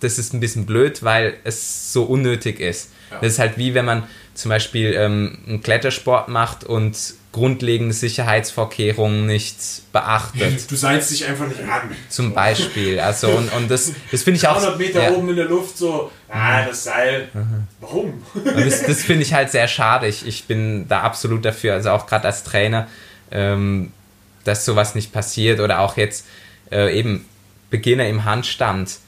[0.03, 2.91] das ist ein bisschen blöd, weil es so unnötig ist.
[3.11, 3.19] Ja.
[3.21, 6.97] Das ist halt wie wenn man zum Beispiel ähm, einen Klettersport macht und
[7.31, 9.57] grundlegende Sicherheitsvorkehrungen nicht
[9.91, 10.69] beachtet.
[10.71, 11.91] Du seilst dich einfach nicht an.
[12.09, 12.99] Zum Beispiel.
[12.99, 14.59] Also und, und das, das finde ich auch.
[14.59, 15.11] 300 Meter ja.
[15.11, 17.29] oben in der Luft so, ah, das Seil.
[17.81, 18.23] Warum?
[18.33, 20.07] Und das, das finde ich halt sehr schade.
[20.07, 22.87] Ich, ich bin da absolut dafür, also auch gerade als Trainer,
[23.31, 23.91] ähm,
[24.43, 26.25] dass sowas nicht passiert oder auch jetzt
[26.71, 27.25] äh, eben
[27.71, 28.99] Beginner im Handstand.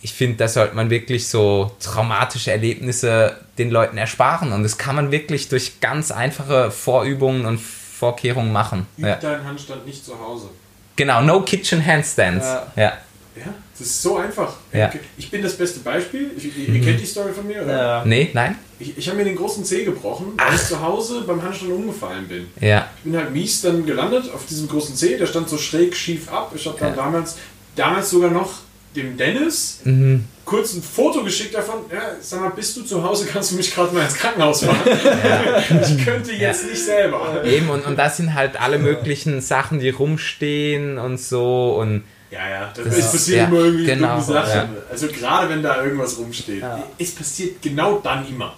[0.00, 4.94] Ich finde, da sollte man wirklich so traumatische Erlebnisse den Leuten ersparen und das kann
[4.94, 8.86] man wirklich durch ganz einfache Vorübungen und Vorkehrungen machen.
[8.96, 9.16] Üb Ja.
[9.16, 10.48] deinen Handstand nicht zu Hause.
[10.94, 12.44] Genau, no kitchen handstands.
[12.46, 12.66] Ja.
[12.76, 12.92] Ja.
[13.36, 14.52] Ja, das ist so einfach.
[14.72, 14.90] Ja.
[15.16, 16.32] Ich bin das beste Beispiel.
[16.36, 17.76] Ich, ihr ihr kennt die Story von mir, oder?
[17.76, 18.04] Ja.
[18.04, 18.56] Nee, nein?
[18.80, 22.26] Ich, ich habe mir den großen Zeh gebrochen, weil ich zu Hause beim Handstand umgefallen
[22.26, 22.48] bin.
[22.60, 22.88] Ja.
[22.98, 26.28] Ich bin halt mies dann gelandet auf diesem großen Zeh, der stand so schräg schief
[26.32, 26.50] ab.
[26.56, 26.96] Ich habe dann Ja.
[26.96, 27.36] damals,
[27.76, 28.50] damals sogar noch
[28.96, 30.24] dem Dennis Mhm.
[30.44, 31.80] kurz ein Foto geschickt davon.
[31.92, 34.78] Ja, sag mal, bist du zu Hause, kannst du mich gerade mal ins Krankenhaus fahren?
[35.82, 37.42] ich könnte jetzt nicht selber.
[37.44, 42.48] Eben, und, und das sind halt alle möglichen Sachen, die rumstehen und so und Ja,
[42.48, 44.54] ja, das, Das passieren ja, immer irgendwie genau, dumme Sachen.
[44.54, 44.68] ja.
[44.90, 46.62] Also gerade wenn da irgendwas rumsteht.
[46.62, 46.82] Ja.
[46.98, 48.54] Es passiert genau dann immer.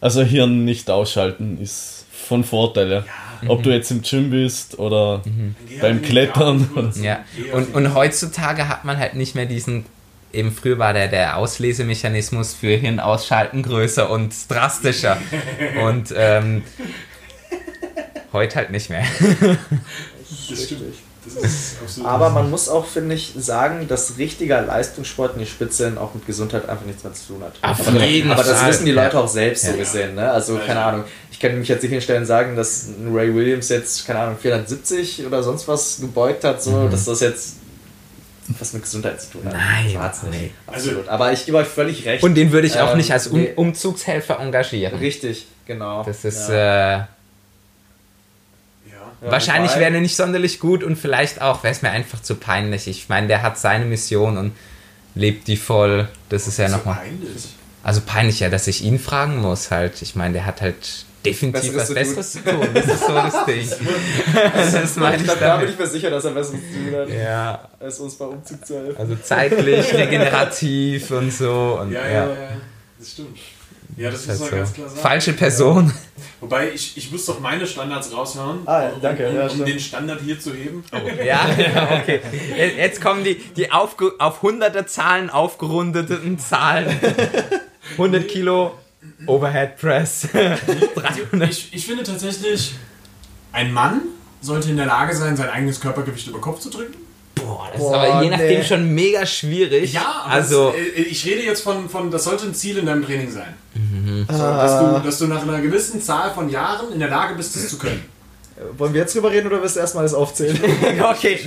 [0.00, 2.90] Also Hirn nicht ausschalten ist von Vorteil.
[2.92, 3.04] Ja.
[3.48, 5.22] Ob du jetzt im Gym bist oder
[5.68, 6.92] Geh Beim Klettern.
[7.02, 9.86] Ja, und, und heutzutage hat man halt nicht mehr diesen,
[10.32, 15.18] eben früher war der, der Auslesemechanismus für Hirnausschalten größer und drastischer.
[15.84, 16.62] und ähm,
[18.32, 19.04] heute halt nicht mehr.
[20.48, 20.82] das stimmt.
[21.22, 25.46] Das ist absolut Aber man muss auch, finde ich, sagen, dass richtiger Leistungssport in die
[25.46, 27.52] Spitze auch mit Gesundheit einfach nichts mehr zu tun hat.
[27.60, 29.76] Auf aber, jeden aber das wissen die Leute auch selbst so Ja.
[29.76, 30.14] gesehen.
[30.14, 30.30] Ne?
[30.30, 30.82] Also, keine.
[30.82, 31.04] Ahnung.
[31.42, 34.36] Ich kann mich jetzt nicht hinstellen und sagen, dass ein Ray Williams jetzt, keine Ahnung,
[34.38, 37.54] 470 oder sonst was gebeugt hat, so, dass das jetzt
[38.58, 39.54] was mit Gesundheit zu tun hat.
[39.54, 40.32] Nein, Schwarz nicht.
[40.38, 40.50] nee.
[40.66, 41.08] Absolut.
[41.08, 42.22] Aber ich gebe euch völlig recht.
[42.22, 43.52] Und den würde ich auch Ähm, nicht als um nee.
[43.56, 44.98] Umzugshelfer engagieren.
[44.98, 46.02] Richtig, genau.
[46.04, 46.94] Das ist Ja.
[46.94, 46.98] äh,
[48.90, 49.30] Ja.
[49.30, 52.86] Wahrscheinlich wäre er nicht sonderlich gut und vielleicht auch wäre es mir einfach zu peinlich.
[52.86, 54.52] Ich meine, der hat seine Mission und
[55.14, 56.06] lebt die voll.
[56.28, 56.96] Das ist ja so nochmal.
[56.96, 57.48] peinlich.
[57.82, 60.02] Also peinlich ja, dass ich ihn fragen muss halt.
[60.02, 62.68] Ich meine, der hat halt definitiv Besseres was Besseres zu tun.
[62.74, 63.68] Das ist so das Ding.
[64.72, 66.94] das meine Ich ich glaube, da bin ich mir sicher, dass er besser zu tun
[67.00, 68.96] hat, Ja, als uns beim Umzug zu helfen.
[68.98, 71.78] also zeitlich, regenerativ und so.
[71.80, 72.48] Und, Ja, ja, ja, ja,
[72.98, 73.38] das stimmt.
[73.96, 74.56] Ja, das muss Halt man so.
[74.56, 75.00] ganz klar sagen.
[75.00, 75.92] Falsche Person.
[76.40, 79.68] Wobei, ich, ich muss doch meine Standards raushauen, Ah, ja, danke, um, ja, um stimmt.
[79.68, 80.84] den Standard hier zu heben.
[81.18, 82.20] Ja, ja, okay.
[82.78, 83.96] Jetzt kommen die, die auf
[84.42, 86.86] hunderte Zahlen aufgerundeten Zahlen.
[87.92, 88.72] 100 Kilo
[89.26, 90.28] Overhead Press.
[90.32, 91.50] 300.
[91.50, 92.74] Ich, ich finde tatsächlich,
[93.52, 94.02] ein Mann
[94.40, 96.96] sollte in der Lage sein, sein eigenes Körpergewicht über Kopf zu drücken.
[97.34, 98.64] Boah, das Boah, ist aber je nachdem nee.
[98.64, 99.92] schon mega schwierig.
[99.92, 102.86] Ja, aber also das, äh, ich rede jetzt von, von, das sollte ein Ziel in
[102.86, 103.54] deinem Training sein.
[103.74, 104.26] Mhm.
[104.28, 107.56] So, dass, du, dass du nach einer gewissen Zahl von Jahren in der Lage bist,
[107.56, 108.04] das zu können.
[108.76, 110.58] Wollen wir jetzt drüber reden oder willst du erstmal das aufzählen?
[111.02, 111.38] okay.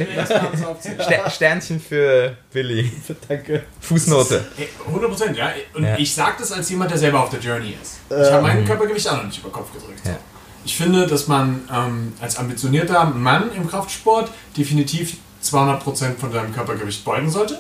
[0.66, 1.02] Aufzählen.
[1.02, 2.92] Ster Sternchen für Billy.
[3.28, 3.64] Danke.
[3.82, 4.44] Fußnote.
[4.58, 5.52] Ey, 100 Prozent, ja.
[5.74, 5.98] Und Ja.
[5.98, 7.98] ich sage das als jemand, der selber auf der Journey ist.
[8.10, 8.34] Ich Ähm.
[8.34, 10.02] habe mein Körpergewicht auch noch nicht über Kopf gedrückt.
[10.06, 10.18] Ja.
[10.66, 17.04] Ich finde, dass man ähm, als ambitionierter Mann im Kraftsport definitiv 200% von deinem Körpergewicht
[17.04, 17.60] beugen sollte.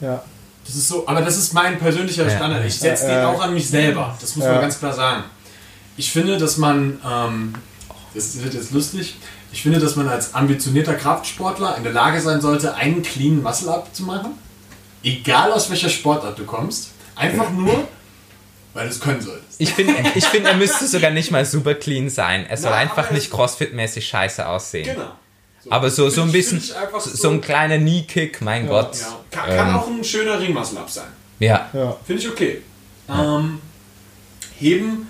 [0.00, 0.22] Ja.
[0.64, 2.28] Das ist so, aber das ist mein persönlicher.
[2.30, 2.64] Standard.
[2.64, 3.28] Ich setze Ja, den ja.
[3.28, 4.16] auch an mich selber.
[4.20, 5.24] Das muss man ganz klar sagen.
[5.96, 7.54] Ich finde, dass man, ähm,
[8.14, 9.16] das wird jetzt lustig,
[9.52, 13.94] ich finde, dass man als ambitionierter Kraftsportler in der Lage sein sollte, einen clean Muscle-Up
[13.94, 14.32] zu machen.
[15.02, 16.90] Egal aus welcher Sportart du kommst.
[17.16, 17.86] Einfach nur,
[18.72, 19.60] weil du es können solltest.
[19.60, 22.46] Ich finde, ich find, er müsste sogar nicht mal super clean sein.
[22.46, 24.84] Er soll Na, einfach nicht Crossfit-mäßig scheiße aussehen.
[24.94, 25.12] Genau.
[25.70, 28.96] Aber so, so ein bisschen, so, so ein kleiner Knee-Kick, mein Gott.
[29.00, 29.16] Ja.
[29.30, 29.74] Kann, kann Ähm.
[29.76, 31.06] auch ein schöner Ring-Muscle-Up sein.
[31.38, 31.68] Ja.
[31.72, 31.96] Ja.
[32.06, 32.62] Finde ich okay.
[33.08, 33.60] Ähm,
[34.58, 35.08] heben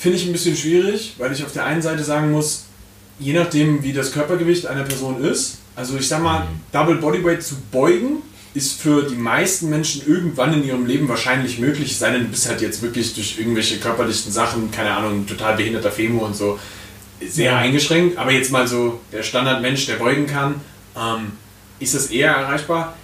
[0.00, 2.64] finde ich ein bisschen schwierig, weil ich auf der einen Seite sagen muss,
[3.18, 7.56] je nachdem wie das Körpergewicht einer Person ist, also ich sag mal, Double Bodyweight zu
[7.70, 8.22] beugen,
[8.54, 12.28] ist für die meisten Menschen irgendwann in ihrem Leben wahrscheinlich möglich, es sei denn, du
[12.28, 16.58] bist halt jetzt wirklich durch irgendwelche körperlichen Sachen, keine Ahnung, total behinderter Femur und so,
[17.24, 18.16] sehr eingeschränkt.
[18.16, 20.54] Aber jetzt mal so der Standardmensch, der beugen kann,
[20.96, 21.32] ähm,
[21.78, 22.96] ist das eher erreichbar.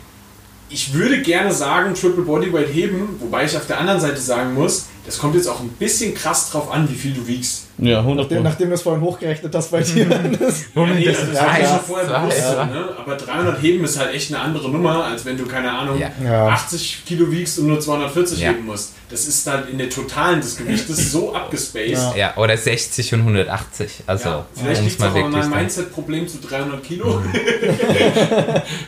[0.70, 4.86] Ich würde gerne sagen, Triple Bodyweight heben, wobei ich auf der anderen Seite sagen muss,
[5.06, 7.62] das kommt jetzt auch ein bisschen krass drauf an, wie viel du wiegst.
[7.78, 10.06] Ja, 100 Nachdem, nachdem du es vorhin hochgerechnet hast bei dir.
[10.40, 12.40] Das- nee, das ist heiß, schon vorher bewusst.
[12.40, 12.88] Ne?
[12.98, 16.10] Aber 300 heben ist halt echt eine andere Nummer, als wenn du, keine Ahnung, Ja.
[16.24, 16.48] Ja.
[16.48, 18.50] 80 Kilo wiegst und nur 240 Ja.
[18.50, 18.92] heben musst.
[19.10, 21.92] Das ist halt in der Totalen des Gewichtes so abgespaced.
[21.92, 22.16] Ja.
[22.16, 24.04] Ja, oder 60 und 180.
[24.06, 27.22] Also, Ja, vielleicht liegt es auch an meinem dann- Mindset-Problem zu 300 Kilo.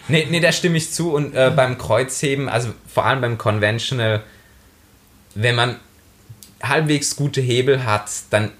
[0.08, 1.12] Nee, nee, da stimme ich zu.
[1.12, 4.22] Und äh, beim Kreuzheben, also vor allem beim Conventional,
[5.34, 5.76] wenn man
[6.62, 8.51] halbwegs gute Hebel hat, dann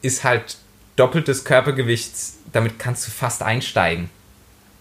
[0.00, 0.56] ist halt
[0.96, 2.12] doppeltes Körpergewicht,
[2.52, 4.10] damit kannst du fast einsteigen.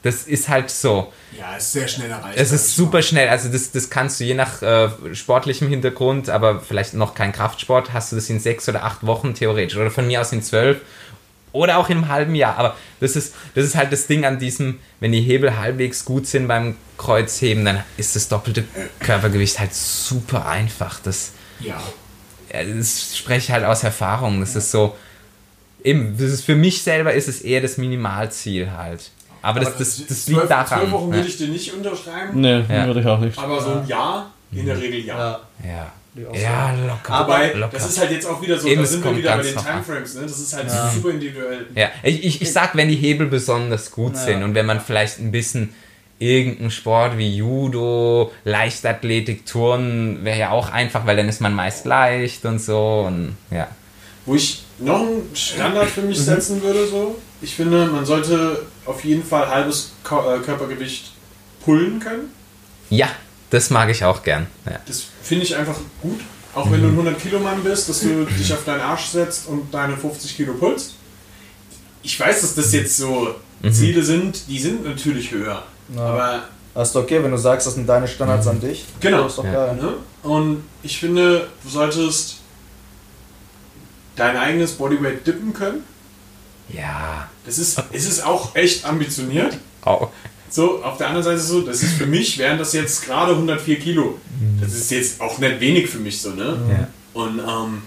[0.03, 1.13] Das ist halt so.
[1.37, 2.37] Ja, ist sehr schnell erreicht.
[2.37, 3.29] Es ist super schnell.
[3.29, 7.93] Also das, das kannst du je nach äh, sportlichem Hintergrund, aber vielleicht noch kein Kraftsport,
[7.93, 9.77] hast du das in sechs oder acht Wochen theoretisch.
[9.77, 10.81] Oder von mir aus in zwölf.
[11.51, 12.57] Oder auch in einem halben Jahr.
[12.57, 16.25] Aber das ist, das ist halt das Ding an diesem, wenn die Hebel halbwegs gut
[16.25, 18.63] sind beim Kreuzheben, dann ist das doppelte
[18.99, 20.99] Körpergewicht halt super einfach.
[20.99, 21.79] Das, Ja.
[22.53, 24.39] Ja, das spreche ich halt aus Erfahrung.
[24.39, 24.95] Das ist so,
[25.83, 29.11] eben, das ist für mich selber ist es eher das Minimalziel halt.
[29.41, 30.79] Aber, das, das, das liegt zwölf, daran.
[30.81, 31.15] Zwölf Wochen ja.
[31.15, 32.85] würde ich dir nicht unterschreiben, Nee, Ja.
[32.85, 33.37] würde ich auch nicht.
[33.39, 35.17] aber so ein Jahr in der Regel ja.
[35.17, 35.91] Ja.
[36.13, 36.33] Ja.
[36.33, 37.21] Ja, locker.
[37.23, 37.71] Wobei, locker.
[37.77, 39.55] das ist halt jetzt auch wieder so, Eben, da sind wir kommt wieder bei den.
[39.55, 40.21] Timeframes, ne?
[40.23, 41.67] Das ist halt super individuell.
[41.73, 44.19] Ja, ich, ich, ich sag, wenn die Hebel besonders gut Ja.
[44.25, 45.73] sind und wenn man vielleicht ein bisschen
[46.21, 51.85] irgendeinen Sport wie Judo, Leichtathletik, Turnen wäre ja auch einfach, weil dann ist man meist
[51.85, 53.67] leicht und so und ja.
[54.25, 59.03] Wo ich noch einen Standard für mich setzen würde, so, ich finde, man sollte auf
[59.03, 61.11] jeden Fall halbes Ko- äh, Körpergewicht
[61.65, 62.31] pullen können.
[62.91, 63.09] Ja,
[63.49, 64.45] das mag ich auch gern.
[64.65, 64.79] Ja.
[64.85, 66.19] Das finde ich einfach gut.
[66.53, 69.47] Auch wenn du ein 100 Kilo Mann bist, dass du dich auf deinen Arsch setzt
[69.47, 70.95] und deine 50 Kilo pulst.
[72.03, 73.35] Ich weiß, dass das jetzt so
[73.71, 75.63] Ziele sind, die sind natürlich höher.
[75.95, 76.01] Ja.
[76.01, 76.43] Aber
[76.73, 78.85] Das ist okay, wenn du sagst, das sind deine Standards an dich.
[79.01, 79.23] Genau.
[79.23, 79.51] Das ist doch Ja.
[79.67, 79.75] geil.
[79.75, 79.93] Ne?
[80.23, 82.37] Und ich finde, du solltest
[84.15, 85.83] dein eigenes Bodyweight dippen können.
[86.69, 87.27] Ja.
[87.45, 89.57] Das ist, es ist auch echt ambitioniert.
[89.83, 90.09] Au.
[90.49, 93.79] So, auf der anderen Seite so, das ist für mich, wären das jetzt gerade 104
[93.79, 94.17] Kilo.
[94.61, 96.57] Das ist jetzt auch nicht wenig für mich so, ne?
[96.69, 96.87] Ja.
[97.21, 97.81] Und ähm,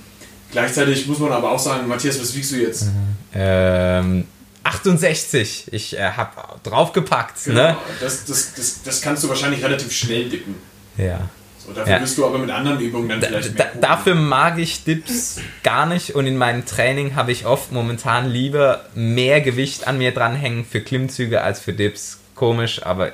[0.51, 2.87] Gleichzeitig muss man aber auch sagen, Matthias, was wiegst du jetzt?
[3.35, 4.25] Ähm,
[4.65, 5.67] 68.
[5.73, 6.31] Ich äh, habe
[6.63, 7.45] draufgepackt.
[7.45, 7.63] Genau.
[7.69, 7.77] Ne?
[8.01, 10.57] Das, das, das, das kannst du wahrscheinlich relativ schnell dippen.
[10.97, 11.29] Ja.
[11.65, 11.99] So, dafür Ja.
[11.99, 13.73] bist du aber mit anderen Übungen dann Da, vielleicht da, mehr.
[13.81, 18.85] dafür mag ich Dips gar nicht und in meinem Training habe ich oft momentan lieber
[18.95, 22.19] mehr Gewicht an mir dranhängen für Klimmzüge als für Dips.
[22.35, 23.13] Komisch, aber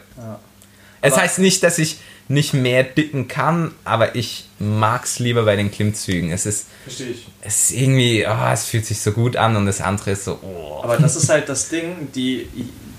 [1.03, 1.99] es Aber- heißt nicht, dass ich
[2.31, 6.31] nicht mehr dippen kann, aber ich mag es lieber bei den Klimmzügen.
[6.31, 7.01] Es ist, es
[7.71, 10.81] ist irgendwie, oh, es fühlt sich so gut an und das andere ist so, oh.
[10.83, 12.49] Aber das ist halt das Ding, die,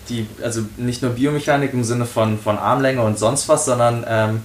[0.10, 4.41] die, also nicht nur Biomechanik im Sinne von, von Armlänge und sonst was, sondern ähm,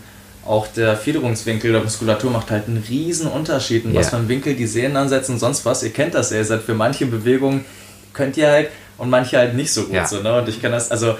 [0.47, 3.85] auch der Federungswinkel der Muskulatur macht halt einen riesen Unterschied.
[3.87, 4.11] Und was Ja.
[4.11, 6.63] für ein Winkel die Sehnen ansetzen und sonst was, ihr kennt das ja, ihr seid
[6.63, 7.65] für manche Bewegungen
[8.13, 8.69] könnt ihr halt
[8.99, 9.95] und manche halt nicht so gut.
[9.95, 10.07] Ja.
[10.07, 10.39] So, ne?
[10.41, 11.17] Und ich kann das, also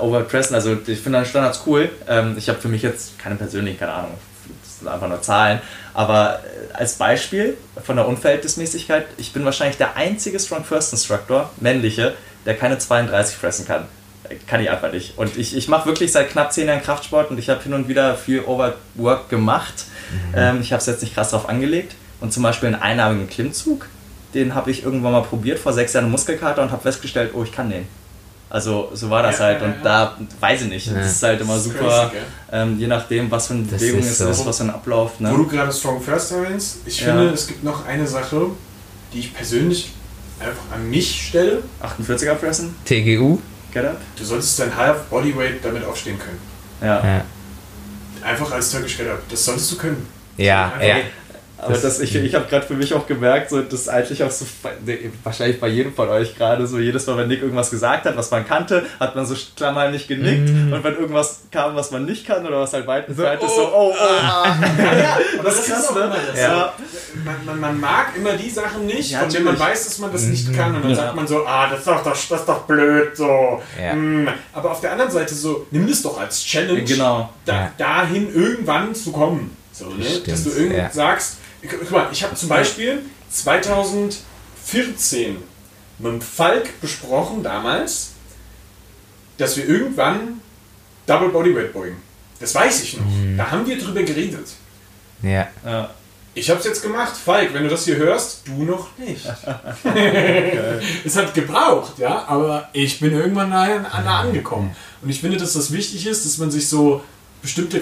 [0.00, 1.90] Overpressen, also ich finde Standards cool.
[2.08, 4.14] Ähm, ich habe für mich jetzt keine persönlichen, keine Ahnung,
[4.62, 5.60] das sind einfach nur Zahlen.
[5.94, 11.50] Aber äh, als Beispiel von der Unverhältnismäßigkeit, ich bin wahrscheinlich der einzige Strong First Instructor,
[11.58, 12.14] männliche,
[12.46, 13.86] der keine 32 fressen kann.
[14.46, 15.16] Kann ich einfach nicht.
[15.16, 17.88] Und ich, ich mache wirklich seit knapp 10 Jahren Kraftsport und ich habe hin und
[17.88, 19.86] wieder viel Overwork gemacht.
[20.34, 21.94] Ähm, ich habe es jetzt nicht krass drauf angelegt.
[22.20, 23.86] Und zum Beispiel einen einarmigen Klimmzug,
[24.34, 27.52] den habe ich irgendwann mal probiert vor sechs Jahren Muskelkater und habe festgestellt, oh, ich
[27.52, 27.86] kann den.
[28.50, 29.60] Also so war das Ja, halt.
[29.60, 29.82] ja, und ja.
[29.82, 30.86] da weiß ich nicht.
[30.86, 30.94] Ja.
[30.94, 32.22] Das ist halt immer ist super, crazy,
[32.52, 34.28] ähm, je nachdem, was für eine Das Bewegung ist es so.
[34.30, 35.20] ist, was für ein Ablauf.
[35.20, 35.30] Ne?
[35.30, 37.08] Wo du gerade Strong First erwähnst, ich Ja.
[37.08, 38.46] finde, es gibt noch eine Sache,
[39.12, 39.90] die ich persönlich
[40.40, 41.62] einfach an mich stelle.
[41.82, 43.38] 48er fressen, TGU.
[43.72, 43.98] get up.
[44.16, 46.38] Du solltest dein Half Bodyweight damit aufstehen können.
[46.80, 47.04] Ja.
[47.04, 47.24] Ja,
[48.24, 49.20] Einfach als Turkish Get Up.
[49.28, 50.06] Das solltest du können.
[50.38, 50.72] ja.
[50.80, 50.96] Ja.
[51.60, 54.30] Aber das, ich, ich habe gerade für mich auch gemerkt, so, das ist eigentlich auch
[54.30, 54.46] so,
[55.24, 58.30] wahrscheinlich bei jedem von euch gerade, so jedes Mal, wenn Nick irgendwas gesagt hat, was
[58.30, 62.46] man kannte, hat man so klammheimlich genickt und wenn irgendwas kam, was man nicht kann
[62.46, 64.56] oder was halt weit entfernt ist, so, oh, oh, ah.
[65.38, 66.12] Aber das, ist krass, ne?
[66.36, 66.72] Ja.
[67.24, 70.12] Man, man, man mag immer die Sachen nicht, Ja, von denen man weiß, dass man
[70.12, 70.76] das nicht kann.
[70.76, 70.96] Und dann Ja.
[70.96, 73.60] sagt man so, ah, das ist doch, das, das ist doch blöd, so.
[73.80, 73.92] Ja.
[73.92, 74.28] Hm.
[74.52, 77.32] Aber auf der anderen Seite so, nimm das doch als Challenge, Genau.
[77.44, 77.72] da, Ja.
[77.76, 79.56] dahin irgendwann zu kommen.
[79.72, 80.04] So, ne?
[80.26, 80.90] Dass du irgend ja.
[80.90, 85.36] sagst, guck mal, ich habe zum Beispiel 2014
[85.98, 88.12] mit dem Falk besprochen damals,
[89.36, 90.40] dass wir irgendwann
[91.06, 91.96] Double Bodyweight beugen.
[92.38, 93.06] Das weiß ich noch.
[93.06, 93.36] Mhm.
[93.36, 94.46] Da haben wir drüber geredet.
[95.22, 95.48] ja.
[95.64, 95.90] Ja.
[96.38, 97.16] Ich hab's jetzt gemacht.
[97.16, 99.26] Falk, wenn du das hier hörst, du noch nicht.
[101.04, 104.74] es hat gebraucht, ja, aber ich bin irgendwann nah, nah angekommen.
[105.02, 107.02] Und ich finde, dass das wichtig ist, dass man sich so
[107.42, 107.80] bestimmte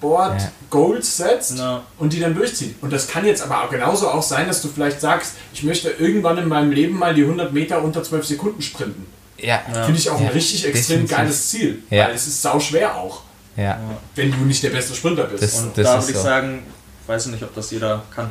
[0.00, 1.82] Kraftsport-Goals setzt Ja.
[1.98, 2.76] und die dann durchzieht.
[2.82, 5.90] Und das kann jetzt aber auch genauso auch sein, dass du vielleicht sagst, ich möchte
[5.90, 9.06] irgendwann in meinem Leben mal die 100 Meter unter 12 Sekunden sprinten.
[9.38, 9.58] Ja.
[9.84, 11.16] Finde ich auch Ja, ein richtig extrem definitiv.
[11.16, 11.82] geiles Ziel.
[11.90, 12.06] Ja.
[12.08, 13.22] Weil es ist sau schwer auch,
[13.56, 13.78] ja.
[14.14, 15.42] wenn du nicht der beste Sprinter bist.
[15.42, 16.22] Das- Und das da ist würde ich so.
[16.24, 16.62] sagen,
[17.06, 18.30] weiß ich nicht, ob das jeder kann.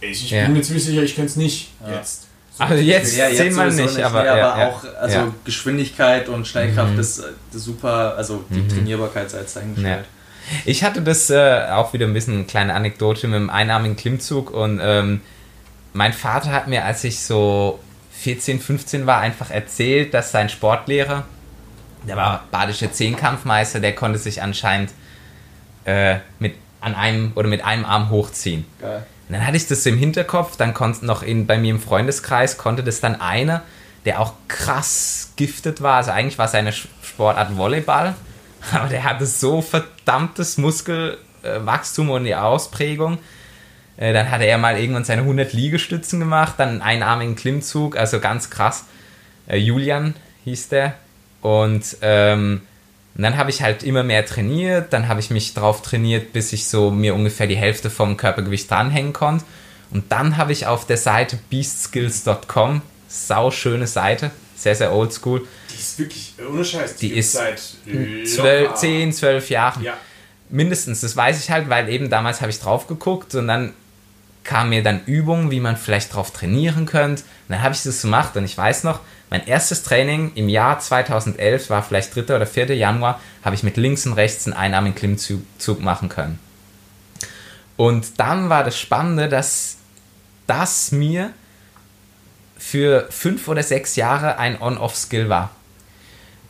[0.00, 0.44] Ich, ich Ja.
[0.44, 1.94] bin mir ziemlich sicher, ich kann es nicht Ja.
[1.94, 2.26] jetzt.
[2.58, 5.34] Also jetzt Ja, jetzt zehnmal sowieso nicht, aber, nee, ja, aber ja, auch also ja.
[5.44, 7.00] Geschwindigkeit und Schnellkraft Mhm.
[7.00, 7.22] ist, äh,
[7.52, 10.04] super, also die Trainierbarkeit sei jetzt dahingestellt.
[10.64, 14.50] Ich hatte das äh, auch wieder ein bisschen eine kleine Anekdote mit dem einarmigen Klimmzug
[14.50, 15.20] und ähm,
[15.92, 17.78] mein Vater hat mir, als ich so
[18.12, 21.24] 14, 15 war, einfach erzählt, dass sein Sportlehrer,
[22.06, 24.92] der war badischer Zehnkampfmeister, der konnte sich anscheinend
[25.84, 28.66] äh, mit an einem oder mit einem Arm hochziehen.
[28.80, 29.06] Geil.
[29.28, 32.58] Und dann hatte ich das im Hinterkopf, dann konnte noch in, bei mir im Freundeskreis
[32.58, 33.62] konnte das dann einer,
[34.04, 38.14] der auch krass giftet war, also eigentlich war seine Sportart Volleyball,
[38.72, 43.18] aber der hatte so verdammtes Muskelwachstum und die Ausprägung.
[43.96, 48.20] Äh, Dann hatte er mal irgendwann seine 100 Liegestützen gemacht, dann einen einarmigen Klimmzug, also
[48.20, 48.84] ganz krass.
[49.46, 50.14] Äh, Julian
[50.44, 50.94] hieß der.
[51.40, 52.62] Und ähm,
[53.16, 56.52] und dann habe ich halt immer mehr trainiert, dann habe ich mich drauf trainiert, bis
[56.52, 59.44] ich so mir ungefähr die Hälfte vom Körpergewicht dranhängen konnte.
[59.92, 65.74] Und dann habe ich auf der Seite beastskills.com, sau schöne Seite, sehr, sehr oldschool, Die
[65.80, 69.82] ist wirklich, äh, ohne Scheiß, Die gibt's ist seit 12, locker- 10, 12 Jahren.
[69.82, 69.94] Ja,
[70.50, 73.72] Mindestens, das weiß ich halt, weil eben damals habe ich drauf geguckt und dann
[74.44, 77.22] kamen mir dann Übungen, wie man vielleicht drauf trainieren könnte.
[77.22, 79.00] Und dann habe ich das gemacht und ich weiß noch,
[79.30, 82.36] mein erstes Training im Jahr 2011 war vielleicht 3.
[82.36, 82.76] oder 4.
[82.76, 86.38] Januar, habe ich mit links und rechts einen einarmigen Klimmzug Zug machen können.
[87.76, 89.76] Und dann war das Spannende, dass
[90.46, 91.30] das mir
[92.56, 95.50] für fünf oder sechs Jahre ein On-Off-Skill war.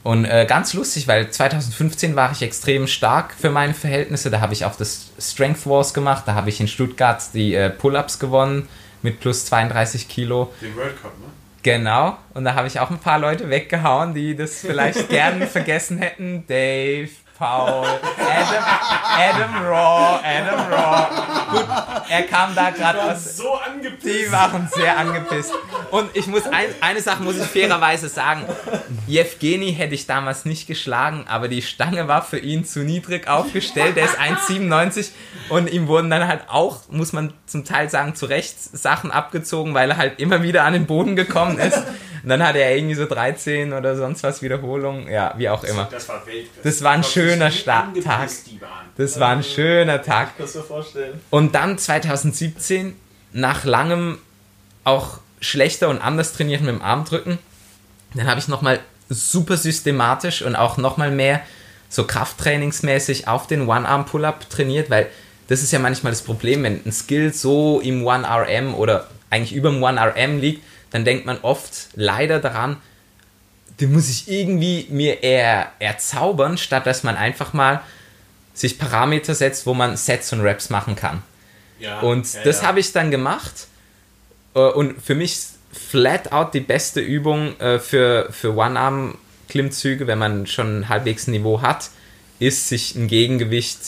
[0.03, 4.31] Und äh, ganz lustig, weil 2015 war ich extrem stark für meine Verhältnisse.
[4.31, 6.25] Da habe ich auch das Strength Wars gemacht.
[6.27, 8.69] Da habe ich in Stuttgart die äh, Pull-Ups gewonnen
[9.01, 10.53] mit plus 32 Kilo.
[10.61, 11.27] den World Cup, ne?
[11.63, 12.19] Genau.
[12.35, 16.45] Und da habe ich auch ein paar Leute weggehauen, die das vielleicht gern vergessen hätten.
[16.47, 18.65] Dave, Paul, Adam,
[19.19, 21.09] Adam Raw, Adam Raw.
[21.51, 21.67] Gut,
[22.09, 23.37] er kam da gerade aus.
[23.37, 24.05] So angepisst.
[24.05, 25.53] Die waren sehr angepisst.
[25.91, 28.45] Und ich muss ein, eine Sache muss ich fairerweise sagen.
[29.09, 33.97] Jewgeni hätte ich damals nicht geschlagen, aber die Stange war für ihn zu niedrig aufgestellt.
[33.97, 35.11] Der ist 1,97
[35.49, 39.75] und ihm wurden dann halt auch, muss man zum Teil sagen, zu Recht Sachen abgezogen,
[39.75, 41.83] weil er halt immer wieder an den Boden gekommen ist.
[42.25, 45.09] Und dann hatte er irgendwie so 13 oder sonst was Wiederholungen.
[45.09, 45.87] Ja, wie auch immer.
[45.91, 46.47] Das war Welt.
[46.63, 48.69] Das war ein Gott, schöner wie Sta- angepisst Tag.
[48.97, 50.31] Das war ein schöner Tag.
[50.37, 51.21] Kannst du dir vorstellen?
[51.31, 52.97] Und dann 2017,
[53.33, 54.19] nach langem
[54.85, 57.39] auch schlechter und anders trainieren mit dem Armdrücken,
[58.15, 58.81] dann habe ich nochmal
[59.11, 61.41] super systematisch und auch nochmal mehr
[61.91, 65.09] so krafttrainingsmäßig auf den One-Arm-Pull-Up trainiert, weil
[65.49, 69.71] das ist ja manchmal das Problem, wenn ein Skill so im 1RM oder eigentlich über
[69.71, 70.63] dem 1RM liegt,
[70.95, 72.77] dann denkt man oft leider daran,
[73.81, 77.81] den muss ich irgendwie mir eher erzaubern, statt dass man einfach mal
[78.55, 81.25] sich Parameter setzt, wo man Sets und Reps machen kann.
[81.81, 82.69] Ja, Und ja, das ja.
[82.69, 83.67] habe ich dann gemacht.
[84.55, 85.37] Äh, Und für mich
[85.73, 91.61] flat out die beste Übung äh, für, für One-Arm-Klimmzüge, wenn man schon halbwegs ein Niveau
[91.61, 91.91] hat,
[92.39, 93.81] ist, sich ein Gegengewicht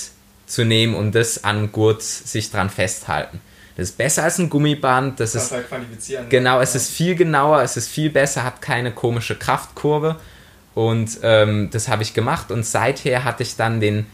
[0.48, 3.40] zu nehmen und das an Gurt sich dran festhalten.
[3.76, 5.66] Das ist besser als ein Gummiband, das ist halt.
[6.30, 10.16] Genau, es ist viel genauer, es ist viel besser, hat keine komische Kraftkurve.
[10.74, 14.06] Und ähm, das habe ich gemacht und seither hatte ich dann den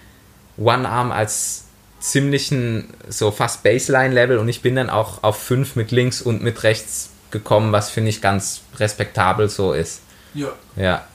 [0.56, 1.64] One-Arm als
[1.98, 6.62] ziemlichen, so fast Baseline-Level und ich bin dann auch auf 5 mit links und mit
[6.62, 10.02] rechts gekommen, was finde ich ganz respektabel so ist.
[10.34, 10.52] Ja.
[10.76, 11.06] Ja.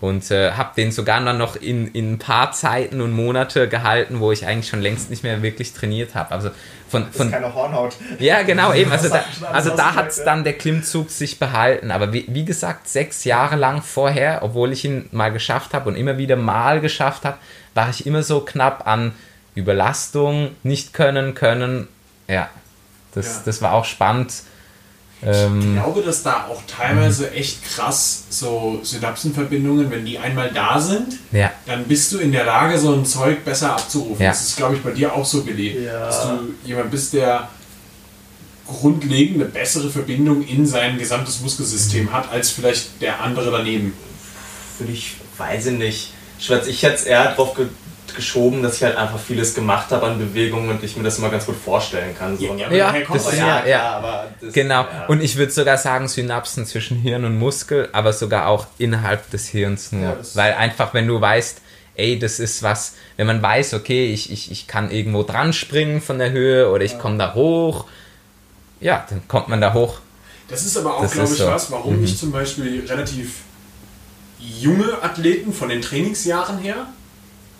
[0.00, 4.18] Und äh, habe den sogar dann noch in, in ein paar Zeiten und Monate gehalten,
[4.18, 6.32] wo ich eigentlich schon längst nicht mehr wirklich trainiert habe.
[6.32, 6.50] Also
[6.92, 7.96] von, Das von, ist keine Hornhaut.
[8.20, 8.92] ja, genau, eben.
[8.92, 11.90] Also da, also da hat dann der Klimmzug sich behalten.
[11.90, 15.96] Aber wie, wie gesagt, sechs Jahre lang vorher, obwohl ich ihn mal geschafft habe und
[15.96, 17.38] immer wieder mal geschafft habe,
[17.74, 19.12] war ich immer so knapp an
[19.54, 21.88] Überlastung, nicht können, können.
[22.28, 22.48] Ja,
[23.14, 23.42] das, Ja.
[23.46, 24.32] das war auch spannend.
[25.24, 30.80] Ähm, Ich glaube, dass da auch teilweise echt krass so Synapsenverbindungen, wenn die einmal da
[30.80, 34.22] sind, ja, dann bist du in der Lage, so ein Zeug besser abzurufen.
[34.24, 34.30] Ja.
[34.30, 35.84] Das ist, glaube ich, bei dir auch so belegt.
[35.84, 36.06] Ja.
[36.06, 37.48] Dass du jemand bist, der
[38.66, 43.92] grundlegend eine bessere Verbindung in sein gesamtes Muskelsystem hat, als vielleicht der andere daneben.
[44.78, 46.12] Würde ich, weiß ich nicht.
[46.38, 47.66] Schwarz, ich hätte es eher drauf ge
[48.14, 51.30] geschoben, dass ich halt einfach vieles gemacht habe an Bewegungen und ich mir das immer
[51.30, 52.36] ganz gut vorstellen kann.
[52.38, 52.54] So.
[52.56, 53.46] Ja, Ja, das das ist ja.
[53.60, 53.82] ja- ja.
[53.96, 54.82] aber das, genau.
[54.82, 55.06] Ja.
[55.08, 59.48] Und ich würde sogar sagen, Synapsen zwischen Hirn und Muskel, aber sogar auch innerhalb des
[59.48, 60.02] Hirns nur.
[60.02, 61.60] Ja, Weil einfach, wenn du weißt,
[61.94, 66.00] ey, das ist was, wenn man weiß, okay, ich, ich, ich kann irgendwo dran springen
[66.00, 67.84] von der Höhe oder ich komme da hoch,
[68.80, 69.98] ja, dann kommt man da hoch.
[70.48, 71.46] Das ist aber auch, glaube ich, so.
[71.46, 72.04] was, warum Mhm.
[72.04, 73.36] ich zum Beispiel relativ
[74.38, 76.86] junge Athleten von den Trainingsjahren her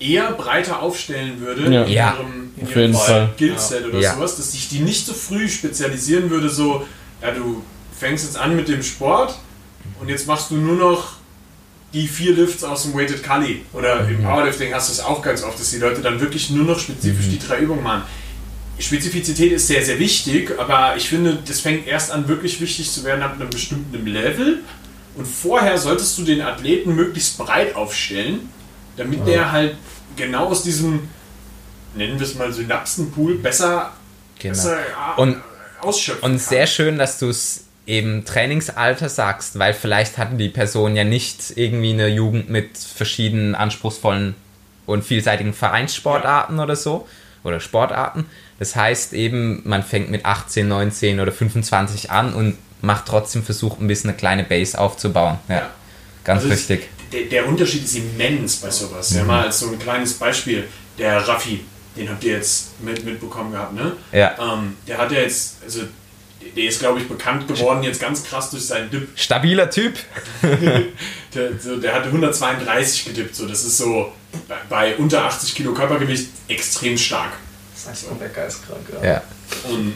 [0.03, 1.83] eher breiter aufstellen würde Ja.
[1.85, 2.15] in Ja.
[2.15, 3.31] ihrem, in ihrem jeden Fall.
[3.37, 4.15] Skillset oder Ja.
[4.15, 6.87] sowas, dass ich die nicht so früh spezialisieren würde, so,
[7.23, 7.63] ja, du
[7.99, 9.39] fängst jetzt an mit dem Sport
[10.01, 11.13] und jetzt machst du nur noch
[11.93, 13.65] die vier Lifts aus dem Weighted Kali.
[13.75, 16.65] Oder im Powerlifting hast du es auch ganz oft, dass die Leute dann wirklich nur
[16.65, 18.03] noch spezifisch die drei Übungen machen.
[18.79, 23.05] Spezifizität ist sehr, sehr wichtig, aber ich finde, das fängt erst an, wirklich wichtig zu
[23.05, 24.61] werden ab einem bestimmten Level.
[25.15, 28.49] Und vorher solltest du den Athleten möglichst breit aufstellen,
[28.97, 29.77] damit der halt
[30.17, 31.09] genau aus diesem,
[31.95, 33.93] nennen wir es mal Synapsenpool, besser,
[34.39, 34.55] Genau.
[34.55, 35.37] besser ja, Und-
[35.81, 36.39] ausschöpfen Und kann.
[36.39, 41.53] sehr schön, dass du es eben Trainingsalter sagst, weil vielleicht hatten die Personen ja nicht
[41.57, 44.35] irgendwie eine Jugend mit verschiedenen anspruchsvollen
[44.87, 47.09] und vielseitigen Vereinssportarten oder so
[47.43, 48.27] oder Sportarten.
[48.61, 53.81] Das heißt eben, man fängt mit 18, 19 oder 25 an und macht trotzdem versucht,
[53.81, 55.39] ein bisschen eine kleine Base aufzubauen.
[55.49, 55.71] Ja, Ja.
[56.23, 56.89] ganz Also richtig.
[57.13, 59.15] Der, der Unterschied ist immens bei sowas.
[59.15, 60.67] Ja, mal als so ein kleines Beispiel,
[60.99, 61.61] der Raffi,
[61.97, 63.93] den habt ihr jetzt mit, mitbekommen gehabt, ne?
[64.13, 64.35] Ja.
[64.41, 65.83] Ähm, der hat ja jetzt, also
[66.57, 69.09] der ist glaube ich bekannt geworden jetzt ganz krass durch seinen Dip.
[69.15, 69.95] Stabiler Typ.
[71.35, 74.13] Der, so, der hatte 132 gedippt, so das ist so
[74.49, 77.33] bei, bei unter 80 Kilo Körpergewicht extrem stark.
[77.73, 79.09] Das ist eigentlich komplett geistkrank, ja.
[79.15, 79.23] Ja.
[79.65, 79.95] Und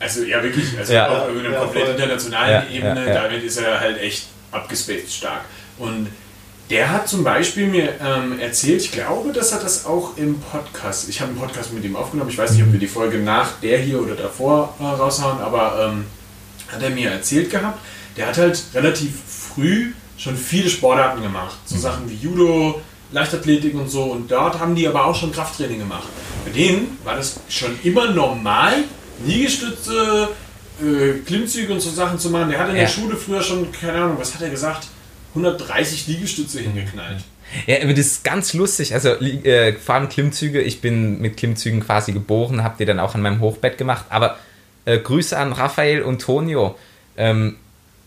[0.00, 1.06] also ja wirklich, also Ja.
[1.08, 1.94] auf einer Ja, komplett voll.
[1.94, 3.22] internationalen Ja, Ebene, ja, ja.
[3.22, 5.44] damit ist er halt echt abgespaced stark.
[5.78, 6.08] Und
[6.70, 11.08] der hat zum Beispiel mir ähm, erzählt, ich glaube, dass er das auch im Podcast,
[11.08, 13.60] ich habe einen Podcast mit ihm aufgenommen, ich weiß nicht, ob wir die Folge nach
[13.62, 16.04] der hier oder davor äh, raushauen, aber ähm,
[16.72, 17.78] hat er mir erzählt gehabt,
[18.16, 19.12] der hat halt relativ
[19.54, 22.80] früh schon viele Sportarten gemacht, so Sachen wie Judo,
[23.12, 26.08] Leichtathletik und so und dort haben die aber auch schon Krafttraining gemacht.
[26.44, 28.82] Bei denen war das schon immer normal,
[29.24, 30.28] Liegestütze,
[30.82, 32.50] äh, Klimmzüge und so Sachen zu machen.
[32.50, 32.82] Der hat in Ja.
[32.82, 34.88] der Schule früher schon, keine Ahnung, was hat er gesagt,
[35.36, 37.18] 130 Liegestütze hingeknallt.
[37.66, 38.94] Ja, aber das ist ganz lustig.
[38.94, 40.60] Also äh, vor allem Klimmzüge.
[40.60, 44.06] Ich bin mit Klimmzügen quasi geboren, hab die dann auch an meinem Hochbett gemacht.
[44.08, 44.36] Aber
[44.84, 46.76] äh, Grüße an Raphael und Tonio.
[47.16, 47.56] Ähm,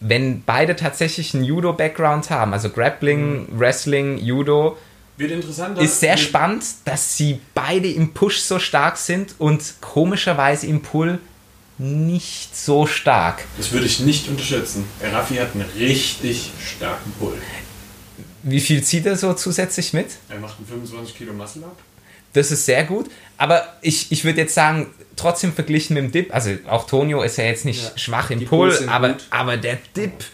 [0.02, 4.78] wenn beide tatsächlich einen Judo-Background haben, also Grappling, Wrestling, Judo,
[5.18, 5.82] Wird interessanter.
[5.82, 11.20] ist sehr spannend, dass sie beide im Push so stark sind und komischerweise im Pull
[11.80, 13.46] nicht so stark.
[13.58, 14.86] Das würde ich nicht unterschätzen.
[15.02, 17.38] Raffi hat einen richtig starken Pull.
[18.44, 20.08] Wie viel zieht er so zusätzlich mit?
[20.30, 21.78] Er macht einen 25 Kilo Muscle Up.
[22.34, 23.10] Das ist sehr gut.
[23.38, 27.38] Aber ich, ich würde jetzt sagen, trotzdem verglichen mit dem Dip, also auch Tonio ist
[27.38, 27.98] ja jetzt nicht Ja.
[27.98, 29.24] schwach im Pull, aber, gut.
[29.30, 30.26] aber der Dip,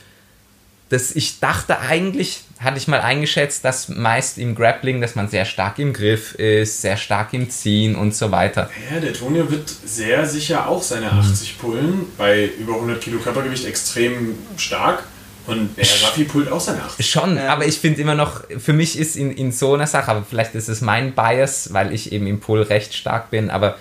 [0.89, 5.45] das, ich dachte eigentlich, hatte ich mal eingeschätzt, dass meist im Grappling, dass man sehr
[5.45, 8.69] stark im Griff ist, sehr stark im Ziehen und so weiter.
[8.93, 11.19] Ja, der Tonio wird sehr sicher auch seine Mhm.
[11.19, 12.05] 80 pullen.
[12.17, 15.03] Bei über 100 Kilo Körpergewicht extrem stark.
[15.47, 17.07] Und der Raffi pullt auch seine 80.
[17.07, 17.49] Schon, Ja.
[17.53, 20.55] aber ich finde immer noch, für mich ist in, in so einer Sache, aber vielleicht
[20.55, 23.75] ist es mein Bias, weil ich eben im Pull recht stark bin, aber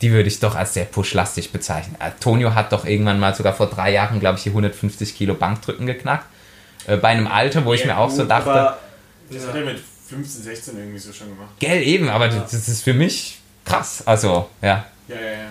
[0.00, 1.96] die würde ich doch als sehr pushlastig bezeichnen.
[2.00, 5.34] Äh, Tonio hat doch irgendwann mal sogar vor drei Jahren, glaube ich, die 150 Kilo
[5.34, 6.24] Bankdrücken geknackt.
[6.86, 8.78] Äh, bei einem Alter, wo ich Ja, mir auch so dachte, Aber
[9.30, 9.78] Das hat er mit
[10.08, 11.50] 15, 16 irgendwie so schon gemacht.
[11.58, 14.02] gell, eben, aber das ist für mich krass.
[14.06, 14.86] Also, ja.
[15.06, 15.48] Ja, ja, ja.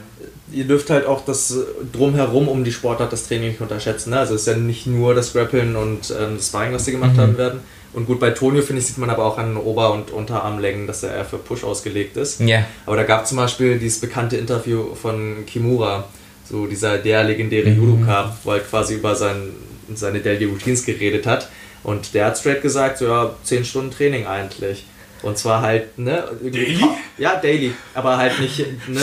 [0.51, 1.61] ihr dürft halt auch das äh,
[1.91, 4.09] Drumherum um die Sportart, das Training nicht unterschätzen.
[4.09, 4.17] Ne?
[4.19, 7.17] Also es ist ja nicht nur das Grappeln und ähm, das Sparring, was sie gemacht
[7.17, 7.59] haben werden.
[7.93, 10.87] Und gut, bei Tonio, finde ich, sieht man aber auch an den Ober- und Unterarmlängen,
[10.87, 12.39] dass er eher für Push ausgelegt ist.
[12.39, 12.65] Ja.
[12.87, 16.05] Aber da gab es zum Beispiel dieses bekannte Interview von Kimura,
[16.49, 19.49] so dieser der legendäre Judoka, wo er quasi über sein,
[19.95, 21.49] seine Daily Routines geredet hat.
[21.83, 24.85] Und der hat straight gesagt, so ja, 10 Stunden Training eigentlich.
[25.21, 26.23] Und zwar halt, ne?
[26.41, 26.79] Daily?
[27.17, 27.73] Ja, daily.
[27.93, 29.01] Aber halt nicht, ne?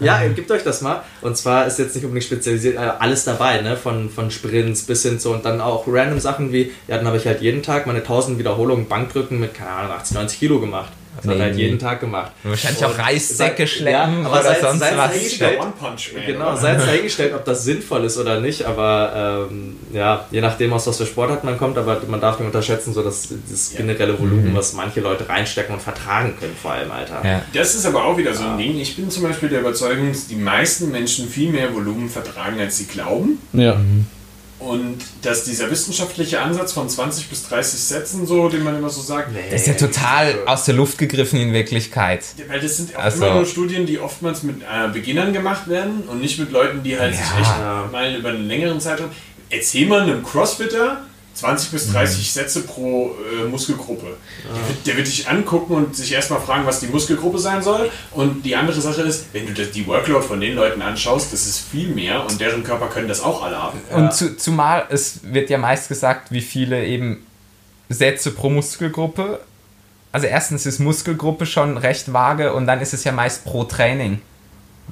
[0.00, 1.02] Ja, gebt euch das mal.
[1.22, 3.76] Und zwar ist jetzt nicht unbedingt spezialisiert, äh, alles dabei, ne?
[3.76, 7.16] Von, von Sprints bis hin zu und dann auch random Sachen wie, ja, dann habe
[7.16, 10.92] ich halt jeden Tag meine 1000 Wiederholungen Bankdrücken mit, keine Ahnung, 80, 90 Kilo gemacht.
[11.16, 11.40] Das hat Nee.
[11.40, 12.32] er halt jeden Tag gemacht.
[12.42, 15.12] Wahrscheinlich auch Reissäcke schleppen ja, aber oder sei- sonst sei- was.
[16.26, 20.72] Genau, sei es dahingestellt, ob das sinnvoll ist oder nicht, aber ähm, ja, je nachdem,
[20.72, 24.18] aus was für Sportart man kommt, aber man darf nicht unterschätzen, so dass das generelle
[24.18, 27.20] Volumen, was manche Leute reinstecken und vertragen können, vor allem, Alter.
[27.24, 27.42] Ja.
[27.52, 28.78] Das ist aber auch wieder so ein Ding.
[28.80, 32.78] Ich bin zum Beispiel der Überzeugung, dass die meisten Menschen viel mehr Volumen vertragen, als
[32.78, 33.38] sie glauben.
[33.52, 33.76] Ja.
[34.66, 39.00] Und dass dieser wissenschaftliche Ansatz von 20 bis 30 Sätzen, so, den man immer so
[39.00, 42.24] sagt, Das ist ja total aus der Luft gegriffen in Wirklichkeit.
[42.48, 46.02] weil das sind auch Also- immer nur Studien, die oftmals mit äh, Beginnern gemacht werden
[46.06, 47.40] und nicht mit Leuten, die halt sich Ja.
[47.84, 49.10] echt mal über einen längeren Zeitraum.
[49.50, 54.16] Erzähl mal einem Crossfitter 20 bis 30 Sätze pro äh, Muskelgruppe.
[54.44, 57.90] Der, wird, der wird dich angucken und sich erstmal fragen, was die Muskelgruppe sein soll.
[58.12, 61.46] Und die andere Sache ist, wenn du das, die Workload von den Leuten anschaust, das
[61.46, 63.80] ist viel mehr und deren Körper können das auch alle haben.
[63.90, 67.26] Und zu, zumal es wird ja meist gesagt, wie viele eben
[67.88, 69.40] Sätze pro Muskelgruppe.
[70.12, 74.20] Also erstens ist Muskelgruppe schon recht vage und dann ist es ja meist pro Training,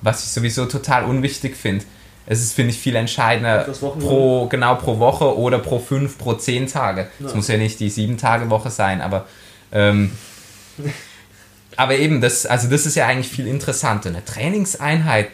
[0.01, 1.85] was ich sowieso total unwichtig finde.
[2.32, 6.69] Es ist, finde ich, viel entscheidender pro, genau pro Woche oder pro fünf, pro zehn
[6.69, 7.09] Tage.
[7.19, 7.36] Es Ja.
[7.36, 9.27] muss ja nicht die sieben Tage Woche sein, aber
[9.73, 10.12] ähm,
[11.77, 14.11] aber eben, das, also das ist ja eigentlich viel interessanter.
[14.11, 15.28] Eine Trainingseinheit,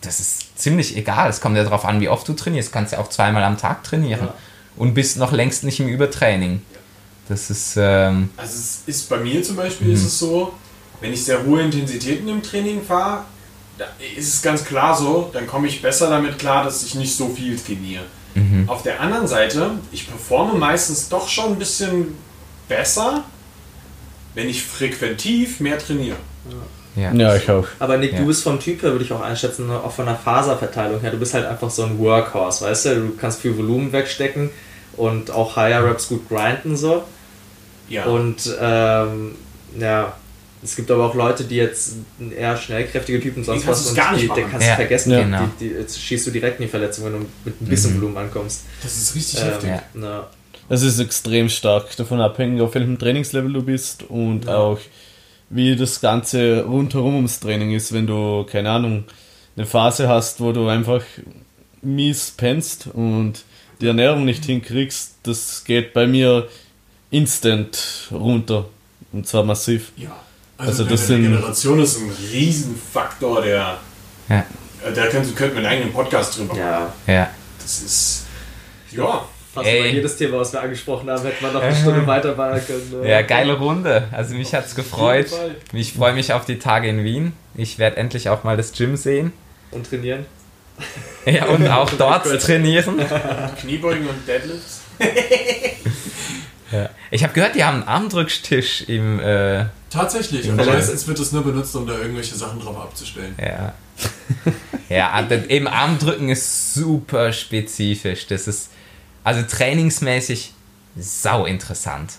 [0.00, 1.30] das ist ziemlich egal.
[1.30, 2.70] Es kommt ja darauf an, wie oft du trainierst.
[2.70, 4.34] Du kannst ja auch zweimal am Tag trainieren Ja.
[4.76, 6.60] und bist noch längst nicht im Übertraining.
[7.28, 10.52] Das ist, ähm, Also es ist bei mir zum Beispiel ist es so,
[11.00, 13.24] wenn ich sehr hohe Intensitäten im Training fahre,
[13.78, 13.84] da
[14.16, 17.28] ist es ganz klar so, dann komme ich besser damit klar, dass ich nicht so
[17.28, 18.04] viel trainiere.
[18.66, 22.14] Auf der anderen Seite, ich performe meistens doch schon ein bisschen
[22.68, 23.24] besser,
[24.34, 26.16] wenn ich frequentiv mehr trainiere.
[26.96, 27.12] ja.
[27.12, 27.66] Ja, ich auch.
[27.78, 28.18] Aber Nick, Ja.
[28.20, 31.10] du bist vom Typ her, würde ich auch einschätzen, auch von der Faserverteilung her.
[31.10, 32.94] Du bist halt einfach so ein Workhorse, weißt du?
[32.96, 34.50] Du kannst viel Volumen wegstecken
[34.98, 37.04] und auch Higher Reps gut grinden so.
[37.88, 38.04] Ja.
[38.04, 39.34] Und ähm,
[39.78, 40.12] ja,
[40.66, 41.94] es gibt aber auch Leute, die jetzt
[42.36, 44.50] eher schnellkräftige Typen sonst kannst was und gar nicht die, die machen.
[44.50, 44.72] kannst Ja.
[44.74, 45.18] du vergessen, Ja.
[45.18, 45.48] die, Genau.
[45.60, 48.16] die, die, jetzt schießt du direkt in die Verletzung, wenn du mit ein bisschen Volumen
[48.18, 48.62] ankommst.
[48.82, 49.68] das ist richtig Ähm, heftig.
[49.70, 49.82] Ja.
[49.94, 50.26] na,
[50.68, 54.78] Es ist extrem stark davon abhängig, auf welchem Trainingslevel du bist und auch
[55.48, 57.92] wie das Ganze rundherum ums Training ist.
[57.92, 59.04] Wenn du, keine Ahnung,
[59.56, 61.02] eine Phase hast, wo du einfach
[61.82, 63.44] mies pennst und
[63.80, 66.48] die Ernährung nicht hinkriegst, das geht bei mir
[67.10, 68.66] instant runter.
[69.12, 69.92] Und zwar massiv.
[69.96, 70.14] Ja.
[70.58, 73.78] Also Also, das sind- Regeneration ist ein Riesenfaktor, der.
[74.28, 74.38] Ja.
[74.38, 76.60] äh, Da könnten könnten wir einen eigenen Podcast drüber machen.
[77.06, 77.30] ja, ja.
[77.60, 78.22] Das ist.
[78.92, 79.24] Ja.
[79.52, 79.92] fast Ey.
[79.94, 83.00] jedes Thema, was wir angesprochen haben, hätten wir noch eine Stunde weitermachen können.
[83.02, 83.08] ne?
[83.10, 84.04] Ja, geile Runde.
[84.12, 85.28] Also mich hat's gefreut.
[85.28, 85.56] Fall.
[85.72, 87.32] Ich freue mich auf die Tage in Wien.
[87.54, 89.32] Ich werde endlich auch mal das Gym sehen.
[89.70, 90.26] Und trainieren.
[91.24, 93.00] Ja, und auch dort trainieren.
[93.60, 94.80] Kniebeugen und Deadlifts.
[97.12, 99.20] Ich habe gehört, die haben einen Armdrückstisch im.
[99.20, 99.66] Äh,
[99.96, 103.34] Tatsächlich, aber meistens wird es nur benutzt, um da irgendwelche Sachen drauf abzustellen.
[103.38, 103.74] ja.
[104.88, 108.26] ja, eben Armdrücken ist super spezifisch.
[108.26, 108.68] Das ist
[109.24, 110.52] also trainingsmäßig
[110.98, 112.12] sau interessant.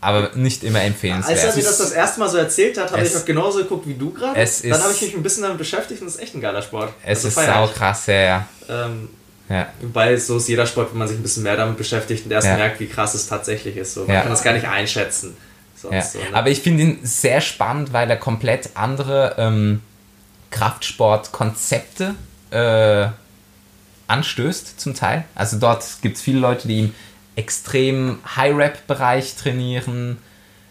[0.00, 1.38] Aber nicht immer empfehlenswert.
[1.38, 3.86] Als er mir das das erste Mal so erzählt hat, habe ich auch genauso geguckt
[3.88, 4.34] wie du gerade.
[4.34, 6.92] Dann habe ich mich ein bisschen damit beschäftigt und es ist echt ein geiler Sport.
[7.02, 8.48] es Also ist sau krass, ja, ja.
[8.68, 9.08] Ähm,
[9.48, 9.68] ja.
[9.80, 12.46] Wobei so ist jeder Sport, wenn man sich ein bisschen mehr damit beschäftigt und erst
[12.48, 12.56] Ja.
[12.56, 13.94] merkt, wie krass es tatsächlich ist.
[13.94, 14.00] So.
[14.04, 14.20] Man Ja.
[14.22, 15.36] kann das gar nicht einschätzen.
[15.90, 16.20] Sonst Ja.
[16.20, 16.36] so, ne?
[16.36, 19.80] Aber ich finde ihn sehr spannend, weil er komplett andere ähm,
[20.50, 22.14] Kraftsportkonzepte
[22.50, 23.08] äh,
[24.08, 25.24] anstößt zum Teil.
[25.34, 26.94] Also dort gibt es viele Leute, die im
[27.34, 30.18] extrem High-Rap-Bereich trainieren.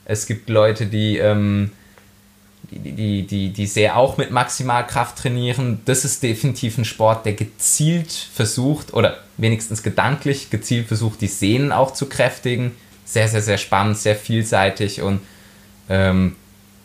[0.05, 1.71] Es gibt Leute, die, ähm,
[2.71, 5.81] die, die, die, die sehr auch mit Maximalkraft trainieren.
[5.85, 11.71] Das ist definitiv ein Sport, der gezielt versucht, oder wenigstens gedanklich gezielt versucht, die Sehnen
[11.71, 12.71] auch zu kräftigen.
[13.05, 15.21] Sehr, sehr, sehr spannend, sehr vielseitig und
[15.89, 16.35] ähm,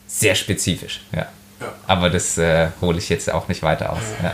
[0.06, 1.00] sehr spezifisch.
[1.12, 1.26] Ja.
[1.60, 1.74] Ja.
[1.86, 4.00] Aber das äh, hole ich jetzt auch nicht weiter aus.
[4.22, 4.32] Ja.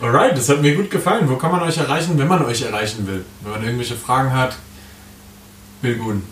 [0.00, 1.28] Alright, das hat mir gut gefallen.
[1.28, 3.24] Wo kann man euch erreichen, wenn man euch erreichen will?
[3.42, 4.56] Wenn man irgendwelche Fragen hat,
[5.82, 6.22] will gut.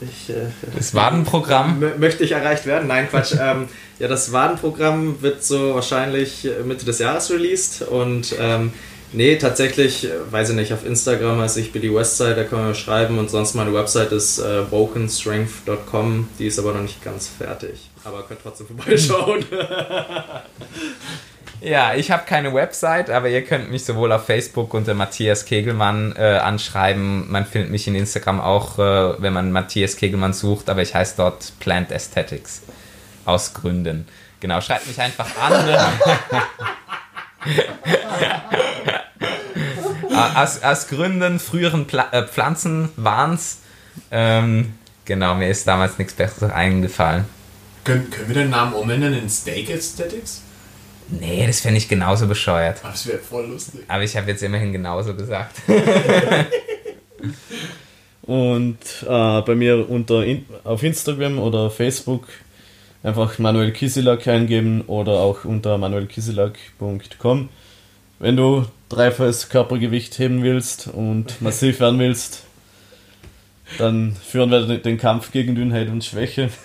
[0.00, 1.82] ich, äh, Das Wadenprogramm.
[1.98, 2.88] Möchte ich erreicht werden?
[2.88, 3.34] Nein, Quatsch.
[3.40, 8.72] ähm, ja, das Wadenprogramm wird so wahrscheinlich Mitte des Jahres released und ähm,
[9.12, 12.74] nee, tatsächlich, äh, weiß ich nicht, auf Instagram heiße ich Billy Westside, da kann man
[12.74, 17.90] schreiben und sonst meine Website ist äh, brokenstrength.com, die ist aber noch nicht ganz fertig.
[18.04, 19.44] Aber könnt trotzdem vorbeischauen.
[21.60, 26.14] Ja, ich habe keine Website, aber ihr könnt mich sowohl auf Facebook unter Matthias Kegelmann
[26.16, 27.30] äh, anschreiben.
[27.30, 31.14] Man findet mich in Instagram auch, äh, wenn man Matthias Kegelmann sucht, aber ich heiße
[31.16, 32.62] dort Plant Aesthetics.
[33.24, 34.06] Aus Gründen.
[34.40, 35.68] Genau, schreibt mich einfach an.
[40.10, 43.58] Ah, aus, aus Gründen früheren Pla äh, Pflanzenwahns.
[44.10, 44.74] Ähm,
[45.04, 47.24] genau, mir ist damals nichts Besseres eingefallen.
[47.84, 50.42] Können, können wir den Namen umändern in Steak Aesthetics?
[51.08, 52.80] Nee, das fände ich genauso bescheuert.
[52.82, 53.80] Ah, Das wäre voll lustig.
[53.88, 55.56] Aber ich habe jetzt immerhin genauso gesagt.
[58.22, 62.28] Und äh, bei mir unter in, auf Instagram oder Facebook
[63.02, 67.48] einfach Manuel Kisilak eingeben oder auch unter manuelkisilak.com.
[68.18, 72.44] Wenn du dreifaches Körpergewicht heben willst und massiv werden willst,
[73.76, 76.50] dann führen wir den- den Kampf gegen Dünnheit und Schwäche.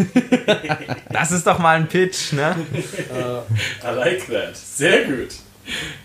[1.12, 2.56] Das ist doch mal ein Pitch, ne?
[3.84, 4.58] I like that.
[4.58, 5.30] Sehr gut.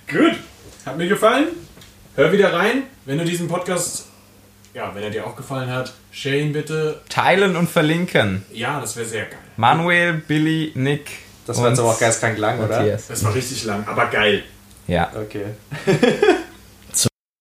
[0.07, 0.35] Gut.
[0.87, 1.49] Hat mir gefallen.
[2.15, 2.85] Hör wieder rein.
[3.05, 4.08] Wenn du diesen Podcast,
[4.75, 7.01] ja, wenn er dir auch gefallen hat, share ihn bitte.
[7.09, 8.45] Teilen und verlinken.
[8.53, 9.39] Ja, das wäre sehr geil.
[9.57, 11.11] Manuel, Billy, Nick.
[11.47, 12.79] Das war jetzt aber auch geistkrank lang, oder?
[12.79, 13.09] Matthias.
[13.09, 14.43] Das war richtig lang, aber geil.
[14.87, 15.11] Ja.
[15.15, 15.45] Okay.